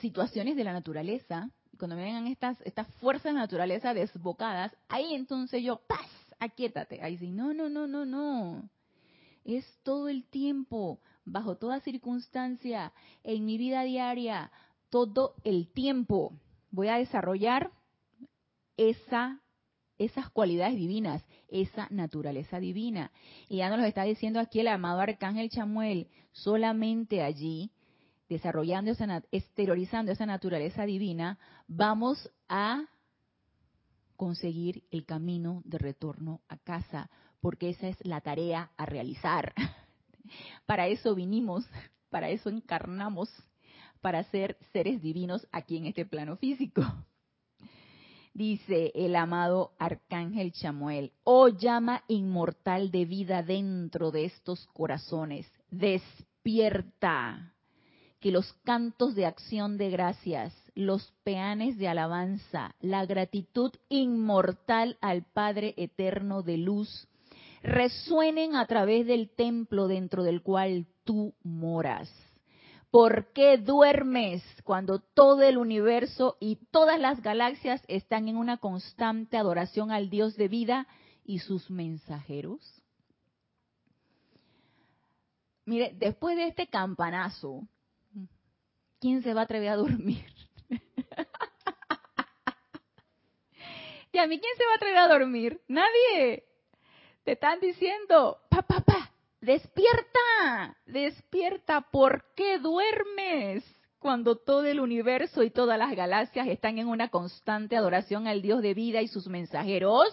situaciones 0.00 0.56
de 0.56 0.64
la 0.64 0.72
naturaleza, 0.72 1.50
cuando 1.78 1.96
vengan 1.96 2.26
estas, 2.26 2.60
estas 2.62 2.88
fuerzas 2.96 3.24
de 3.24 3.32
la 3.32 3.40
naturaleza 3.40 3.94
desbocadas, 3.94 4.76
ahí 4.88 5.14
entonces 5.14 5.62
yo, 5.62 5.76
paz, 5.86 6.08
aquíétate. 6.38 7.02
Ahí 7.02 7.18
sí, 7.18 7.30
no, 7.30 7.54
no, 7.54 7.68
no, 7.68 7.86
no, 7.86 8.04
no. 8.04 8.68
Es 9.44 9.64
todo 9.82 10.08
el 10.08 10.24
tiempo, 10.24 11.00
bajo 11.24 11.56
toda 11.56 11.80
circunstancia, 11.80 12.92
en 13.22 13.44
mi 13.44 13.58
vida 13.58 13.82
diaria, 13.82 14.50
todo 14.90 15.34
el 15.44 15.68
tiempo. 15.68 16.32
Voy 16.70 16.88
a 16.88 16.98
desarrollar 16.98 17.72
esa, 18.76 19.40
esas 19.98 20.30
cualidades 20.30 20.76
divinas, 20.76 21.24
esa 21.48 21.88
naturaleza 21.90 22.60
divina. 22.60 23.10
Y 23.48 23.58
ya 23.58 23.70
nos 23.70 23.78
lo 23.78 23.86
está 23.86 24.04
diciendo 24.04 24.40
aquí 24.40 24.60
el 24.60 24.68
amado 24.68 25.00
Arcángel 25.00 25.50
Chamuel, 25.50 26.08
solamente 26.32 27.22
allí, 27.22 27.70
desarrollando, 28.28 28.90
esa, 28.90 29.22
exteriorizando 29.30 30.12
esa 30.12 30.26
naturaleza 30.26 30.84
divina, 30.84 31.38
vamos 31.68 32.30
a 32.48 32.84
conseguir 34.16 34.84
el 34.90 35.04
camino 35.04 35.62
de 35.64 35.78
retorno 35.78 36.40
a 36.48 36.56
casa, 36.56 37.10
porque 37.40 37.70
esa 37.70 37.88
es 37.88 37.96
la 38.04 38.20
tarea 38.20 38.70
a 38.76 38.86
realizar. 38.86 39.52
Para 40.66 40.86
eso 40.88 41.14
vinimos, 41.14 41.64
para 42.10 42.30
eso 42.30 42.48
encarnamos, 42.48 43.30
para 44.00 44.22
ser 44.24 44.56
seres 44.72 45.00
divinos 45.02 45.46
aquí 45.50 45.76
en 45.76 45.86
este 45.86 46.04
plano 46.04 46.36
físico. 46.36 46.82
Dice 48.34 48.90
el 48.96 49.14
amado 49.14 49.72
Arcángel 49.78 50.50
Chamuel, 50.52 51.12
oh 51.22 51.48
llama 51.48 52.02
inmortal 52.08 52.90
de 52.90 53.04
vida 53.04 53.44
dentro 53.44 54.10
de 54.10 54.24
estos 54.24 54.66
corazones, 54.72 55.46
despierta, 55.70 57.54
que 58.18 58.32
los 58.32 58.52
cantos 58.64 59.14
de 59.14 59.26
acción 59.26 59.76
de 59.76 59.90
gracias, 59.90 60.52
los 60.74 61.12
peanes 61.22 61.78
de 61.78 61.86
alabanza, 61.86 62.74
la 62.80 63.06
gratitud 63.06 63.70
inmortal 63.88 64.98
al 65.00 65.22
Padre 65.22 65.74
eterno 65.76 66.42
de 66.42 66.56
luz, 66.56 67.06
resuenen 67.64 68.54
a 68.56 68.66
través 68.66 69.06
del 69.06 69.30
templo 69.30 69.88
dentro 69.88 70.22
del 70.22 70.42
cual 70.42 70.86
tú 71.02 71.34
moras. 71.42 72.12
¿Por 72.90 73.32
qué 73.32 73.58
duermes 73.58 74.44
cuando 74.62 75.00
todo 75.00 75.42
el 75.42 75.56
universo 75.56 76.36
y 76.38 76.56
todas 76.70 77.00
las 77.00 77.22
galaxias 77.22 77.82
están 77.88 78.28
en 78.28 78.36
una 78.36 78.58
constante 78.58 79.36
adoración 79.36 79.90
al 79.90 80.10
Dios 80.10 80.36
de 80.36 80.46
vida 80.46 80.86
y 81.24 81.40
sus 81.40 81.70
mensajeros? 81.70 82.60
Mire, 85.64 85.92
después 85.96 86.36
de 86.36 86.48
este 86.48 86.68
campanazo, 86.68 87.66
¿quién 89.00 89.22
se 89.22 89.32
va 89.32 89.40
a 89.40 89.44
atrever 89.44 89.70
a 89.70 89.76
dormir? 89.76 90.26
¿Y 94.12 94.18
a 94.18 94.26
mí 94.26 94.38
quién 94.38 94.56
se 94.56 94.66
va 94.66 94.72
a 94.72 94.76
atrever 94.76 94.98
a 94.98 95.08
dormir? 95.08 95.62
Nadie. 95.66 96.44
Te 97.24 97.32
están 97.32 97.58
diciendo, 97.58 98.38
papá, 98.50 98.80
pa, 98.80 99.10
despierta, 99.40 100.76
despierta, 100.84 101.80
¿por 101.80 102.26
qué 102.36 102.58
duermes? 102.58 103.64
Cuando 103.98 104.36
todo 104.36 104.66
el 104.66 104.78
universo 104.78 105.42
y 105.42 105.48
todas 105.48 105.78
las 105.78 105.96
galaxias 105.96 106.46
están 106.48 106.78
en 106.78 106.86
una 106.86 107.08
constante 107.08 107.78
adoración 107.78 108.26
al 108.26 108.42
Dios 108.42 108.60
de 108.60 108.74
vida 108.74 109.00
y 109.00 109.08
sus 109.08 109.26
mensajeros, 109.26 110.06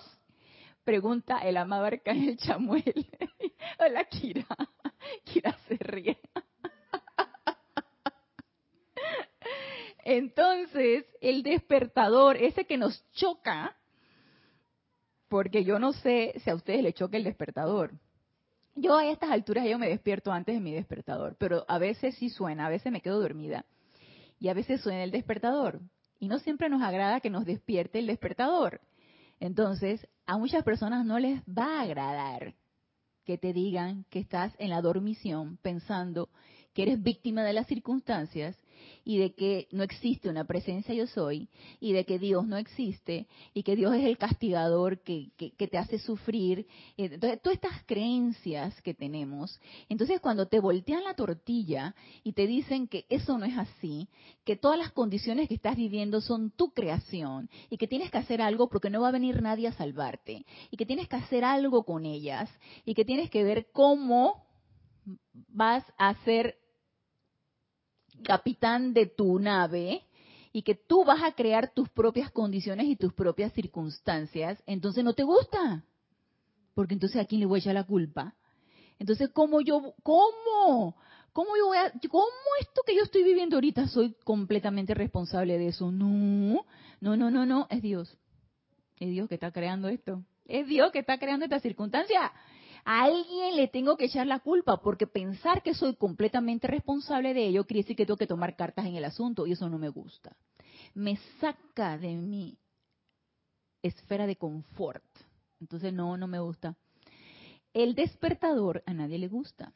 pregunta 0.86 1.40
el 1.40 1.58
amado 1.58 1.84
arcángel 1.84 2.38
Chamuel. 2.38 2.84
Hola, 3.80 4.06
Kira. 4.06 4.48
Kira 5.26 5.58
se 5.68 5.76
ríe. 5.82 6.18
Entonces, 10.06 11.06
el 11.20 11.44
despertador, 11.44 12.38
ese 12.38 12.66
que 12.66 12.78
nos 12.78 13.04
choca, 13.12 13.76
porque 15.32 15.64
yo 15.64 15.80
no 15.80 15.94
sé 15.94 16.34
si 16.44 16.50
a 16.50 16.56
ustedes 16.56 16.84
les 16.84 16.94
choca 16.94 17.16
el 17.16 17.24
despertador. 17.24 17.94
Yo 18.76 18.98
a 18.98 19.08
estas 19.08 19.32
alturas 19.32 19.66
yo 19.66 19.80
me 19.80 19.88
despierto 19.88 20.30
antes 20.30 20.54
de 20.54 20.60
mi 20.60 20.74
despertador, 20.74 21.38
pero 21.40 21.64
a 21.70 21.80
veces 21.80 22.16
sí 22.16 22.30
suena, 22.30 22.66
a 22.66 22.70
veces 22.70 22.92
me 22.92 23.00
quedo 23.00 23.22
dormida 23.22 23.66
y 24.42 24.50
a 24.50 24.54
veces 24.54 24.82
suena 24.82 25.06
el 25.06 25.12
despertador. 25.12 25.80
Y 26.20 26.28
no 26.28 26.38
siempre 26.40 26.68
nos 26.68 26.84
agrada 26.84 27.22
que 27.22 27.30
nos 27.30 27.46
despierte 27.46 28.00
el 28.00 28.08
despertador. 28.08 28.82
Entonces, 29.40 30.06
a 30.26 30.38
muchas 30.38 30.66
personas 30.66 31.06
no 31.06 31.18
les 31.18 31.42
va 31.44 31.80
a 31.80 31.84
agradar 31.84 32.54
que 33.24 33.38
te 33.38 33.54
digan 33.54 34.04
que 34.10 34.20
estás 34.20 34.54
en 34.60 34.70
la 34.70 34.82
dormición 34.82 35.58
pensando 35.62 36.28
que 36.74 36.84
eres 36.84 37.02
víctima 37.02 37.46
de 37.46 37.54
las 37.54 37.68
circunstancias 37.68 38.62
y 39.04 39.18
de 39.18 39.34
que 39.34 39.68
no 39.72 39.84
existe 39.84 40.30
una 40.30 40.46
presencia 40.46 40.94
yo 40.94 41.08
soy 41.08 41.50
y 41.80 41.94
de 41.94 42.06
que 42.06 42.20
Dios 42.20 42.46
no 42.48 42.58
existe 42.58 43.28
y 43.54 43.64
que 43.64 43.76
Dios 43.76 43.96
es 43.96 44.06
el 44.06 44.18
castigador 44.18 45.00
que, 45.00 45.32
que, 45.38 45.68
te 45.68 45.78
hace 45.78 46.00
sufrir. 46.00 46.68
Entonces, 46.98 47.42
todas 47.42 47.56
estas 47.56 47.84
creencias 47.86 48.80
que 48.82 48.94
tenemos, 48.94 49.60
entonces 49.90 50.20
cuando 50.20 50.48
te 50.48 50.60
voltean 50.60 51.04
la 51.04 51.14
tortilla 51.14 51.96
y 52.24 52.34
te 52.34 52.48
dicen 52.48 52.88
que 52.88 53.06
eso 53.10 53.38
no 53.38 53.46
es 53.46 53.58
así, 53.58 54.08
que 54.44 54.56
todas 54.56 54.78
las 54.78 54.92
condiciones 54.92 55.48
que 55.48 55.56
estás 55.56 55.76
viviendo 55.76 56.22
son 56.22 56.52
tu 56.52 56.72
creación 56.72 57.50
y 57.70 57.78
que 57.78 57.88
tienes 57.88 58.12
que 58.12 58.18
hacer 58.18 58.42
algo 58.42 58.70
porque 58.70 58.90
no 58.90 59.02
va 59.02 59.10
a 59.10 59.12
venir 59.12 59.42
nadie 59.42 59.68
a 59.68 59.74
salvarte 59.74 60.46
y 60.70 60.78
que 60.78 60.86
tienes 60.86 61.08
que 61.08 61.16
hacer 61.16 61.44
algo 61.44 61.84
con 61.84 62.06
ellas 62.06 62.50
y 62.86 62.94
que 62.94 63.06
tienes 63.06 63.30
que 63.30 63.44
ver 63.44 63.68
cómo 63.72 64.46
vas 65.50 65.84
a 65.98 66.14
ser 66.24 66.61
capitán 68.22 68.94
de 68.94 69.06
tu 69.06 69.40
nave 69.40 70.04
y 70.54 70.64
que 70.64 70.76
tú 70.76 71.04
vas 71.06 71.24
a 71.24 71.32
crear 71.32 71.74
tus 71.74 71.90
propias 71.90 72.32
condiciones 72.32 72.88
y 72.88 72.96
tus 72.96 73.14
propias 73.14 73.54
circunstancias, 73.54 74.62
entonces 74.66 75.04
no 75.04 75.14
te 75.14 75.24
gusta. 75.24 75.84
Porque 76.74 76.94
entonces 76.94 77.22
a 77.22 77.26
quién 77.26 77.42
le 77.42 77.48
voy 77.48 77.60
a 77.60 77.62
echar 77.62 77.74
la 77.74 77.86
culpa. 77.86 78.36
Entonces, 79.00 79.30
¿cómo 79.34 79.62
yo, 79.62 79.94
cómo? 80.04 80.96
¿Cómo 81.34 81.50
yo 81.58 81.68
voy 81.68 81.78
a, 81.78 81.92
cómo 82.10 82.28
esto 82.60 82.82
que 82.86 82.96
yo 82.96 83.04
estoy 83.04 83.24
viviendo 83.24 83.56
ahorita 83.56 83.88
soy 83.88 84.16
completamente 84.24 84.94
responsable 84.94 85.58
de 85.58 85.68
eso? 85.70 85.92
No, 85.92 86.66
no, 87.00 87.16
no, 87.16 87.32
no, 87.32 87.46
no, 87.46 87.68
es 87.70 87.82
Dios. 87.82 88.18
Es 89.00 89.10
Dios 89.10 89.30
que 89.30 89.36
está 89.36 89.52
creando 89.52 89.88
esto. 89.88 90.24
Es 90.46 90.68
Dios 90.68 90.92
que 90.92 91.00
está 91.00 91.18
creando 91.18 91.46
esta 91.46 91.60
circunstancia. 91.60 92.32
A 92.86 93.04
alguien 93.04 93.56
le 93.56 93.68
tengo 93.68 93.98
que 93.98 94.06
echar 94.06 94.28
la 94.28 94.40
culpa 94.40 94.82
porque 94.82 95.08
pensar 95.08 95.62
que 95.62 95.74
soy 95.74 95.96
completamente 95.96 96.68
responsable 96.68 97.34
de 97.34 97.48
ello 97.48 97.66
quiere 97.66 97.82
decir 97.82 97.96
que 97.96 98.06
tengo 98.06 98.18
que 98.18 98.28
tomar 98.28 98.56
cartas 98.56 98.86
en 98.86 98.96
el 98.96 99.06
asunto 99.06 99.46
y 99.46 99.54
eso 99.54 99.70
no 99.70 99.78
me 99.78 99.90
gusta. 99.90 100.36
Me 100.94 101.18
saca 101.40 101.98
de 101.98 102.16
mi 102.16 102.58
esfera 103.84 104.28
de 104.28 104.36
confort. 104.36 105.04
Entonces 105.60 105.94
no, 105.94 106.18
no 106.18 106.28
me 106.28 106.40
gusta. 106.40 106.76
El 107.74 107.96
despertador 107.96 108.84
a 108.86 108.94
nadie 108.94 109.20
le 109.20 109.28
gusta. 109.28 109.74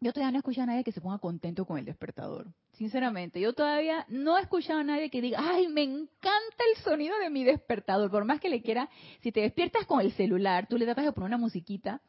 Yo 0.00 0.12
todavía 0.12 0.32
no 0.32 0.36
he 0.36 0.40
escuchado 0.40 0.64
a 0.64 0.66
nadie 0.66 0.84
que 0.84 0.92
se 0.92 1.00
ponga 1.00 1.18
contento 1.18 1.64
con 1.64 1.78
el 1.78 1.86
despertador. 1.86 2.52
Sinceramente, 2.72 3.40
yo 3.40 3.54
todavía 3.54 4.04
no 4.08 4.36
he 4.36 4.42
escuchado 4.42 4.80
a 4.80 4.84
nadie 4.84 5.08
que 5.08 5.22
diga, 5.22 5.38
ay, 5.40 5.68
me 5.68 5.82
encanta 5.82 6.64
el 6.74 6.82
sonido 6.82 7.16
de 7.20 7.30
mi 7.30 7.44
despertador. 7.44 8.10
Por 8.10 8.24
más 8.26 8.40
que 8.40 8.50
le 8.50 8.60
quiera, 8.60 8.90
si 9.22 9.32
te 9.32 9.40
despiertas 9.40 9.86
con 9.86 10.00
el 10.00 10.12
celular, 10.12 10.66
tú 10.68 10.76
le 10.76 10.84
tratas 10.84 11.06
de 11.06 11.12
poner 11.12 11.28
una 11.28 11.38
musiquita 11.38 12.02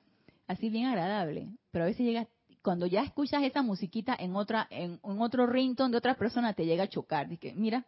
así 0.47 0.69
bien 0.69 0.85
agradable, 0.87 1.49
pero 1.71 1.85
a 1.85 1.87
veces 1.87 2.05
llega, 2.05 2.27
cuando 2.61 2.85
ya 2.85 3.01
escuchas 3.03 3.43
esa 3.43 3.61
musiquita 3.61 4.15
en 4.17 4.35
otra, 4.35 4.67
en, 4.69 4.99
otro 5.03 5.47
ringtone 5.47 5.91
de 5.91 5.97
otra 5.97 6.15
persona, 6.15 6.53
te 6.53 6.65
llega 6.65 6.83
a 6.83 6.89
chocar. 6.89 7.27
Dice, 7.27 7.53
mira, 7.55 7.85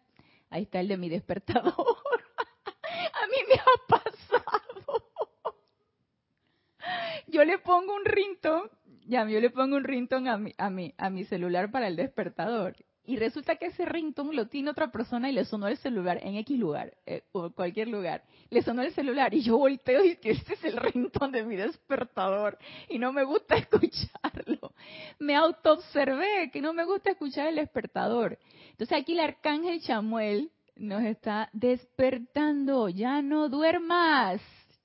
ahí 0.50 0.64
está 0.64 0.80
el 0.80 0.88
de 0.88 0.98
mi 0.98 1.10
despertador. 1.10 1.74
a 1.74 3.28
mí 3.28 3.38
me 3.50 3.56
ha 3.56 3.88
pasado. 3.88 5.04
Yo 7.28 7.44
le 7.44 7.58
pongo 7.60 7.96
un 7.96 8.06
ringtone 8.06 8.70
Ya, 9.06 9.28
yo 9.28 9.42
le 9.42 9.50
pongo 9.50 9.76
un 9.76 9.84
ringtone 9.84 10.30
a 10.30 10.38
mi, 10.38 10.54
a 10.58 10.70
mi, 10.70 10.94
a 10.98 11.10
mi 11.10 11.26
celular 11.26 11.72
para 11.72 11.88
el 11.88 11.96
despertador. 11.96 12.76
Y 13.08 13.16
resulta 13.16 13.56
que 13.56 13.68
ese 13.68 13.86
ringtone 13.86 14.34
lo 14.34 14.48
tiene 14.48 14.70
otra 14.70 14.92
persona 14.92 15.30
y 15.30 15.34
le 15.34 15.46
sonó 15.46 15.70
el 15.70 15.78
celular 15.78 16.20
en 16.22 16.36
X 16.36 16.60
lugar, 16.60 16.94
eh, 17.06 17.24
o 17.32 17.50
cualquier 17.52 17.88
lugar. 17.88 18.22
Le 18.50 18.62
sonó 18.62 18.82
el 18.82 18.94
celular 18.94 19.34
y 19.34 19.44
yo 19.44 19.58
volteo 19.58 20.04
y 20.04 20.18
que 20.18 20.32
este 20.32 20.56
es 20.56 20.64
el 20.66 20.76
ringtone 20.76 21.38
de 21.38 21.46
mi 21.46 21.56
despertador 21.56 22.58
y 22.90 23.00
no 23.00 23.14
me 23.14 23.24
gusta 23.24 23.56
escucharlo. 23.56 24.74
Me 25.20 25.36
autoobservé 25.36 26.52
que 26.52 26.60
no 26.60 26.74
me 26.74 26.84
gusta 26.84 27.12
escuchar 27.12 27.48
el 27.48 27.56
despertador. 27.56 28.38
Entonces 28.72 28.98
aquí 29.02 29.14
el 29.14 29.22
arcángel 29.22 29.82
Chamuel 29.82 30.52
nos 30.76 31.02
está 31.04 31.50
despertando. 31.54 32.90
Ya 32.90 33.22
no 33.22 33.48
duermas. 33.48 34.42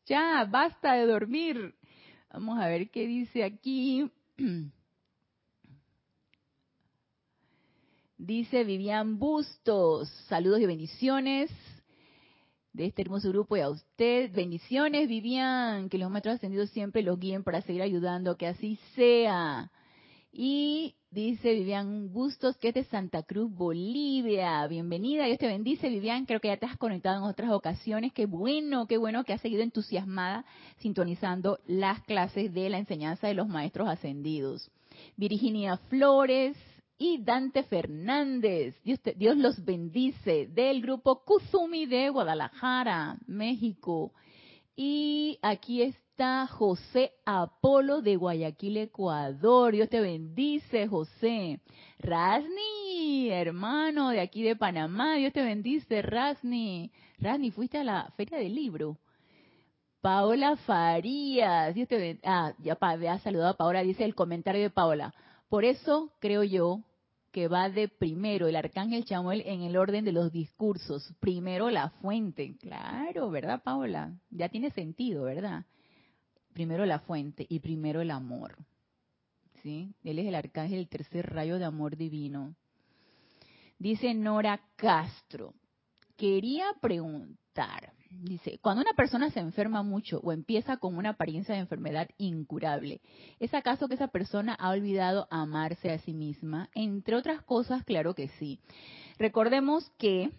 Ya, 0.06 0.46
basta 0.48 0.92
de 0.92 1.06
dormir. 1.06 1.74
Vamos 2.32 2.56
a 2.60 2.68
ver 2.68 2.88
qué 2.88 3.04
dice 3.04 3.42
aquí. 3.42 4.08
Dice 8.18 8.62
Vivian 8.64 9.18
Bustos, 9.18 10.08
saludos 10.28 10.60
y 10.60 10.66
bendiciones 10.66 11.50
de 12.72 12.86
este 12.86 13.02
hermoso 13.02 13.30
grupo 13.30 13.56
y 13.56 13.60
a 13.60 13.70
usted. 13.70 14.30
Bendiciones, 14.32 15.08
Vivian, 15.08 15.88
que 15.88 15.98
los 15.98 16.10
maestros 16.10 16.36
ascendidos 16.36 16.70
siempre 16.70 17.02
los 17.02 17.18
guíen 17.18 17.42
para 17.42 17.62
seguir 17.62 17.82
ayudando, 17.82 18.36
que 18.36 18.46
así 18.46 18.78
sea. 18.94 19.72
Y 20.30 20.94
dice 21.10 21.52
Vivian 21.52 22.12
Bustos, 22.12 22.56
que 22.58 22.68
es 22.68 22.74
de 22.74 22.84
Santa 22.84 23.22
Cruz, 23.22 23.50
Bolivia. 23.50 24.66
Bienvenida, 24.66 25.24
Dios 25.24 25.38
te 25.38 25.46
bendice, 25.46 25.88
Vivian. 25.88 26.24
Creo 26.26 26.40
que 26.40 26.48
ya 26.48 26.58
te 26.58 26.66
has 26.66 26.76
conectado 26.76 27.18
en 27.18 27.24
otras 27.24 27.50
ocasiones. 27.50 28.12
Qué 28.12 28.26
bueno, 28.26 28.86
qué 28.86 28.98
bueno 28.98 29.24
que 29.24 29.32
has 29.32 29.40
seguido 29.40 29.62
entusiasmada 29.62 30.44
sintonizando 30.78 31.58
las 31.66 32.02
clases 32.02 32.52
de 32.52 32.68
la 32.68 32.78
enseñanza 32.78 33.26
de 33.26 33.34
los 33.34 33.48
maestros 33.48 33.88
ascendidos. 33.88 34.70
Virginia 35.16 35.78
Flores, 35.88 36.56
y 37.02 37.18
Dante 37.18 37.64
Fernández. 37.64 38.76
Dios, 38.84 39.36
los 39.36 39.64
bendice 39.64 40.46
del 40.46 40.80
grupo 40.82 41.24
Kuzumi 41.24 41.84
de 41.86 42.10
Guadalajara, 42.10 43.18
México. 43.26 44.12
Y 44.76 45.36
aquí 45.42 45.82
está 45.82 46.46
José 46.46 47.10
Apolo 47.26 48.02
de 48.02 48.14
Guayaquil, 48.14 48.76
Ecuador. 48.76 49.72
Dios 49.72 49.88
te 49.88 50.00
bendice, 50.00 50.86
José. 50.86 51.58
Rasni, 51.98 53.30
hermano 53.30 54.10
de 54.10 54.20
aquí 54.20 54.44
de 54.44 54.54
Panamá. 54.54 55.16
Dios 55.16 55.32
te 55.32 55.42
bendice, 55.42 56.02
Rasni. 56.02 56.92
Rasni, 57.18 57.50
fuiste 57.50 57.78
a 57.78 57.84
la 57.84 58.12
feria 58.16 58.38
del 58.38 58.54
libro. 58.54 58.96
Paola 60.00 60.54
Farías, 60.54 61.74
Dios 61.74 61.88
te 61.88 61.96
bendice. 61.96 62.28
Ah, 62.28 62.54
ya 62.60 63.18
saludado 63.18 63.48
a 63.50 63.56
Paola, 63.56 63.82
dice 63.82 64.04
el 64.04 64.14
comentario 64.14 64.62
de 64.62 64.70
Paola. 64.70 65.12
Por 65.48 65.64
eso 65.64 66.12
creo 66.20 66.44
yo 66.44 66.80
que 67.32 67.48
va 67.48 67.70
de 67.70 67.88
primero 67.88 68.46
el 68.46 68.56
arcángel 68.56 69.04
Chamuel 69.04 69.42
en 69.46 69.62
el 69.62 69.76
orden 69.76 70.04
de 70.04 70.12
los 70.12 70.30
discursos. 70.30 71.14
Primero 71.18 71.70
la 71.70 71.88
fuente, 71.88 72.56
claro, 72.60 73.30
¿verdad, 73.30 73.62
Paola? 73.62 74.12
Ya 74.30 74.50
tiene 74.50 74.70
sentido, 74.70 75.24
¿verdad? 75.24 75.64
Primero 76.52 76.84
la 76.84 77.00
fuente 77.00 77.46
y 77.48 77.60
primero 77.60 78.02
el 78.02 78.10
amor. 78.10 78.56
¿Sí? 79.62 79.94
Él 80.04 80.18
es 80.18 80.26
el 80.26 80.34
arcángel, 80.34 80.80
el 80.80 80.88
tercer 80.88 81.32
rayo 81.32 81.58
de 81.58 81.64
amor 81.64 81.96
divino. 81.96 82.54
Dice 83.78 84.12
Nora 84.12 84.60
Castro, 84.76 85.54
quería 86.16 86.66
preguntar, 86.80 87.94
Dice, 88.20 88.58
cuando 88.60 88.82
una 88.82 88.92
persona 88.92 89.30
se 89.30 89.40
enferma 89.40 89.82
mucho 89.82 90.20
o 90.22 90.32
empieza 90.32 90.76
con 90.76 90.96
una 90.96 91.10
apariencia 91.10 91.54
de 91.54 91.60
enfermedad 91.60 92.08
incurable, 92.18 93.00
¿es 93.40 93.52
acaso 93.54 93.88
que 93.88 93.94
esa 93.94 94.08
persona 94.08 94.54
ha 94.54 94.70
olvidado 94.70 95.26
amarse 95.30 95.90
a 95.90 95.98
sí 95.98 96.12
misma? 96.12 96.68
Entre 96.74 97.16
otras 97.16 97.42
cosas, 97.42 97.84
claro 97.84 98.14
que 98.14 98.28
sí. 98.38 98.60
Recordemos 99.18 99.90
que 99.98 100.30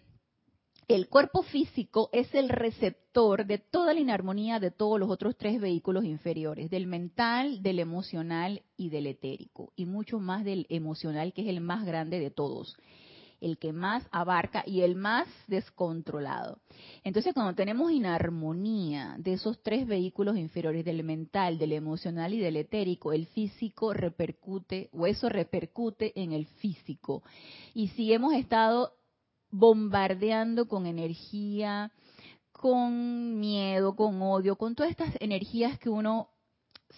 el 0.86 1.08
cuerpo 1.08 1.42
físico 1.42 2.10
es 2.12 2.32
el 2.34 2.48
receptor 2.48 3.46
de 3.46 3.58
toda 3.58 3.92
la 3.94 4.00
inarmonía 4.00 4.60
de 4.60 4.70
todos 4.70 5.00
los 5.00 5.10
otros 5.10 5.36
tres 5.36 5.60
vehículos 5.60 6.04
inferiores, 6.04 6.70
del 6.70 6.86
mental, 6.86 7.62
del 7.62 7.80
emocional 7.80 8.62
y 8.76 8.90
del 8.90 9.06
etérico, 9.06 9.72
y 9.76 9.86
mucho 9.86 10.20
más 10.20 10.44
del 10.44 10.66
emocional, 10.68 11.32
que 11.32 11.42
es 11.42 11.48
el 11.48 11.60
más 11.60 11.84
grande 11.84 12.20
de 12.20 12.30
todos 12.30 12.76
el 13.40 13.58
que 13.58 13.72
más 13.72 14.06
abarca 14.10 14.62
y 14.66 14.82
el 14.82 14.96
más 14.96 15.26
descontrolado. 15.46 16.58
Entonces, 17.02 17.34
cuando 17.34 17.54
tenemos 17.54 17.92
inarmonía 17.92 19.16
de 19.18 19.34
esos 19.34 19.62
tres 19.62 19.86
vehículos 19.86 20.36
inferiores, 20.36 20.84
del 20.84 21.04
mental, 21.04 21.58
del 21.58 21.72
emocional 21.72 22.34
y 22.34 22.38
del 22.38 22.56
etérico, 22.56 23.12
el 23.12 23.26
físico 23.26 23.92
repercute, 23.92 24.88
o 24.92 25.06
eso 25.06 25.28
repercute 25.28 26.12
en 26.20 26.32
el 26.32 26.46
físico. 26.46 27.22
Y 27.74 27.88
si 27.88 28.12
hemos 28.12 28.34
estado 28.34 28.92
bombardeando 29.50 30.66
con 30.66 30.86
energía, 30.86 31.92
con 32.52 33.38
miedo, 33.38 33.94
con 33.94 34.20
odio, 34.22 34.56
con 34.56 34.74
todas 34.74 34.90
estas 34.90 35.14
energías 35.20 35.78
que 35.78 35.90
uno 35.90 36.30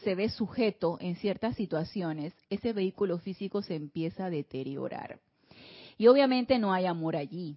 se 0.04 0.14
ve 0.14 0.28
sujeto 0.28 0.98
en 1.00 1.16
ciertas 1.16 1.56
situaciones, 1.56 2.34
ese 2.50 2.72
vehículo 2.72 3.18
físico 3.18 3.62
se 3.62 3.74
empieza 3.74 4.26
a 4.26 4.30
deteriorar. 4.30 5.20
Y 5.96 6.06
obviamente 6.08 6.58
no 6.58 6.72
hay 6.72 6.86
amor 6.86 7.16
allí. 7.16 7.56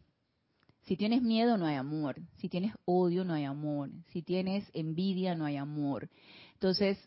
Si 0.83 0.95
tienes 0.95 1.21
miedo, 1.21 1.57
no 1.57 1.65
hay 1.65 1.75
amor. 1.75 2.15
Si 2.37 2.49
tienes 2.49 2.73
odio, 2.85 3.23
no 3.23 3.33
hay 3.33 3.43
amor. 3.43 3.89
Si 4.11 4.21
tienes 4.21 4.69
envidia, 4.73 5.35
no 5.35 5.45
hay 5.45 5.57
amor. 5.57 6.09
Entonces, 6.53 6.97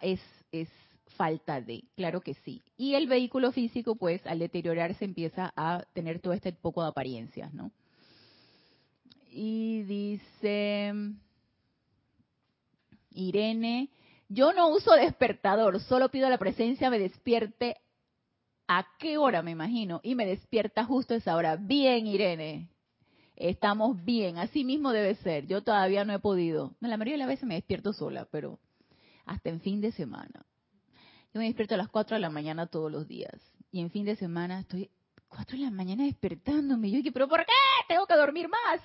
es, 0.00 0.20
es 0.50 0.68
falta 1.16 1.60
de, 1.60 1.84
claro 1.96 2.20
que 2.20 2.34
sí. 2.34 2.62
Y 2.76 2.94
el 2.94 3.06
vehículo 3.06 3.52
físico, 3.52 3.96
pues, 3.96 4.26
al 4.26 4.38
deteriorarse 4.38 5.04
empieza 5.04 5.52
a 5.56 5.84
tener 5.92 6.20
todo 6.20 6.32
este 6.32 6.52
poco 6.52 6.82
de 6.82 6.88
apariencias, 6.88 7.52
¿no? 7.54 7.70
Y 9.30 9.82
dice 9.84 10.92
Irene, 13.10 13.88
yo 14.28 14.52
no 14.52 14.68
uso 14.68 14.92
despertador, 14.92 15.80
solo 15.80 16.10
pido 16.10 16.28
la 16.28 16.38
presencia 16.38 16.90
me 16.90 16.98
despierte 16.98 17.76
¿A 18.68 18.86
qué 18.98 19.18
hora 19.18 19.42
me 19.42 19.50
imagino? 19.50 20.00
Y 20.02 20.14
me 20.14 20.26
despierta 20.26 20.84
justo 20.84 21.14
esa 21.14 21.36
hora. 21.36 21.56
Bien, 21.56 22.06
Irene. 22.06 22.68
Estamos 23.36 24.02
bien. 24.04 24.38
Así 24.38 24.64
mismo 24.64 24.92
debe 24.92 25.14
ser. 25.16 25.46
Yo 25.46 25.62
todavía 25.62 26.04
no 26.04 26.12
he 26.12 26.18
podido. 26.18 26.74
la 26.80 26.96
mayoría 26.96 27.14
de 27.14 27.18
las 27.18 27.28
veces 27.28 27.44
me 27.44 27.54
despierto 27.54 27.92
sola, 27.92 28.26
pero 28.30 28.58
hasta 29.26 29.50
en 29.50 29.60
fin 29.60 29.80
de 29.80 29.92
semana. 29.92 30.46
Yo 31.34 31.40
me 31.40 31.46
despierto 31.46 31.74
a 31.74 31.78
las 31.78 31.88
4 31.88 32.16
de 32.16 32.20
la 32.20 32.30
mañana 32.30 32.66
todos 32.66 32.90
los 32.90 33.08
días. 33.08 33.34
Y 33.70 33.80
en 33.80 33.90
fin 33.90 34.04
de 34.04 34.16
semana 34.16 34.60
estoy 34.60 34.90
4 35.28 35.56
de 35.58 35.64
la 35.64 35.70
mañana 35.70 36.04
despertándome. 36.04 36.90
Yo 36.90 36.98
dije, 36.98 37.12
¿pero 37.12 37.28
por 37.28 37.40
qué? 37.40 37.52
Tengo 37.88 38.06
que 38.06 38.16
dormir 38.16 38.48
más. 38.48 38.80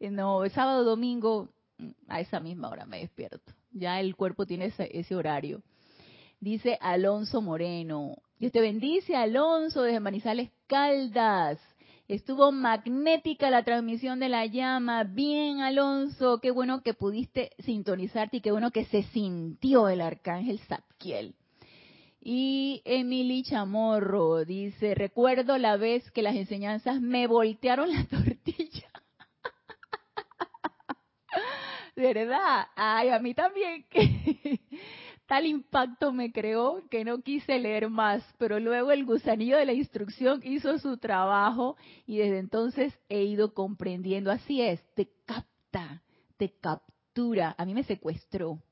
Eh, 0.00 0.10
no, 0.10 0.44
el 0.44 0.50
sábado, 0.50 0.84
domingo, 0.84 1.48
mm, 1.78 1.90
a 2.08 2.20
esa 2.20 2.40
misma 2.40 2.68
hora 2.68 2.86
me 2.86 2.98
despierto. 2.98 3.52
Ya 3.70 4.00
el 4.00 4.16
cuerpo 4.16 4.46
tiene 4.46 4.72
ese 4.76 5.14
horario. 5.14 5.62
Dice 6.40 6.76
Alonso 6.80 7.40
Moreno. 7.40 8.16
Dios 8.38 8.52
te 8.52 8.60
bendice, 8.60 9.16
Alonso, 9.16 9.80
desde 9.82 9.98
Manizales 9.98 10.50
Caldas. 10.66 11.58
Estuvo 12.06 12.52
magnética 12.52 13.48
la 13.48 13.64
transmisión 13.64 14.20
de 14.20 14.28
la 14.28 14.44
llama. 14.44 15.04
Bien, 15.04 15.60
Alonso, 15.60 16.38
qué 16.42 16.50
bueno 16.50 16.82
que 16.82 16.92
pudiste 16.92 17.52
sintonizarte 17.60 18.36
y 18.36 18.40
qué 18.42 18.52
bueno 18.52 18.72
que 18.72 18.84
se 18.84 19.04
sintió 19.04 19.88
el 19.88 20.02
arcángel 20.02 20.58
Zadkiel. 20.60 21.34
Y 22.20 22.82
Emily 22.84 23.42
Chamorro 23.42 24.44
dice, 24.44 24.94
recuerdo 24.94 25.56
la 25.56 25.78
vez 25.78 26.10
que 26.10 26.20
las 26.20 26.36
enseñanzas 26.36 27.00
me 27.00 27.26
voltearon 27.26 27.90
la 27.90 28.04
tortilla. 28.10 28.90
¿De 31.96 32.02
verdad? 32.12 32.66
Ay, 32.76 33.08
a 33.08 33.18
mí 33.18 33.32
también. 33.32 33.86
Tal 35.26 35.44
impacto 35.44 36.12
me 36.12 36.30
creó 36.30 36.84
que 36.88 37.04
no 37.04 37.20
quise 37.20 37.58
leer 37.58 37.90
más, 37.90 38.22
pero 38.38 38.60
luego 38.60 38.92
el 38.92 39.04
gusanillo 39.04 39.56
de 39.56 39.66
la 39.66 39.72
instrucción 39.72 40.40
hizo 40.44 40.78
su 40.78 40.98
trabajo 40.98 41.76
y 42.06 42.18
desde 42.18 42.38
entonces 42.38 42.96
he 43.08 43.24
ido 43.24 43.52
comprendiendo. 43.52 44.30
Así 44.30 44.62
es, 44.62 44.80
te 44.94 45.10
capta, 45.26 46.04
te 46.36 46.50
captura. 46.60 47.56
A 47.58 47.64
mí 47.64 47.74
me 47.74 47.82
secuestró, 47.82 48.62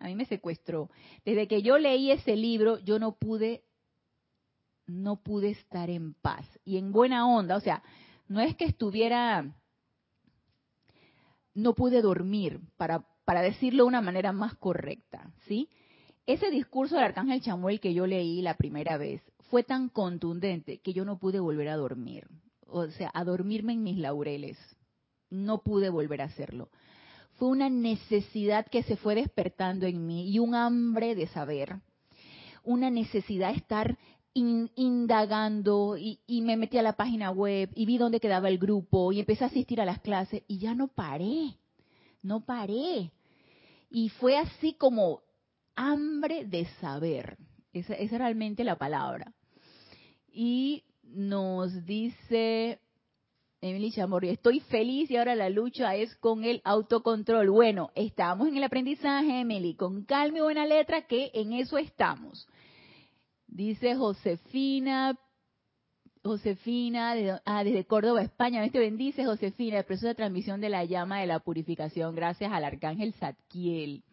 a 0.00 0.06
mí 0.06 0.14
me 0.14 0.24
secuestró. 0.24 0.88
Desde 1.26 1.46
que 1.46 1.60
yo 1.60 1.76
leí 1.76 2.10
ese 2.10 2.34
libro, 2.34 2.78
yo 2.78 2.98
no 2.98 3.16
pude, 3.16 3.62
no 4.86 5.22
pude 5.22 5.50
estar 5.50 5.90
en 5.90 6.14
paz 6.14 6.46
y 6.64 6.78
en 6.78 6.92
buena 6.92 7.26
onda. 7.28 7.56
O 7.56 7.60
sea, 7.60 7.82
no 8.26 8.40
es 8.40 8.56
que 8.56 8.64
estuviera, 8.64 9.54
no 11.52 11.74
pude 11.74 12.00
dormir, 12.00 12.58
para, 12.78 13.06
para 13.26 13.42
decirlo 13.42 13.82
de 13.84 13.88
una 13.88 14.00
manera 14.00 14.32
más 14.32 14.54
correcta, 14.54 15.30
¿sí? 15.46 15.68
Ese 16.26 16.50
discurso 16.50 16.94
del 16.94 17.04
arcángel 17.04 17.40
Chamuel 17.40 17.80
que 17.80 17.94
yo 17.94 18.06
leí 18.06 18.42
la 18.42 18.56
primera 18.56 18.96
vez 18.96 19.22
fue 19.50 19.64
tan 19.64 19.88
contundente 19.88 20.78
que 20.78 20.92
yo 20.92 21.04
no 21.04 21.18
pude 21.18 21.40
volver 21.40 21.68
a 21.68 21.76
dormir. 21.76 22.28
O 22.66 22.86
sea, 22.88 23.10
a 23.12 23.24
dormirme 23.24 23.72
en 23.72 23.82
mis 23.82 23.98
laureles. 23.98 24.56
No 25.28 25.62
pude 25.62 25.90
volver 25.90 26.22
a 26.22 26.26
hacerlo. 26.26 26.70
Fue 27.34 27.48
una 27.48 27.68
necesidad 27.68 28.66
que 28.66 28.82
se 28.82 28.96
fue 28.96 29.14
despertando 29.14 29.86
en 29.86 30.06
mí 30.06 30.30
y 30.30 30.38
un 30.38 30.54
hambre 30.54 31.14
de 31.14 31.26
saber. 31.28 31.80
una 32.62 32.90
necesidad 32.90 33.52
de 33.52 33.56
estar 33.56 33.98
indagando 34.34 35.96
y, 35.96 36.20
y, 36.26 36.42
me 36.42 36.56
metí 36.56 36.76
a 36.78 36.82
la 36.82 36.92
página 36.92 37.30
web 37.30 37.70
y 37.74 37.86
vi 37.86 37.96
dónde 37.96 38.20
quedaba 38.20 38.48
el 38.48 38.58
grupo 38.58 39.12
y 39.12 39.18
empecé 39.18 39.44
a 39.44 39.48
asistir 39.48 39.80
a 39.80 39.86
las 39.86 40.00
clases 40.00 40.42
y 40.46 40.58
ya 40.58 40.74
no 40.74 40.88
paré, 40.88 41.56
no 42.22 42.44
paré. 42.44 43.10
Y 43.90 44.10
fue 44.10 44.36
así 44.36 44.74
como 44.74 45.22
hambre 45.80 46.44
de 46.44 46.66
saber. 46.80 47.38
Esa, 47.72 47.94
es 47.94 48.10
realmente 48.10 48.64
la 48.64 48.76
palabra. 48.76 49.32
Y 50.28 50.84
nos 51.02 51.84
dice 51.86 52.80
Emily 53.62 53.90
Chamorri, 53.90 54.28
estoy 54.28 54.60
feliz 54.60 55.10
y 55.10 55.16
ahora 55.16 55.34
la 55.34 55.48
lucha 55.48 55.94
es 55.94 56.14
con 56.16 56.44
el 56.44 56.60
autocontrol. 56.64 57.50
Bueno, 57.50 57.90
estamos 57.94 58.48
en 58.48 58.56
el 58.56 58.64
aprendizaje, 58.64 59.40
Emily, 59.40 59.74
con 59.74 60.04
calma 60.04 60.38
y 60.38 60.42
buena 60.42 60.66
letra, 60.66 61.06
que 61.06 61.30
en 61.34 61.52
eso 61.54 61.78
estamos. 61.78 62.46
Dice 63.46 63.96
Josefina, 63.96 65.18
Josefina, 66.22 67.40
ah, 67.46 67.64
desde 67.64 67.86
Córdoba, 67.86 68.22
España. 68.22 68.64
Este 68.64 68.78
bendice, 68.78 69.24
Josefina, 69.24 69.78
el 69.78 69.84
proceso 69.84 70.08
de 70.08 70.14
transmisión 70.14 70.60
de 70.60 70.68
la 70.68 70.84
llama 70.84 71.20
de 71.20 71.26
la 71.26 71.40
purificación, 71.40 72.14
gracias 72.14 72.52
al 72.52 72.64
arcángel 72.64 73.14
Zadkiel. 73.14 74.04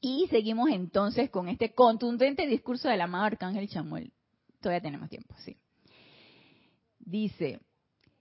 Y 0.00 0.26
seguimos 0.30 0.70
entonces 0.70 1.28
con 1.30 1.48
este 1.48 1.74
contundente 1.74 2.46
discurso 2.46 2.88
del 2.88 3.02
amado 3.02 3.24
Arcángel 3.24 3.68
Chamuel. 3.68 4.12
Todavía 4.60 4.80
tenemos 4.80 5.10
tiempo, 5.10 5.34
sí. 5.44 5.58
Dice, 6.98 7.60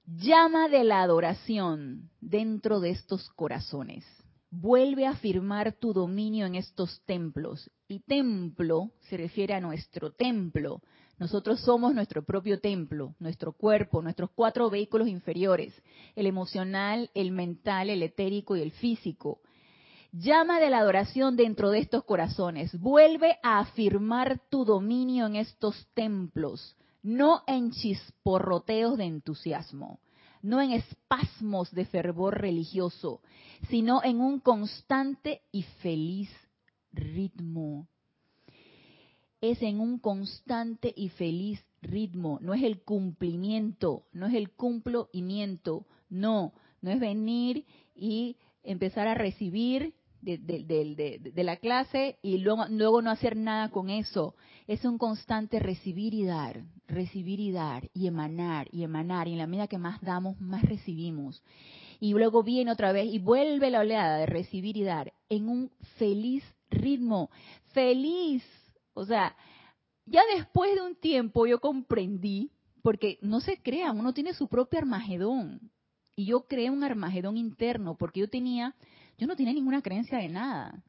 llama 0.06 0.68
de 0.68 0.84
la 0.84 1.02
adoración 1.02 2.10
dentro 2.20 2.80
de 2.80 2.90
estos 2.90 3.30
corazones. 3.30 4.06
Vuelve 4.52 5.06
a 5.06 5.12
afirmar 5.12 5.74
tu 5.74 5.94
dominio 5.94 6.46
en 6.48 6.56
estos 6.56 7.02
templos. 7.06 7.70
Y 7.88 8.00
templo 8.02 8.92
se 9.10 9.16
refiere 9.16 9.54
a 9.54 9.62
nuestro 9.62 10.12
templo. 10.12 10.82
Nosotros 11.18 11.62
somos 11.62 11.94
nuestro 11.94 12.24
propio 12.24 12.60
templo, 12.60 13.16
nuestro 13.20 13.54
cuerpo, 13.54 14.02
nuestros 14.02 14.32
cuatro 14.32 14.70
vehículos 14.70 15.08
inferiores, 15.08 15.74
el 16.16 16.26
emocional, 16.26 17.10
el 17.14 17.32
mental, 17.32 17.90
el 17.90 18.04
etérico 18.04 18.56
y 18.56 18.62
el 18.62 18.72
físico 18.72 19.42
llama 20.12 20.60
de 20.60 20.70
la 20.70 20.80
adoración 20.80 21.36
dentro 21.36 21.70
de 21.70 21.80
estos 21.80 22.04
corazones. 22.04 22.78
Vuelve 22.80 23.38
a 23.44 23.60
afirmar 23.60 24.42
tu 24.50 24.66
dominio 24.66 25.28
en 25.28 25.36
estos 25.36 25.88
templos, 25.94 26.76
no 27.04 27.44
en 27.48 27.72
chisporroteos 27.72 28.98
de 28.98 29.06
entusiasmo, 29.06 30.00
no 30.42 30.62
en 30.62 30.72
espasmos 30.72 31.72
de 31.72 31.86
fervor 31.86 32.40
religioso, 32.40 33.22
sino 33.70 34.04
en 34.04 34.22
un 34.22 34.40
constante 34.40 35.42
y 35.52 35.64
feliz 35.82 36.30
ritmo. 36.92 37.88
Es 39.42 39.62
en 39.62 39.80
un 39.80 40.00
constante 40.00 40.94
y 40.96 41.10
feliz 41.10 41.64
ritmo, 41.82 42.40
no 42.42 42.54
es 42.54 42.64
el 42.64 42.82
cumplimiento, 42.82 44.04
no 44.12 44.26
es 44.26 44.34
el 44.34 44.52
cumplimiento, 44.52 45.86
no, 46.10 46.54
no 46.82 46.92
es 46.92 47.00
venir 47.00 47.66
y 47.96 48.36
empezar 48.64 49.08
a 49.08 49.14
recibir 49.14 49.94
de, 50.22 51.44
la 51.44 51.58
clase 51.58 52.18
y 52.22 52.38
luego, 52.40 52.66
luego 52.70 53.02
no 53.02 53.12
hacer 53.12 53.36
nada 53.36 53.70
con 53.70 53.90
eso. 53.90 54.36
Es 54.68 54.86
un 54.86 54.98
constante 54.98 55.60
recibir 55.60 56.14
y 56.14 56.26
dar, 56.26 56.64
recibir 56.88 57.40
y 57.40 57.52
dar, 57.52 57.90
y 57.94 58.08
emanar, 58.08 58.68
y 58.72 58.84
emanar. 58.84 59.28
Y 59.28 59.34
en 59.34 59.40
la 59.40 59.48
medida 59.48 59.68
que 59.68 59.78
más 59.78 60.02
damos, 60.02 60.40
más 60.40 60.64
recibimos. 60.64 61.44
Y 62.00 62.14
luego 62.14 62.44
viene 62.44 62.72
otra 62.72 62.92
vez 62.92 63.08
y 63.12 63.20
vuelve 63.20 63.70
la 63.70 63.80
oleada 63.80 64.18
de 64.18 64.26
recibir 64.26 64.78
y 64.78 64.84
dar 64.84 65.14
en 65.30 65.50
un 65.50 65.72
feliz 65.98 66.44
ritmo. 66.70 67.30
Feliz. 67.74 68.44
O 68.94 69.06
sea, 69.06 69.36
ya 70.06 70.22
después 70.36 70.74
de 70.76 70.82
un 70.82 70.96
tiempo 70.96 71.46
yo 71.46 71.60
comprendí, 71.60 72.52
porque 72.82 73.20
no 73.22 73.42
se 73.42 73.62
crean, 73.62 74.00
uno 74.00 74.14
tiene 74.14 74.34
su 74.34 74.48
propio 74.48 74.80
Armagedón. 74.80 75.72
Y 76.16 76.26
yo 76.26 76.48
creé 76.48 76.70
un 76.70 76.84
Armagedón 76.84 77.38
interno, 77.38 77.96
porque 77.96 78.22
yo 78.22 78.30
tenía 78.30 78.76
yo 79.20 79.28
no 79.28 79.36
tenía 79.36 79.54
ninguna 79.54 79.82
creencia 79.82 80.18
de 80.18 80.30
nada. 80.30 80.82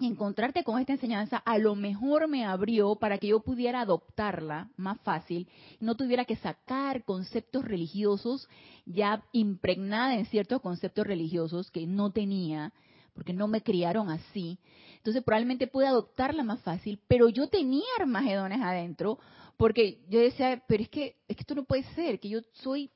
Encontrarte 0.00 0.64
con 0.64 0.80
esta 0.80 0.94
enseñanza 0.94 1.36
a 1.36 1.58
lo 1.58 1.76
mejor 1.76 2.26
me 2.26 2.44
abrió 2.44 2.96
para 2.96 3.18
que 3.18 3.28
yo 3.28 3.40
pudiera 3.40 3.82
adoptarla 3.82 4.68
más 4.76 5.00
fácil, 5.02 5.48
no 5.78 5.94
tuviera 5.94 6.24
que 6.24 6.34
sacar 6.36 7.04
conceptos 7.04 7.64
religiosos 7.64 8.48
ya 8.84 9.22
impregnada 9.30 10.16
en 10.16 10.26
ciertos 10.26 10.60
conceptos 10.60 11.06
religiosos 11.06 11.70
que 11.70 11.86
no 11.86 12.10
tenía, 12.10 12.72
porque 13.14 13.32
no 13.32 13.46
me 13.46 13.62
criaron 13.62 14.10
así. 14.10 14.58
Entonces 14.96 15.22
probablemente 15.22 15.68
pude 15.68 15.86
adoptarla 15.86 16.42
más 16.42 16.60
fácil, 16.62 16.98
pero 17.06 17.28
yo 17.28 17.46
tenía 17.46 17.86
armagedones 18.00 18.60
adentro, 18.60 19.20
porque 19.56 20.04
yo 20.08 20.18
decía, 20.18 20.64
pero 20.66 20.82
es 20.82 20.88
que, 20.88 21.16
es 21.28 21.36
que 21.36 21.42
esto 21.42 21.54
no 21.54 21.64
puede 21.64 21.84
ser, 21.94 22.18
que 22.18 22.28
yo 22.28 22.40
soy 22.54 22.90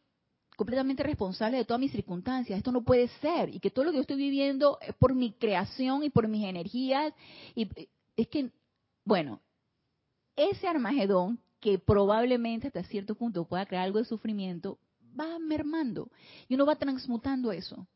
completamente 0.56 1.02
responsable 1.02 1.58
de 1.58 1.64
todas 1.64 1.80
mis 1.80 1.92
circunstancias. 1.92 2.56
Esto 2.56 2.72
no 2.72 2.82
puede 2.82 3.08
ser. 3.20 3.54
Y 3.54 3.60
que 3.60 3.70
todo 3.70 3.84
lo 3.84 3.90
que 3.92 3.98
yo 3.98 4.02
estoy 4.02 4.16
viviendo 4.16 4.78
es 4.80 4.94
por 4.94 5.14
mi 5.14 5.32
creación 5.32 6.02
y 6.02 6.10
por 6.10 6.26
mis 6.26 6.44
energías. 6.44 7.12
Y 7.54 7.68
es 8.16 8.28
que, 8.28 8.50
bueno, 9.04 9.40
ese 10.34 10.66
Armagedón, 10.66 11.38
que 11.60 11.78
probablemente 11.78 12.66
hasta 12.66 12.82
cierto 12.84 13.14
punto 13.14 13.44
pueda 13.44 13.66
crear 13.66 13.84
algo 13.84 13.98
de 13.98 14.04
sufrimiento, 14.04 14.78
va 15.18 15.38
mermando. 15.38 16.10
Y 16.48 16.54
uno 16.54 16.66
va 16.66 16.76
transmutando 16.76 17.52
eso. 17.52 17.86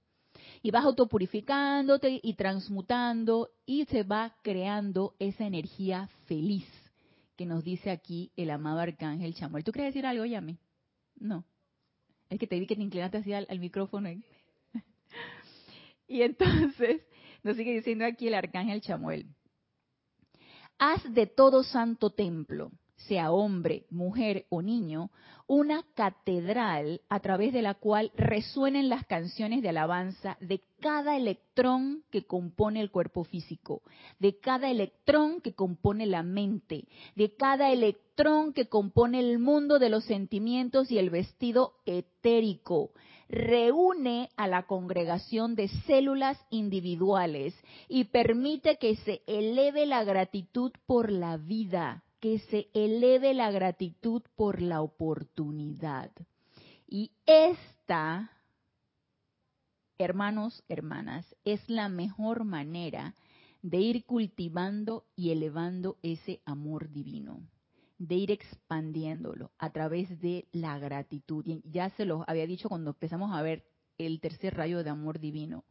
Y 0.63 0.71
vas 0.71 0.85
autopurificándote 0.85 2.21
y 2.23 2.35
transmutando 2.35 3.51
y 3.65 3.87
se 3.87 4.03
va 4.03 4.35
creando 4.43 5.15
esa 5.19 5.47
energía 5.47 6.09
feliz 6.27 6.67
que 7.37 7.47
nos 7.47 7.65
dice 7.65 7.91
aquí 7.91 8.31
el 8.37 8.51
amado 8.51 8.81
arcángel 8.81 9.35
Chamuel. 9.35 9.65
¿Tú 9.65 9.73
quieres 9.73 9.95
decir 9.95 10.05
algo, 10.05 10.27
Yami? 10.27 10.59
No. 11.17 11.45
Es 12.31 12.39
que 12.39 12.47
te 12.47 12.59
vi 12.59 12.67
que 12.67 12.77
te 12.77 12.83
inclinaste 12.83 13.19
hacia 13.19 13.39
al, 13.39 13.59
micrófono. 13.59 14.09
y 16.07 16.23
entonces 16.23 17.03
nos 17.43 17.57
sigue 17.57 17.75
diciendo 17.75 18.07
aquí 18.07 18.29
el 18.29 18.35
arcángel 18.35 18.81
Chamuel. 18.81 19.27
Haz 20.79 21.03
de 21.13 21.27
todo 21.27 21.63
santo 21.63 22.11
templo, 22.11 22.71
sea 23.07 23.33
hombre, 23.33 23.87
mujer 23.91 24.47
o 24.49 24.63
niño, 24.63 25.11
una 25.47 25.85
catedral 25.95 27.01
a 27.09 27.19
través 27.19 27.53
de 27.53 27.63
la 27.63 27.75
cual 27.75 28.13
resuenen 28.17 28.89
las 28.89 29.05
canciones 29.05 29.63
de 29.63 29.71
alabanza 29.71 30.37
de 30.41 30.61
cada 30.79 31.17
electrón 31.17 32.05
que 32.11 32.25
compone 32.25 32.81
el 32.81 32.93
cuerpo 32.93 33.25
físico, 33.25 33.83
de 34.21 34.39
cada 34.39 34.71
electrón 34.71 35.41
que 35.41 35.55
compone 35.55 36.07
la 36.07 36.23
mente, 36.23 36.85
de 37.17 37.35
cada 37.35 37.73
electrón 37.73 38.53
que 38.53 38.69
compone 38.69 39.19
el 39.19 39.41
mundo 39.41 39.81
de 39.81 39.89
los 39.91 40.05
sentimientos 40.05 40.91
y 40.93 40.99
el 40.99 41.11
vestido 41.11 41.75
etérico. 41.85 42.93
Reúne 43.29 44.31
a 44.37 44.47
la 44.47 44.69
congregación 44.69 45.57
de 45.57 45.69
células 45.87 46.39
individuales 46.51 47.55
y 47.89 48.05
permite 48.05 48.77
que 48.77 48.97
se 48.97 49.23
eleve 49.27 49.87
la 49.87 50.05
gratitud 50.05 50.71
por 50.87 51.11
la 51.11 51.37
vida, 51.37 52.05
que 52.21 52.39
se 52.51 52.69
eleve 52.75 53.35
la 53.35 53.51
gratitud 53.51 54.23
por 54.37 54.61
la 54.61 54.83
oportunidad. 54.83 56.11
Y 56.87 57.13
esta, 57.25 58.31
hermanos, 59.99 60.63
hermanas, 60.69 61.35
es 61.45 61.67
la 61.69 61.89
mejor 61.89 62.45
manera 62.45 63.15
de 63.63 63.79
ir 63.79 64.05
cultivando 64.05 65.05
y 65.17 65.31
elevando 65.31 65.99
ese 66.03 66.41
amor 66.45 66.91
divino, 66.91 67.41
de 67.99 68.15
ir 68.15 68.31
expandiéndolo 68.31 69.51
a 69.59 69.71
través 69.71 70.21
de 70.21 70.47
la 70.53 70.79
gratitud. 70.79 71.45
Y 71.47 71.63
ya 71.71 71.91
se 71.91 72.05
los 72.05 72.23
había 72.27 72.47
dicho 72.47 72.69
cuando 72.69 72.91
empezamos 72.91 73.35
a 73.35 73.43
ver 73.43 73.65
el 73.99 74.21
tercer 74.21 74.55
rayo 74.57 74.83
de 74.83 74.91
amor 74.91 75.21
divino, 75.21 75.65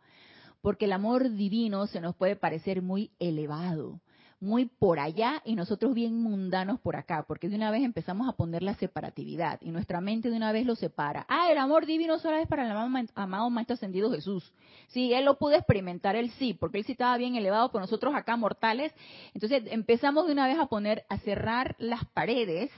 porque 0.62 0.86
el 0.86 0.94
amor 0.94 1.32
divino 1.32 1.88
se 1.88 2.02
nos 2.02 2.16
puede 2.16 2.36
parecer 2.36 2.82
muy 2.82 3.12
elevado, 3.20 4.02
muy 4.42 4.66
por 4.66 5.00
allá 5.00 5.42
y 5.44 5.56
nosotros 5.56 5.94
bien 5.94 6.22
mundanos 6.22 6.80
por 6.80 6.96
acá, 6.96 7.26
porque 7.28 7.50
de 7.50 7.56
una 7.56 7.72
vez 7.72 7.84
empezamos 7.84 8.30
a 8.30 8.34
poner 8.34 8.64
la 8.64 8.74
separatividad 8.76 9.60
y 9.62 9.72
nuestra 9.72 10.00
mente 10.00 10.30
de 10.30 10.38
una 10.38 10.52
vez 10.52 10.66
lo 10.66 10.76
separa. 10.76 11.26
Ah, 11.28 11.52
el 11.52 11.58
amor 11.58 11.86
divino 11.86 12.20
solo 12.20 12.38
es 12.38 12.48
para 12.48 12.66
el 12.66 12.72
amado, 13.16 13.50
Maestro 13.50 13.74
Ascendido 13.74 14.12
Jesús. 14.12 14.54
Sí, 14.88 15.14
él 15.14 15.26
lo 15.26 15.38
pudo 15.38 15.56
experimentar, 15.56 16.16
él 16.16 16.32
sí, 16.32 16.54
porque 16.54 16.78
él 16.78 16.86
sí 16.86 16.94
estaba 16.94 17.18
bien 17.18 17.36
elevado, 17.36 17.70
pero 17.70 17.82
nosotros 17.82 18.16
acá 18.16 18.38
mortales. 18.38 18.94
Entonces 19.34 19.64
empezamos 19.68 20.26
de 20.26 20.32
una 20.32 20.48
vez 20.48 20.58
a 20.58 20.68
poner, 20.68 21.06
a 21.10 21.18
cerrar 21.20 21.76
las 21.78 22.06
paredes 22.06 22.72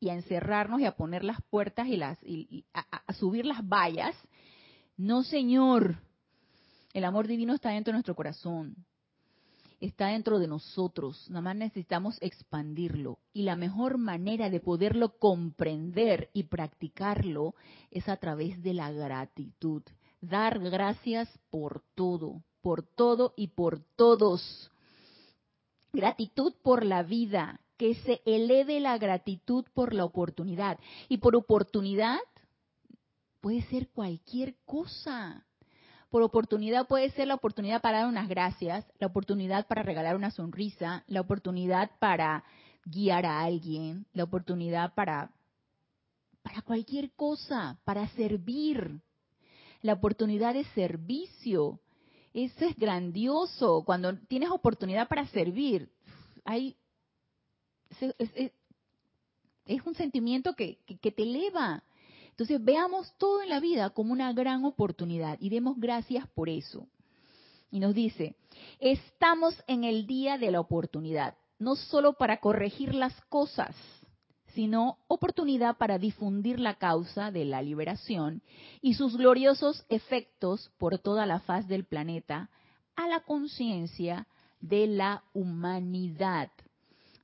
y 0.00 0.08
a 0.08 0.14
encerrarnos 0.14 0.80
y 0.80 0.86
a 0.86 0.96
poner 0.96 1.24
las 1.24 1.42
puertas 1.42 1.88
y 1.88 1.96
las 1.96 2.18
y, 2.22 2.64
a 2.72 3.12
subir 3.12 3.44
las 3.44 3.66
vallas. 3.66 4.16
No, 4.96 5.22
señor. 5.22 5.96
El 6.94 7.04
amor 7.04 7.26
divino 7.26 7.54
está 7.54 7.70
dentro 7.70 7.92
de 7.92 7.96
nuestro 7.96 8.14
corazón 8.14 8.76
está 9.86 10.08
dentro 10.08 10.38
de 10.38 10.46
nosotros, 10.46 11.28
nada 11.28 11.42
más 11.42 11.56
necesitamos 11.56 12.16
expandirlo. 12.20 13.18
Y 13.32 13.42
la 13.42 13.56
mejor 13.56 13.98
manera 13.98 14.48
de 14.48 14.60
poderlo 14.60 15.18
comprender 15.18 16.30
y 16.32 16.44
practicarlo 16.44 17.54
es 17.90 18.08
a 18.08 18.16
través 18.16 18.62
de 18.62 18.74
la 18.74 18.92
gratitud. 18.92 19.82
Dar 20.20 20.60
gracias 20.60 21.28
por 21.50 21.82
todo, 21.96 22.42
por 22.60 22.84
todo 22.84 23.34
y 23.36 23.48
por 23.48 23.80
todos. 23.96 24.70
Gratitud 25.92 26.54
por 26.62 26.86
la 26.86 27.02
vida, 27.02 27.60
que 27.76 27.96
se 27.96 28.22
eleve 28.24 28.78
la 28.78 28.96
gratitud 28.98 29.64
por 29.74 29.94
la 29.94 30.04
oportunidad. 30.04 30.78
Y 31.08 31.18
por 31.18 31.34
oportunidad 31.34 32.20
puede 33.40 33.62
ser 33.62 33.88
cualquier 33.88 34.54
cosa. 34.64 35.44
Por 36.12 36.22
oportunidad 36.22 36.86
puede 36.86 37.10
ser 37.12 37.26
la 37.26 37.36
oportunidad 37.36 37.80
para 37.80 38.00
dar 38.00 38.06
unas 38.06 38.28
gracias, 38.28 38.84
la 38.98 39.06
oportunidad 39.06 39.66
para 39.66 39.82
regalar 39.82 40.14
una 40.14 40.30
sonrisa, 40.30 41.04
la 41.06 41.22
oportunidad 41.22 41.90
para 42.00 42.44
guiar 42.84 43.24
a 43.24 43.40
alguien, 43.40 44.04
la 44.12 44.24
oportunidad 44.24 44.92
para 44.92 45.30
para 46.42 46.60
cualquier 46.60 47.12
cosa, 47.12 47.80
para 47.84 48.06
servir. 48.08 49.00
La 49.80 49.94
oportunidad 49.94 50.52
de 50.52 50.64
servicio. 50.74 51.80
Eso 52.34 52.66
es 52.66 52.76
grandioso. 52.76 53.82
Cuando 53.86 54.14
tienes 54.28 54.50
oportunidad 54.50 55.08
para 55.08 55.26
servir, 55.28 55.88
hay, 56.44 56.76
es, 59.64 59.80
un 59.86 59.94
sentimiento 59.94 60.52
que, 60.52 60.76
que 61.00 61.10
te 61.10 61.22
eleva. 61.22 61.82
Entonces 62.32 62.64
veamos 62.64 63.12
todo 63.18 63.42
en 63.42 63.50
la 63.50 63.60
vida 63.60 63.90
como 63.90 64.12
una 64.12 64.32
gran 64.32 64.64
oportunidad 64.64 65.36
y 65.38 65.50
demos 65.50 65.78
gracias 65.78 66.26
por 66.28 66.48
eso. 66.48 66.88
Y 67.70 67.78
nos 67.78 67.94
dice, 67.94 68.36
estamos 68.80 69.54
en 69.66 69.84
el 69.84 70.06
día 70.06 70.38
de 70.38 70.50
la 70.50 70.60
oportunidad, 70.60 71.36
no 71.58 71.76
solo 71.76 72.14
para 72.14 72.40
corregir 72.40 72.94
las 72.94 73.18
cosas, 73.26 73.76
sino 74.54 74.98
oportunidad 75.08 75.76
para 75.76 75.98
difundir 75.98 76.58
la 76.58 76.74
causa 76.74 77.30
de 77.30 77.44
la 77.44 77.62
liberación 77.62 78.42
y 78.80 78.94
sus 78.94 79.16
gloriosos 79.16 79.84
efectos 79.90 80.70
por 80.78 80.98
toda 80.98 81.26
la 81.26 81.40
faz 81.40 81.68
del 81.68 81.84
planeta 81.84 82.50
a 82.96 83.08
la 83.08 83.20
conciencia 83.20 84.26
de 84.60 84.86
la 84.86 85.22
humanidad. 85.34 86.50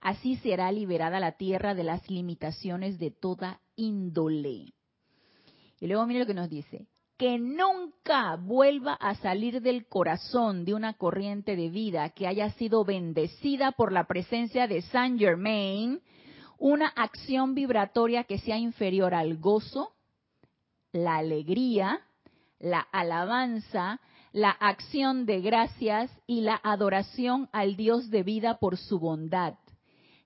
Así 0.01 0.37
será 0.37 0.71
liberada 0.71 1.19
la 1.19 1.33
tierra 1.33 1.75
de 1.75 1.85
las 1.85 2.09
limitaciones 2.11 2.99
de 2.99 3.11
toda 3.11 3.61
índole. 3.75 4.75
Y 5.81 5.87
luego 5.87 6.07
mire 6.07 6.21
lo 6.21 6.27
que 6.27 6.35
nos 6.35 6.49
dice, 6.49 6.87
que 7.17 7.39
nunca 7.39 8.37
vuelva 8.37 8.95
a 8.95 9.15
salir 9.17 9.61
del 9.61 9.87
corazón 9.87 10.65
de 10.65 10.75
una 10.75 10.95
corriente 10.95 11.57
de 11.57 11.69
vida 11.69 12.11
que 12.11 12.27
haya 12.27 12.51
sido 12.53 12.85
bendecida 12.85 13.73
por 13.73 13.93
la 13.93 14.05
presencia 14.05 14.67
de 14.67 14.83
Saint 14.83 15.19
Germain, 15.19 16.01
una 16.59 16.89
acción 16.89 17.55
vibratoria 17.55 18.25
que 18.25 18.39
sea 18.39 18.57
inferior 18.57 19.15
al 19.15 19.37
gozo, 19.39 19.93
la 20.93 21.17
alegría, 21.17 22.01
la 22.59 22.81
alabanza, 22.81 24.01
la 24.33 24.51
acción 24.51 25.27
de 25.27 25.41
gracias 25.41 26.11
y 26.27 26.43
la 26.43 26.61
adoración 26.63 27.49
al 27.53 27.77
Dios 27.77 28.11
de 28.11 28.23
vida 28.23 28.59
por 28.59 28.77
su 28.77 28.99
bondad, 28.99 29.55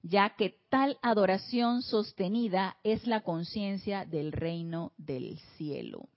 ya 0.03 0.31
que 0.37 0.59
tal 0.69 0.99
adoración 1.03 1.83
sostenida 1.83 2.77
es 2.83 3.07
la 3.07 3.21
conciencia 3.21 4.05
del 4.05 4.33
reino 4.33 4.93
del 4.99 5.39
cielo. 5.57 6.09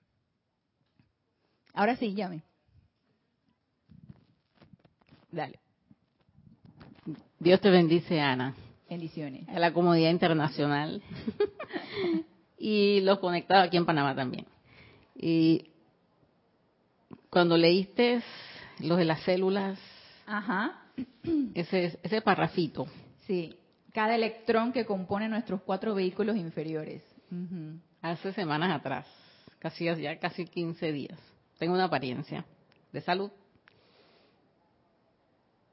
Ahora 1.73 1.95
sí, 1.95 2.13
llame. 2.13 2.43
Dale. 5.31 5.59
Dios 7.39 7.59
te 7.61 7.69
bendice, 7.69 8.19
Ana. 8.21 8.55
Bendiciones. 8.89 9.47
A 9.49 9.59
la 9.59 9.73
comodidad 9.73 10.09
internacional. 10.09 11.01
y 12.57 13.01
los 13.01 13.19
conectados 13.19 13.67
aquí 13.67 13.77
en 13.77 13.85
Panamá 13.85 14.15
también. 14.15 14.45
Y 15.15 15.69
cuando 17.29 17.57
leíste 17.57 18.23
los 18.79 18.97
de 18.97 19.05
las 19.05 19.21
células, 19.23 19.77
Ajá. 20.25 20.81
Ese, 21.53 21.99
ese 22.01 22.21
parrafito. 22.21 22.87
Sí, 23.27 23.55
cada 23.95 24.13
electrón 24.13 24.73
que 24.73 24.85
compone 24.85 25.29
nuestros 25.29 25.61
cuatro 25.61 25.95
vehículos 25.95 26.35
inferiores. 26.35 27.01
Hace 28.01 28.33
semanas 28.33 28.77
atrás, 28.77 29.07
casi 29.57 29.85
ya 29.85 30.19
casi 30.19 30.45
15 30.45 30.91
días, 30.91 31.17
tengo 31.57 31.73
una 31.73 31.85
apariencia 31.85 32.45
de 32.91 32.99
salud. 32.99 33.31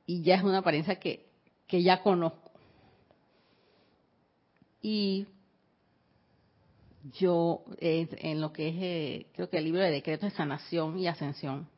Y 0.06 0.22
ya 0.22 0.36
es 0.36 0.44
una 0.44 0.58
apariencia 0.58 1.00
que, 1.00 1.26
que 1.66 1.82
ya 1.82 2.00
conozco. 2.00 2.52
Y 4.80 5.26
yo, 7.14 7.64
en 7.80 8.40
lo 8.40 8.52
que 8.52 8.68
es, 8.68 8.74
eh, 8.78 9.26
creo 9.34 9.50
que 9.50 9.58
el 9.58 9.64
libro 9.64 9.82
de 9.82 9.90
decretos 9.90 10.30
de 10.30 10.36
sanación 10.36 10.96
y 10.96 11.08
ascensión, 11.08 11.68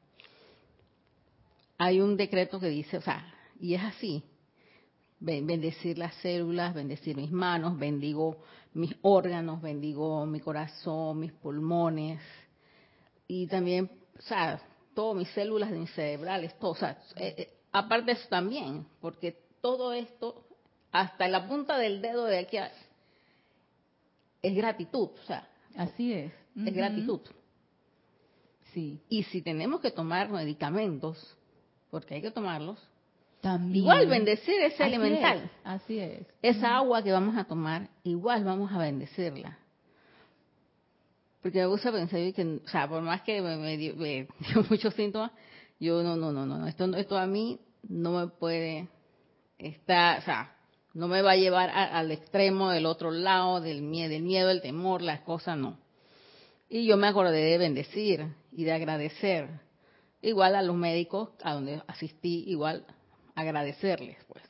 hay 1.78 2.02
un 2.02 2.18
decreto 2.18 2.60
que 2.60 2.68
dice, 2.68 2.98
o 2.98 3.02
sea, 3.02 3.34
y 3.58 3.74
es 3.74 3.82
así, 3.82 4.22
bendecir 5.24 5.96
las 5.98 6.14
células, 6.16 6.74
bendecir 6.74 7.16
mis 7.16 7.32
manos, 7.32 7.78
bendigo 7.78 8.38
mis 8.74 8.94
órganos, 9.02 9.62
bendigo 9.62 10.26
mi 10.26 10.40
corazón, 10.40 11.20
mis 11.20 11.32
pulmones, 11.32 12.20
y 13.26 13.46
también, 13.46 13.90
o 14.18 14.22
sea, 14.22 14.60
todas 14.94 15.16
mis 15.16 15.28
células 15.30 15.70
de 15.70 15.78
mis 15.78 15.90
cerebrales, 15.92 16.58
todo, 16.58 16.72
o 16.72 16.76
sea, 16.76 16.98
eh, 17.16 17.34
eh, 17.38 17.50
aparte 17.72 18.06
de 18.06 18.12
eso 18.12 18.28
también, 18.28 18.86
porque 19.00 19.38
todo 19.60 19.92
esto, 19.92 20.44
hasta 20.92 21.26
la 21.28 21.48
punta 21.48 21.78
del 21.78 22.02
dedo 22.02 22.24
de 22.24 22.38
aquí 22.40 22.58
a, 22.58 22.70
es 24.42 24.54
gratitud, 24.54 25.08
o 25.08 25.26
sea, 25.26 25.48
así 25.76 26.12
es, 26.12 26.32
es 26.56 26.74
gratitud. 26.74 27.20
Sí. 28.74 29.00
Y 29.08 29.22
si 29.22 29.40
tenemos 29.40 29.80
que 29.80 29.92
tomar 29.92 30.28
medicamentos, 30.28 31.36
porque 31.90 32.16
hay 32.16 32.22
que 32.22 32.30
tomarlos, 32.30 32.78
también. 33.44 33.84
igual 33.84 34.06
bendecir 34.06 34.58
ese 34.62 34.84
elemental. 34.84 35.50
así 35.64 35.98
es. 35.98 36.26
Esa 36.40 36.76
agua 36.76 37.02
que 37.04 37.12
vamos 37.12 37.36
a 37.36 37.44
tomar, 37.44 37.90
igual 38.02 38.42
vamos 38.42 38.72
a 38.72 38.78
bendecirla. 38.78 39.58
Porque 41.42 41.58
me 41.58 41.66
gusta 41.66 41.92
pensar 41.92 42.20
que, 42.32 42.60
o 42.64 42.68
sea, 42.68 42.88
por 42.88 43.02
más 43.02 43.20
que 43.20 43.42
me, 43.42 43.76
dio, 43.76 43.94
muchos 44.70 44.94
síntomas, 44.94 45.30
yo 45.78 46.02
no, 46.02 46.16
no, 46.16 46.32
no, 46.32 46.46
no, 46.46 46.66
esto, 46.66 46.86
esto 46.96 47.18
a 47.18 47.26
mí 47.26 47.60
no 47.86 48.18
me 48.18 48.28
puede 48.28 48.88
estar, 49.58 50.20
o 50.20 50.22
sea, 50.22 50.56
no 50.94 51.06
me 51.06 51.20
va 51.20 51.32
a 51.32 51.36
llevar 51.36 51.68
al 51.68 52.10
extremo 52.12 52.70
del 52.70 52.86
otro 52.86 53.10
lado, 53.10 53.60
del 53.60 53.82
miedo, 53.82 54.08
del 54.08 54.22
miedo, 54.22 54.50
el 54.50 54.62
temor, 54.62 55.02
las 55.02 55.20
cosas, 55.20 55.58
no. 55.58 55.76
Y 56.70 56.86
yo 56.86 56.96
me 56.96 57.08
acordé 57.08 57.44
de 57.44 57.58
bendecir 57.58 58.26
y 58.52 58.64
de 58.64 58.72
agradecer. 58.72 59.60
Igual 60.22 60.54
a 60.54 60.62
los 60.62 60.76
médicos 60.76 61.28
a 61.42 61.52
donde 61.52 61.82
asistí, 61.86 62.44
igual 62.46 62.86
agradecerles, 63.34 64.16
pues. 64.28 64.44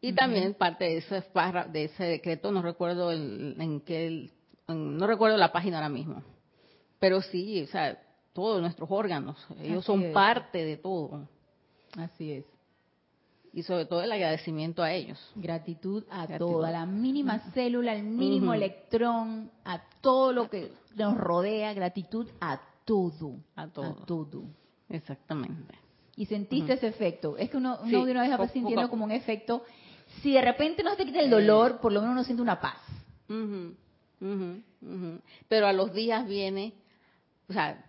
Y 0.00 0.12
también 0.12 0.54
parte 0.54 0.84
de 0.84 0.96
ese, 0.98 1.24
de 1.72 1.84
ese 1.84 2.04
decreto, 2.04 2.52
no 2.52 2.60
recuerdo 2.60 3.10
en 3.10 3.80
qué, 3.86 4.30
no 4.68 5.06
recuerdo 5.06 5.38
la 5.38 5.52
página 5.52 5.78
ahora 5.78 5.88
mismo, 5.88 6.22
pero 6.98 7.22
sí, 7.22 7.62
o 7.62 7.66
sea, 7.68 7.98
todos 8.34 8.60
nuestros 8.60 8.90
órganos, 8.90 9.36
ellos 9.62 9.84
son 9.84 10.12
parte 10.12 10.64
de 10.64 10.76
todo. 10.76 11.26
Así 11.96 12.32
es 12.32 12.44
y 13.54 13.62
sobre 13.62 13.86
todo 13.86 14.02
el 14.02 14.10
agradecimiento 14.10 14.82
a 14.82 14.92
ellos. 14.92 15.18
Gratitud 15.36 16.04
a 16.10 16.26
toda, 16.38 16.72
la 16.72 16.86
mínima 16.86 17.38
célula, 17.52 17.94
el 17.94 18.02
mínimo 18.02 18.52
electrón, 18.52 19.50
a 19.64 19.80
todo 20.00 20.32
lo 20.32 20.50
que 20.50 20.72
nos 20.96 21.16
rodea, 21.16 21.72
gratitud 21.72 22.28
a 22.40 22.60
todo, 22.84 23.36
a 23.54 23.68
todo. 23.68 23.94
todo. 24.06 24.42
Exactamente. 24.88 25.83
Y 26.16 26.26
sentiste 26.26 26.74
ese 26.74 26.88
efecto. 26.88 27.36
Es 27.36 27.50
que 27.50 27.56
uno, 27.56 27.78
de 27.82 27.96
una 27.96 28.22
vez 28.22 28.38
va 28.38 28.48
sintiendo 28.48 28.88
como 28.88 29.04
un 29.04 29.10
efecto. 29.10 29.64
Si 30.22 30.32
de 30.32 30.40
repente 30.40 30.82
no 30.82 30.96
te 30.96 31.04
quita 31.04 31.20
el 31.20 31.30
dolor, 31.30 31.80
por 31.80 31.92
lo 31.92 32.00
menos 32.00 32.14
uno 32.14 32.24
siente 32.24 32.42
una 32.42 32.60
paz. 32.60 32.78
Pero 35.48 35.66
a 35.66 35.72
los 35.72 35.92
días 35.92 36.26
viene, 36.26 36.74
o 37.48 37.52
sea, 37.52 37.84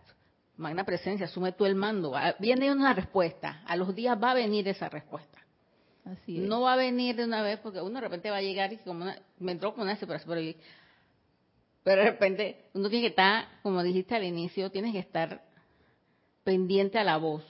magna 0.57 0.83
presencia, 0.83 1.27
asume 1.27 1.51
tú 1.51 1.65
el 1.65 1.75
mando. 1.75 2.15
Ah, 2.15 2.35
viene 2.39 2.71
una 2.71 2.93
respuesta. 2.93 3.61
A 3.65 3.75
los 3.75 3.93
días 3.93 4.17
va 4.21 4.31
a 4.31 4.35
venir 4.35 4.67
esa 4.67 4.89
respuesta. 4.89 5.39
No 6.27 6.61
va 6.61 6.73
a 6.73 6.77
venir 6.77 7.15
de 7.15 7.25
una 7.25 7.41
vez 7.41 7.59
porque 7.59 7.81
uno 7.81 7.95
de 7.95 8.01
repente 8.01 8.29
va 8.29 8.37
a 8.37 8.41
llegar 8.41 8.71
y 8.71 8.77
como 8.77 9.05
me 9.39 9.51
entró 9.51 9.73
con 9.73 9.83
una 9.83 9.97
pero 11.85 12.01
de 12.01 12.09
repente 12.09 12.65
uno 12.73 12.89
tiene 12.89 13.03
que 13.03 13.09
estar, 13.09 13.45
como 13.61 13.83
dijiste 13.83 14.15
al 14.15 14.23
inicio, 14.23 14.71
tienes 14.71 14.91
que 14.91 14.99
estar 14.99 15.43
pendiente 16.43 16.97
a 16.97 17.03
la 17.03 17.17
voz. 17.17 17.43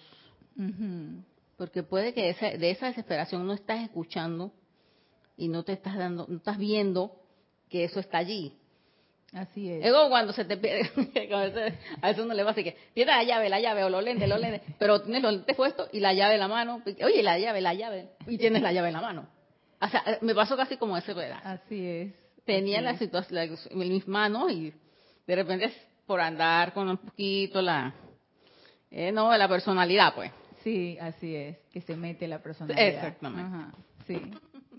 Porque 1.58 1.84
puede 1.84 2.14
que 2.14 2.34
de 2.34 2.72
esa 2.72 2.88
desesperación 2.88 3.46
no 3.46 3.54
estás 3.54 3.84
escuchando 3.84 4.52
y 5.38 5.48
no 5.48 5.64
te 5.64 5.74
estás 5.74 5.98
dando, 5.98 6.26
no 6.28 6.38
estás 6.38 6.58
viendo 6.58 7.16
que 7.70 7.84
eso 7.84 8.00
está 8.00 8.18
allí. 8.20 8.58
Así 9.34 9.70
es. 9.70 9.84
Es 9.84 9.92
como 9.92 10.10
cuando 10.10 10.32
se 10.32 10.46
te 10.46 10.56
pierde, 10.56 10.90
a 12.02 12.08
veces 12.08 12.24
uno 12.24 12.34
le 12.34 12.44
va 12.44 12.52
así 12.52 12.64
que, 12.64 12.78
pierde 12.94 13.12
la 13.12 13.24
llave, 13.24 13.50
la 13.50 13.60
llave, 13.60 13.84
o 13.84 13.90
los 13.90 14.04
lentes, 14.04 14.30
los 14.30 14.40
lentes, 14.40 14.62
pero 14.80 15.02
tienes 15.02 15.22
los 15.22 15.34
lentes 15.34 15.56
puestos 15.56 15.90
y 15.92 16.00
la 16.00 16.14
llave 16.14 16.36
en 16.36 16.40
la 16.40 16.48
mano, 16.48 16.82
oye, 17.04 17.22
la 17.22 17.38
llave, 17.38 17.60
la 17.60 17.74
llave, 17.74 18.12
y 18.28 18.38
tienes 18.38 18.62
la 18.62 18.72
llave 18.72 18.88
en 18.90 18.94
la 18.94 19.02
mano. 19.02 19.28
O 19.82 19.88
sea, 19.88 20.20
me 20.22 20.34
pasó 20.34 20.56
casi 20.56 20.78
como 20.78 20.96
ese 20.96 21.14
¿verdad? 21.14 21.42
Así 21.44 21.86
es. 21.86 22.14
Tenía 22.46 22.80
la 22.82 22.98
situación 22.98 23.58
en 23.72 23.90
mis 23.90 24.08
manos 24.08 24.52
y 24.52 24.74
de 25.28 25.36
repente 25.36 25.74
por 26.06 26.22
andar 26.22 26.74
con 26.74 26.88
un 26.88 26.98
poquito 26.98 27.62
la, 27.62 27.94
eh, 28.92 29.12
no, 29.12 29.36
la 29.36 29.48
personalidad, 29.50 30.14
pues. 30.16 30.32
Sí, 30.66 30.98
así 31.00 31.36
es, 31.36 31.60
que 31.72 31.80
se 31.82 31.96
mete 31.96 32.28
la 32.28 32.42
persona. 32.42 32.74
Exactamente. 32.74 33.78
sí. 34.08 34.20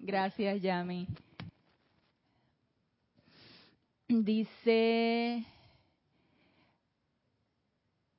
Gracias, 0.03 0.61
Yami. 0.61 1.07
Dice 4.09 5.47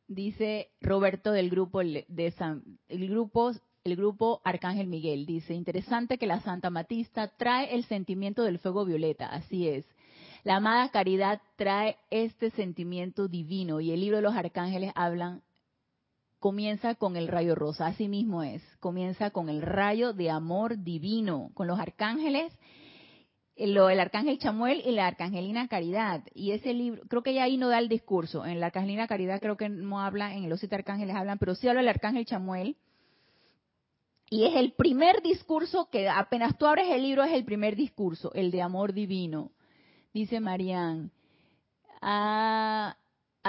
dice 0.08 0.70
Roberto 0.80 1.34
del 1.34 1.50
grupo 1.50 1.82
de 1.82 2.34
San, 2.38 2.64
el 2.88 3.10
grupo 3.10 3.52
el 3.84 3.96
grupo 3.98 4.42
Arcángel 4.46 4.88
Miguel 4.88 5.26
dice, 5.26 5.54
interesante 5.54 6.18
que 6.18 6.26
la 6.26 6.40
Santa 6.40 6.70
Matista 6.70 7.28
trae 7.36 7.76
el 7.76 7.84
sentimiento 7.84 8.44
del 8.44 8.60
fuego 8.60 8.86
violeta, 8.86 9.28
así 9.28 9.68
es. 9.68 9.86
La 10.44 10.58
amada 10.58 10.90
caridad 10.90 11.42
trae 11.58 11.98
este 12.12 12.50
sentimiento 12.52 13.28
divino 13.28 13.82
y 13.82 13.92
el 13.92 14.00
libro 14.00 14.18
de 14.18 14.24
los 14.24 14.36
arcángeles 14.36 14.94
hablan, 14.96 15.42
comienza 16.40 16.96
con 16.96 17.18
el 17.18 17.28
rayo 17.28 17.56
rosa, 17.56 17.88
así 17.88 18.08
mismo 18.08 18.44
es, 18.44 18.62
comienza 18.80 19.32
con 19.32 19.50
el 19.50 19.62
rayo 19.62 20.14
de 20.14 20.30
amor 20.30 20.84
divino, 20.84 21.52
con 21.54 21.68
los 21.68 21.80
arcángeles 21.80 22.54
el, 23.58 24.00
arcángel 24.00 24.38
Chamuel 24.38 24.84
y 24.86 24.92
la 24.92 25.08
arcangelina 25.08 25.68
Caridad. 25.68 26.24
Y 26.34 26.52
ese 26.52 26.74
libro, 26.74 27.02
creo 27.08 27.24
que 27.24 27.34
ya 27.34 27.44
ahí 27.44 27.58
no 27.58 27.70
da 27.70 27.80
el 27.80 27.90
discurso. 27.90 28.46
En 28.46 28.60
la 28.60 28.68
arcangelina 28.68 29.08
Caridad 29.08 29.40
creo 29.40 29.58
que 29.58 29.70
no 29.70 30.00
habla, 30.00 30.34
en 30.34 30.50
los 30.50 30.60
siete 30.60 30.76
arcángeles 30.76 31.16
hablan, 31.16 31.38
pero 31.40 31.56
sí 31.56 31.68
habla 31.68 31.82
el 31.82 31.90
arcángel 31.90 32.26
Chamuel. 32.26 32.78
Y 34.30 34.46
es 34.46 34.56
el 34.56 34.74
primer 34.74 35.22
discurso 35.22 35.90
que 35.90 36.08
apenas 36.10 36.58
tú 36.58 36.66
abres 36.66 36.90
el 36.90 37.02
libro 37.02 37.24
es 37.24 37.32
el 37.32 37.46
primer 37.46 37.76
discurso, 37.76 38.32
el 38.34 38.52
de 38.52 38.62
amor 38.62 38.94
divino. 38.94 39.52
Dice 40.14 40.40
Marían, 40.40 41.12
ah, 42.02 42.96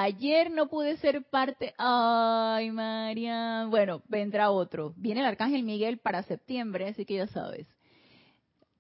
ayer 0.03 0.51
no 0.51 0.69
pude 0.69 0.97
ser 0.99 1.25
parte, 1.25 1.75
ay 1.79 2.71
Marian, 2.71 3.71
bueno, 3.71 4.03
vendrá 4.09 4.51
otro. 4.51 4.95
Viene 4.97 5.21
el 5.21 5.27
arcángel 5.27 5.63
Miguel 5.63 5.99
para 5.99 6.23
septiembre, 6.23 6.89
así 6.89 7.05
que 7.05 7.17
ya 7.17 7.27
sabes 7.29 7.67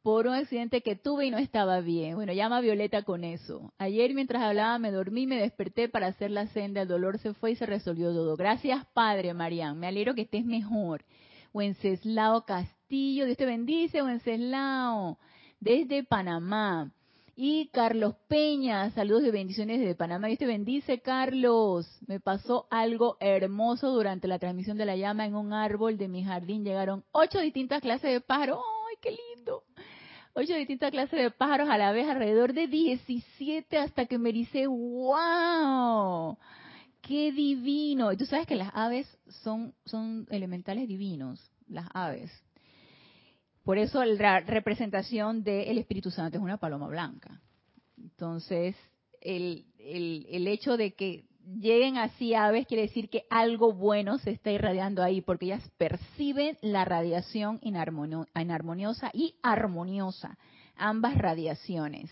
por 0.09 0.27
un 0.27 0.33
accidente 0.33 0.81
que 0.81 0.97
tuve 0.97 1.27
y 1.27 1.31
no 1.31 1.37
estaba 1.37 1.83
bien. 1.83 2.14
Bueno, 2.14 2.33
llama 2.33 2.57
a 2.57 2.61
Violeta 2.62 3.03
con 3.03 3.25
eso. 3.25 3.75
Ayer 3.77 4.14
mientras 4.14 4.43
hablaba 4.43 4.79
me 4.79 4.91
dormí, 4.91 5.27
me 5.27 5.37
desperté 5.37 5.91
para 5.91 6.07
hacer 6.07 6.31
la 6.31 6.47
senda, 6.47 6.81
el 6.81 6.89
dolor 6.89 7.19
se 7.19 7.35
fue 7.35 7.51
y 7.51 7.57
se 7.57 7.66
resolvió 7.66 8.11
todo. 8.14 8.35
Gracias, 8.35 8.87
Padre 8.95 9.35
Marian. 9.35 9.79
Me 9.79 9.87
alegro 9.87 10.14
que 10.14 10.23
estés 10.23 10.47
mejor. 10.47 11.05
Wenceslao 11.53 12.47
Castillo, 12.47 13.27
Dios 13.27 13.37
te 13.37 13.45
bendice, 13.45 14.03
Wenceslao, 14.03 15.19
desde 15.61 16.05
Panamá. 16.05 16.91
Y 17.41 17.68
Carlos 17.68 18.16
Peña, 18.26 18.91
saludos 18.91 19.22
y 19.22 19.30
bendiciones 19.30 19.78
desde 19.78 19.95
Panamá. 19.95 20.26
Dios 20.26 20.41
te 20.41 20.47
bendice, 20.47 21.01
Carlos. 21.01 21.86
Me 22.09 22.18
pasó 22.18 22.66
algo 22.68 23.16
hermoso 23.20 23.93
durante 23.93 24.26
la 24.26 24.41
transmisión 24.41 24.76
de 24.76 24.84
la 24.84 24.97
llama 24.97 25.24
en 25.24 25.36
un 25.36 25.53
árbol 25.53 25.99
de 25.99 26.09
mi 26.09 26.24
jardín. 26.24 26.64
Llegaron 26.64 27.05
ocho 27.12 27.39
distintas 27.39 27.80
clases 27.80 28.11
de 28.11 28.20
pájaros. 28.20 28.59
¡Ay, 28.59 28.97
qué 29.01 29.11
lindo! 29.11 29.62
Ocho 30.34 30.53
distintas 30.55 30.91
clases 30.91 31.20
de 31.20 31.30
pájaros 31.30 31.68
a 31.70 31.78
la 31.78 31.93
vez, 31.93 32.09
alrededor 32.09 32.55
de 32.55 32.66
17 32.66 33.78
hasta 33.78 34.07
que 34.07 34.18
me 34.18 34.32
dice, 34.32 34.66
¡wow! 34.66 36.36
¡Qué 37.03 37.30
divino! 37.30 38.11
Y 38.11 38.16
tú 38.16 38.26
sabes 38.26 38.49
que 38.49 38.57
las 38.57 38.72
aves 38.74 39.07
son, 39.45 39.76
son 39.84 40.26
elementales 40.30 40.89
divinos, 40.89 41.53
las 41.68 41.86
aves. 41.95 42.32
Por 43.69 43.77
eso 43.77 44.03
la 44.03 44.41
representación 44.41 45.45
del 45.45 45.77
Espíritu 45.77 46.11
Santo 46.11 46.39
es 46.39 46.43
una 46.43 46.57
paloma 46.57 46.87
blanca. 46.87 47.39
Entonces, 47.99 48.75
el, 49.21 49.66
el, 49.79 50.49
hecho 50.49 50.79
de 50.79 50.95
que 50.95 51.27
lleguen 51.61 51.99
así 51.99 52.33
aves 52.33 52.66
quiere 52.66 52.85
decir 52.85 53.11
que 53.11 53.25
algo 53.29 53.75
bueno 53.75 54.16
se 54.16 54.31
está 54.31 54.51
irradiando 54.51 55.03
ahí, 55.03 55.21
porque 55.21 55.45
ellas 55.45 55.71
perciben 55.77 56.57
la 56.62 56.87
radiación 56.87 57.61
inarmoniosa 57.61 59.11
y 59.12 59.35
armoniosa, 59.43 60.39
ambas 60.75 61.19
radiaciones. 61.19 62.11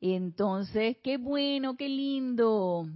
Entonces, 0.00 0.96
qué 1.02 1.18
bueno, 1.18 1.76
qué 1.76 1.90
lindo. 1.90 2.88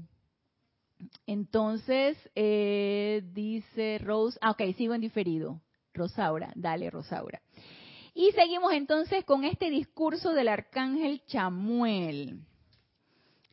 Entonces, 1.27 2.17
eh, 2.35 3.23
dice 3.35 3.99
Rose, 3.99 4.39
ah, 4.41 4.53
ok, 4.53 4.63
sigo 4.79 4.95
en 4.95 5.03
diferido. 5.03 5.61
Rosaura, 5.95 6.53
dale 6.57 6.91
Rosaura. 6.91 7.41
Y 8.15 8.31
seguimos 8.33 8.73
entonces 8.73 9.25
con 9.25 9.45
este 9.45 9.71
discurso 9.71 10.33
del 10.33 10.49
arcángel 10.49 11.25
Chamuel, 11.27 12.41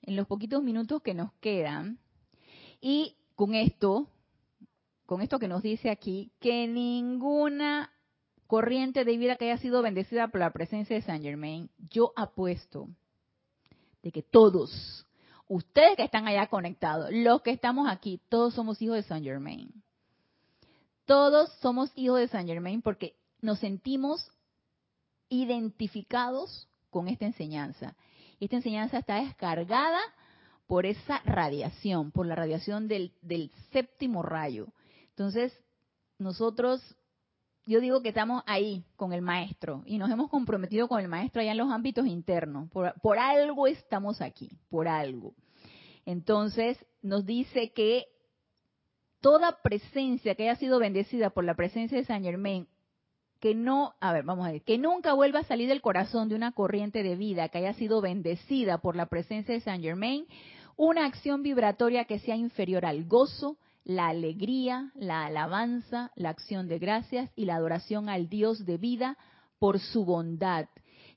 en 0.03 0.15
los 0.15 0.27
poquitos 0.27 0.61
minutos 0.61 1.01
que 1.01 1.13
nos 1.13 1.31
quedan. 1.33 1.99
Y 2.79 3.15
con 3.35 3.55
esto, 3.55 4.07
con 5.05 5.21
esto 5.21 5.39
que 5.39 5.47
nos 5.47 5.63
dice 5.63 5.89
aquí, 5.89 6.31
que 6.39 6.67
ninguna 6.67 7.91
corriente 8.47 9.05
de 9.05 9.17
vida 9.17 9.35
que 9.35 9.45
haya 9.45 9.61
sido 9.61 9.81
bendecida 9.81 10.27
por 10.27 10.41
la 10.41 10.51
presencia 10.51 10.95
de 10.95 11.01
Saint 11.01 11.23
Germain, 11.23 11.69
yo 11.89 12.11
apuesto 12.15 12.89
de 14.03 14.11
que 14.11 14.21
todos, 14.23 15.07
ustedes 15.47 15.95
que 15.95 16.03
están 16.03 16.27
allá 16.27 16.47
conectados, 16.47 17.09
los 17.11 17.41
que 17.41 17.51
estamos 17.51 17.87
aquí, 17.89 18.19
todos 18.29 18.53
somos 18.53 18.81
hijos 18.81 18.97
de 18.97 19.03
Saint 19.03 19.25
Germain. 19.25 19.71
Todos 21.11 21.51
somos 21.59 21.91
hijos 21.97 22.19
de 22.19 22.29
Saint 22.29 22.47
Germain 22.47 22.81
porque 22.81 23.17
nos 23.41 23.59
sentimos 23.59 24.31
identificados 25.27 26.69
con 26.89 27.09
esta 27.09 27.25
enseñanza. 27.25 27.97
Esta 28.39 28.55
enseñanza 28.55 28.99
está 28.99 29.15
descargada 29.15 29.99
por 30.67 30.85
esa 30.85 31.19
radiación, 31.25 32.11
por 32.11 32.27
la 32.27 32.35
radiación 32.35 32.87
del, 32.87 33.11
séptimo 33.73 34.23
rayo. 34.23 34.67
Entonces, 35.09 35.51
nosotros, 36.17 36.81
yo 37.65 37.81
digo 37.81 38.01
que 38.01 38.07
estamos 38.07 38.41
ahí 38.45 38.85
con 38.95 39.11
el 39.11 39.21
maestro 39.21 39.83
y 39.85 39.97
nos 39.97 40.09
hemos 40.09 40.29
comprometido 40.29 40.87
con 40.87 41.01
el 41.01 41.09
maestro 41.09 41.41
allá 41.41 41.51
en 41.51 41.57
los 41.57 41.71
ámbitos 41.71 42.05
internos. 42.05 42.69
Por 42.69 43.19
algo 43.19 43.67
estamos 43.67 44.21
aquí, 44.21 44.49
por 44.69 44.87
algo. 44.87 45.35
Entonces, 46.05 46.77
nos 47.01 47.25
dice 47.25 47.73
que 47.73 48.05
toda 49.21 49.61
presencia 49.61 50.35
que 50.35 50.43
haya 50.43 50.55
sido 50.55 50.79
bendecida 50.79 51.29
por 51.29 51.45
la 51.45 51.55
presencia 51.55 51.97
de 51.97 52.05
San 52.05 52.23
Germain, 52.23 52.67
que 53.39 53.55
no, 53.55 53.95
a 53.99 54.13
ver, 54.13 54.23
vamos 54.23 54.47
a 54.47 54.51
ver, 54.51 54.61
que 54.63 54.77
nunca 54.77 55.13
vuelva 55.13 55.39
a 55.39 55.43
salir 55.43 55.67
del 55.67 55.81
corazón 55.81 56.29
de 56.29 56.35
una 56.35 56.51
corriente 56.51 57.01
de 57.01 57.15
vida 57.15 57.49
que 57.49 57.59
haya 57.59 57.73
sido 57.73 58.01
bendecida 58.01 58.79
por 58.79 58.95
la 58.95 59.07
presencia 59.07 59.53
de 59.53 59.61
San 59.61 59.81
Germain, 59.81 60.25
una 60.75 61.05
acción 61.05 61.43
vibratoria 61.43 62.05
que 62.05 62.19
sea 62.19 62.35
inferior 62.35 62.85
al 62.85 63.05
gozo, 63.05 63.57
la 63.83 64.09
alegría, 64.09 64.91
la 64.95 65.25
alabanza, 65.25 66.11
la 66.15 66.29
acción 66.29 66.67
de 66.67 66.79
gracias 66.79 67.31
y 67.35 67.45
la 67.45 67.55
adoración 67.55 68.09
al 68.09 68.29
Dios 68.29 68.65
de 68.65 68.77
vida 68.77 69.17
por 69.57 69.79
su 69.79 70.05
bondad, 70.05 70.67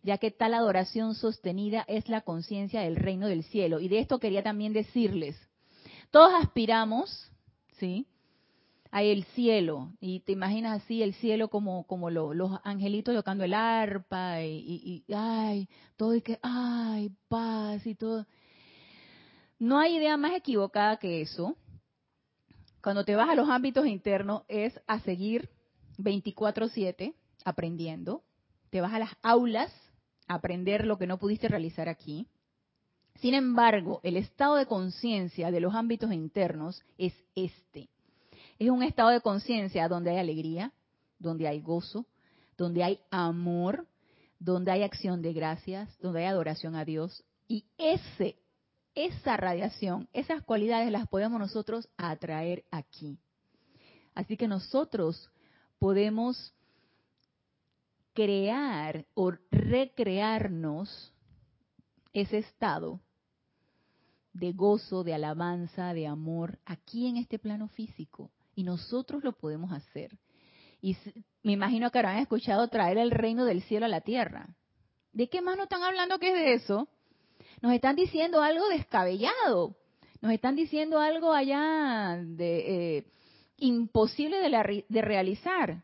ya 0.02 0.18
que 0.18 0.30
tal 0.30 0.55
adoración 0.55 1.14
sostenida 1.14 1.84
es 1.88 2.09
la 2.09 2.22
conciencia 2.22 2.80
del 2.80 2.96
reino 2.96 3.26
del 3.26 3.44
cielo. 3.44 3.80
Y 3.80 3.88
de 3.88 3.98
esto 3.98 4.18
quería 4.18 4.42
también 4.42 4.72
decirles, 4.72 5.36
todos 6.11 6.32
aspiramos 6.42 7.30
¿sí? 7.79 8.07
Hay 8.91 9.11
el 9.11 9.25
cielo, 9.35 9.93
y 10.01 10.20
te 10.20 10.33
imaginas 10.33 10.83
así 10.83 11.03
el 11.03 11.14
cielo 11.14 11.49
como, 11.49 11.85
como 11.87 12.11
los 12.11 12.61
angelitos 12.62 13.14
tocando 13.14 13.43
el 13.43 13.53
arpa, 13.53 14.43
y, 14.43 15.03
y, 15.09 15.12
ay, 15.12 15.68
todo 15.97 16.14
y 16.14 16.22
que, 16.22 16.39
ay, 16.43 17.11
paz 17.29 17.85
y 17.87 17.97
todo. 17.97 18.27
No 19.59 19.79
hay 19.79 19.97
idea 19.97 20.16
más 20.16 20.35
equivocada 20.35 20.99
que 20.99 21.22
eso. 21.22 21.57
Cuando 22.83 23.05
te 23.05 23.16
vas 23.16 23.29
a 23.31 23.35
los 23.35 23.49
ámbitos 23.49 23.87
internos 23.87 24.43
es 24.47 24.79
a 24.87 25.01
seguir 25.01 25.49
24/7 25.99 27.14
aprendiendo. 27.45 28.22
Te 28.70 28.81
vas 28.81 28.93
a 28.93 28.99
las 28.99 29.11
aulas 29.22 29.72
a 30.29 30.35
aprender 30.35 30.87
lo 30.87 30.99
que 30.99 31.07
no 31.07 31.18
pudiste 31.18 31.49
realizar 31.49 31.89
aquí. 31.89 32.29
Sin 33.20 33.34
embargo, 33.34 34.00
el 34.02 34.16
estado 34.16 34.56
de 34.56 34.66
conciencia 34.66 35.50
de 35.50 35.60
los 35.60 35.74
ámbitos 35.74 36.12
internos 36.12 36.82
es 36.98 37.14
este. 37.34 37.88
Es 38.58 38.70
un 38.70 38.82
estado 38.82 39.10
de 39.10 39.20
conciencia 39.20 39.88
donde 39.88 40.10
hay 40.10 40.18
alegría, 40.18 40.72
donde 41.18 41.48
hay 41.48 41.60
gozo, 41.60 42.06
donde 42.56 42.84
hay 42.84 43.00
amor, 43.10 43.86
donde 44.38 44.72
hay 44.72 44.82
acción 44.82 45.22
de 45.22 45.32
gracias, 45.32 45.88
donde 46.00 46.20
hay 46.20 46.26
adoración 46.26 46.74
a 46.74 46.84
Dios. 46.84 47.24
Y 47.48 47.64
ese, 47.78 48.36
esa 48.94 49.36
radiación, 49.36 50.08
esas 50.12 50.42
cualidades 50.42 50.90
las 50.90 51.08
podemos 51.08 51.40
nosotros 51.40 51.88
atraer 51.96 52.64
aquí. 52.70 53.18
Así 54.14 54.36
que 54.36 54.46
nosotros 54.46 55.30
podemos 55.78 56.52
crear 58.12 59.06
o 59.14 59.32
recrearnos 59.50 61.13
ese 62.14 62.38
estado 62.38 63.00
de 64.32 64.52
gozo, 64.52 65.04
de 65.04 65.12
alabanza, 65.12 65.92
de 65.92 66.06
amor 66.06 66.58
aquí 66.64 67.06
en 67.06 67.18
este 67.18 67.38
plano 67.38 67.68
físico. 67.68 68.30
Y 68.54 68.62
nosotros 68.62 69.22
lo 69.22 69.32
podemos 69.32 69.72
hacer. 69.72 70.18
Y 70.80 70.96
me 71.42 71.52
imagino 71.52 71.90
que 71.90 71.98
habrán 71.98 72.18
escuchado 72.18 72.68
traer 72.68 72.96
el 72.96 73.10
reino 73.10 73.44
del 73.44 73.62
cielo 73.62 73.84
a 73.84 73.90
la 73.90 74.00
tierra. 74.00 74.56
¿De 75.12 75.28
qué 75.28 75.42
más 75.42 75.56
nos 75.56 75.64
están 75.64 75.82
hablando 75.82 76.18
que 76.18 76.28
es 76.28 76.34
de 76.34 76.54
eso? 76.54 76.88
Nos 77.60 77.72
están 77.72 77.96
diciendo 77.96 78.40
algo 78.40 78.68
descabellado. 78.68 79.76
Nos 80.22 80.32
están 80.32 80.56
diciendo 80.56 80.98
algo 81.00 81.32
allá 81.32 82.18
de... 82.24 82.96
Eh, 82.96 83.04
imposible 83.58 84.38
de, 84.38 84.84
de 84.88 85.02
realizar. 85.02 85.82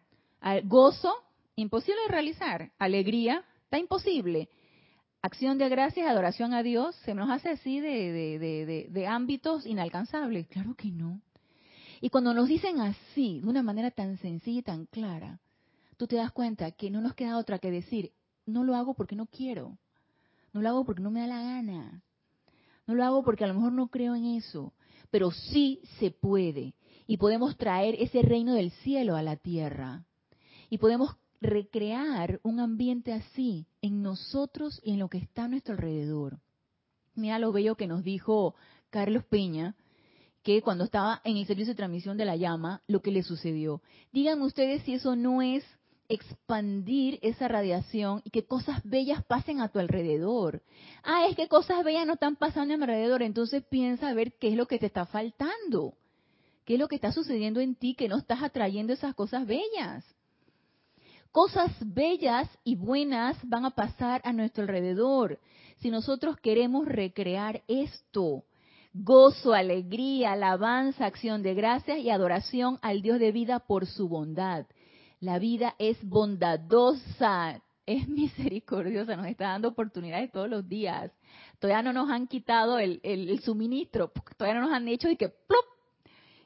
Gozo, 0.65 1.15
imposible 1.57 2.01
de 2.03 2.09
realizar. 2.09 2.73
Alegría, 2.79 3.45
está 3.65 3.79
imposible. 3.79 4.49
Acción 5.23 5.59
de 5.59 5.69
gracias, 5.69 6.09
adoración 6.09 6.55
a 6.55 6.63
Dios, 6.63 6.97
se 7.05 7.15
nos 7.15 7.29
hace 7.29 7.51
así 7.51 7.79
de, 7.79 9.07
ámbitos 9.07 9.67
inalcanzables. 9.67 10.49
Claro 10.49 10.75
que 10.75 10.91
no. 10.91 11.21
Y 12.01 12.09
cuando 12.09 12.33
nos 12.33 12.49
dicen 12.49 12.81
así, 12.81 13.41
de 13.41 13.47
una 13.47 13.63
manera 13.63 13.91
tan 13.91 14.17
sencilla 14.17 14.61
y 14.61 14.63
tan 14.63 14.87
clara, 14.87 15.39
tú 15.99 16.07
te 16.07 16.17
das 16.17 16.33
cuenta 16.33 16.71
que 16.71 16.91
no 16.91 17.03
nos 17.03 17.13
queda 17.13 17.37
otra 17.37 17.59
que 17.59 17.71
decir, 17.71 18.13
no 18.47 18.65
lo 18.65 18.75
hago 18.75 18.95
porque 18.95 19.15
no 19.15 19.27
quiero, 19.27 19.77
no 20.55 20.63
lo 20.63 20.71
hago 20.71 20.85
porque 20.87 21.03
no 21.03 21.11
me 21.11 21.21
da 21.21 21.27
la 21.27 21.43
gana, 21.43 22.03
no 22.87 22.95
lo 22.95 23.05
hago 23.05 23.23
porque 23.23 23.45
a 23.45 23.49
lo 23.49 23.55
mejor 23.55 23.73
no 23.73 23.89
creo 23.89 24.15
en 24.15 24.25
eso, 24.25 24.73
pero 25.11 25.31
sí 25.33 25.83
se 25.99 26.11
puede. 26.11 26.73
Y 27.07 27.19
podemos 27.19 27.59
traer 27.59 27.95
ese 27.99 28.23
reino 28.23 28.55
del 28.55 28.71
cielo 28.71 29.17
a 29.17 29.23
la 29.23 29.37
tierra. 29.37 30.07
Y 30.71 30.79
podemos 30.79 31.17
recrear 31.41 32.41
un 32.43 32.61
ambiente 32.61 33.13
así 33.13 33.67
en 33.81 34.03
nosotros 34.03 34.81
y 34.85 34.93
en 34.93 34.99
lo 34.99 35.09
que 35.09 35.19
está 35.19 35.45
a 35.45 35.49
nuestro 35.49 35.75
alrededor. 35.75 36.41
Mira 37.15 37.39
lo 37.39 37.53
bello 37.53 37.77
que 37.77 37.87
nos 37.87 38.05
dijo 38.05 38.55
Carlos 38.91 39.25
Peña, 39.25 39.77
que 40.43 40.63
cuando 40.63 40.85
estaba 40.85 41.21
en 41.25 41.37
el 41.37 41.47
servicio 41.47 41.73
de 41.73 41.79
transmisión 41.79 42.17
de 42.17 42.25
la 42.25 42.37
llama, 42.37 42.83
lo 42.87 43.03
que 43.03 43.11
le 43.11 43.23
sucedió. 43.23 43.83
Díganme 44.13 44.45
ustedes 44.45 44.83
si 44.83 44.95
eso 44.95 45.17
no 45.17 45.43
es 45.43 45.65
expandir 46.09 47.19
esa 47.23 47.47
radiación 47.47 48.21
y 48.25 48.31
que 48.31 48.45
cosas 48.45 48.83
bellas 48.83 49.25
pasen 49.25 49.61
a 49.61 49.69
tu 49.69 49.79
alrededor. 49.79 50.63
Ah, 51.05 51.27
es 51.29 51.37
que 51.37 51.47
cosas 51.47 51.85
bellas 51.85 52.07
no 52.07 52.15
están 52.15 52.37
pasando 52.37 52.75
a 52.75 52.77
mi 52.77 52.83
alrededor, 52.83 53.23
entonces 53.23 53.63
piensa 53.65 54.09
a 54.09 54.15
ver 54.15 54.33
qué 54.39 54.49
es 54.49 54.57
lo 54.57 54.67
que 54.67 54.79
te 54.79 54.87
está 54.87 55.07
faltando. 55.07 55.95
¿Qué 56.65 56.75
es 56.75 56.81
lo 56.81 56.89
que 56.89 56.97
está 56.97 57.13
sucediendo 57.13 57.61
en 57.61 57.75
ti 57.75 57.95
que 57.95 58.09
no 58.09 58.17
estás 58.17 58.43
atrayendo 58.43 58.93
esas 58.93 59.15
cosas 59.15 59.47
bellas? 59.47 60.05
Cosas 61.33 61.71
bellas 61.81 62.49
y 62.65 62.77
buenas 62.77 63.37
van 63.49 63.65
a 63.65 63.71
pasar 63.71 64.21
a 64.25 64.33
nuestro 64.33 64.63
alrededor 64.63 65.39
si 65.79 65.91
nosotros 65.91 66.37
queremos 66.39 66.87
recrear 66.87 67.63
esto 67.69 68.45
gozo, 68.93 69.55
alegría, 69.55 70.33
alabanza, 70.33 71.07
acción 71.07 71.43
de 71.43 71.55
gracias 71.55 71.99
y 71.99 72.11
adoración 72.11 72.79
al 72.83 73.03
Dios 73.03 73.21
de 73.21 73.33
vida 73.33 73.61
por 73.61 73.87
su 73.87 74.09
bondad. 74.09 74.67
La 75.21 75.39
vida 75.39 75.75
es 75.79 75.97
bondadosa, 76.03 77.63
es 77.87 78.09
misericordiosa, 78.09 79.17
nos 79.17 79.27
está 79.27 79.49
dando 79.49 79.69
oportunidades 79.69 80.33
todos 80.33 80.49
los 80.49 80.69
días. 80.69 81.13
Todavía 81.59 81.83
no 81.83 81.93
nos 81.93 82.11
han 82.11 82.27
quitado 82.27 82.79
el, 82.79 83.41
suministro, 83.45 84.11
todavía 84.37 84.61
no 84.61 84.67
nos 84.67 84.77
han 84.77 84.89
hecho 84.89 85.09
y 85.09 85.17
que 85.17 85.29
¡plop! 85.29 85.65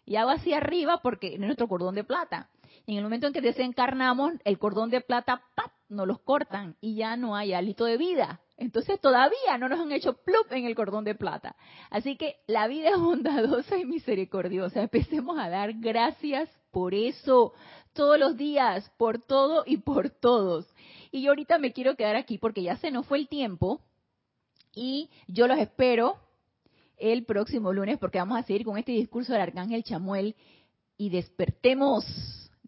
y 0.07 0.17
hago 0.17 0.31
así 0.31 0.53
arriba 0.53 1.01
porque 1.03 1.35
es 1.35 1.41
nuestro 1.41 1.69
cordón 1.69 1.95
de 1.95 2.05
plata. 2.05 2.51
En 2.87 2.97
el 2.97 3.03
momento 3.03 3.27
en 3.27 3.33
que 3.33 3.41
desencarnamos, 3.41 4.35
el 4.45 4.59
cordón 4.59 4.91
de 4.91 5.01
plata 5.01 5.43
¡pap! 5.55 5.73
nos 5.89 6.07
los 6.07 6.21
cortan 6.21 6.77
y 6.81 6.97
ya 6.97 7.17
no 7.17 7.37
hay 7.37 7.53
hálito 7.53 7.85
de 7.85 7.97
vida. 7.97 8.41
Entonces 8.57 9.01
todavía 9.01 9.59
no 9.59 9.69
nos 9.69 9.81
han 9.81 9.93
hecho 9.93 10.15
plup 10.15 10.51
en 10.51 10.67
el 10.67 10.75
cordón 10.75 11.05
de 11.05 11.15
plata. 11.15 11.57
Así 11.91 12.17
que 12.17 12.37
la 12.47 12.69
vida 12.69 12.91
es 12.91 12.99
bondadosa 12.99 13.79
y 13.79 13.85
misericordiosa. 13.85 14.83
Empecemos 14.83 15.39
a 15.39 15.49
dar 15.49 15.73
gracias 15.75 16.49
por 16.71 16.95
eso 16.95 17.53
todos 17.93 18.19
los 18.19 18.37
días, 18.37 18.91
por 18.97 19.21
todo 19.21 19.65
y 19.67 19.79
por 19.79 20.11
todos. 20.11 20.67
Y 21.11 21.23
yo 21.23 21.31
ahorita 21.31 21.59
me 21.59 21.73
quiero 21.73 21.97
quedar 21.97 22.17
aquí 22.17 22.39
porque 22.39 22.63
ya 22.63 22.77
se 22.77 22.91
nos 22.91 23.07
fue 23.07 23.19
el 23.19 23.29
tiempo 23.29 23.81
y 24.75 25.11
yo 25.29 25.47
los 25.47 25.59
espero 25.59 26.17
el 26.97 27.25
próximo 27.25 27.73
lunes 27.73 27.99
porque 27.99 28.19
vamos 28.19 28.39
a 28.39 28.43
seguir 28.43 28.65
con 28.65 28.79
este 28.79 28.93
discurso 28.93 29.33
del 29.33 29.43
arcángel 29.43 29.85
Chamuel 29.85 30.35
y 30.97 31.11
despertemos, 31.11 32.05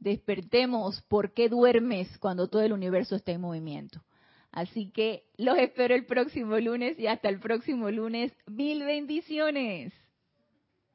despertemos, 0.07 1.03
¿por 1.09 1.35
qué 1.35 1.49
duermes 1.49 2.17
cuando 2.19 2.49
todo 2.49 2.63
el 2.63 2.73
universo 2.73 3.17
está 3.17 3.33
en 3.33 3.41
movimiento? 3.41 4.05
Así 4.53 4.91
que 4.93 5.25
los 5.37 5.59
espero 5.59 5.97
el 5.97 6.07
próximo 6.07 6.57
lunes 6.59 6.97
y 6.99 7.09
hasta 7.09 7.29
el 7.29 7.41
próximo 7.41 7.91
lunes. 7.91 8.33
Mil 8.47 8.85
bendiciones. 8.85 9.93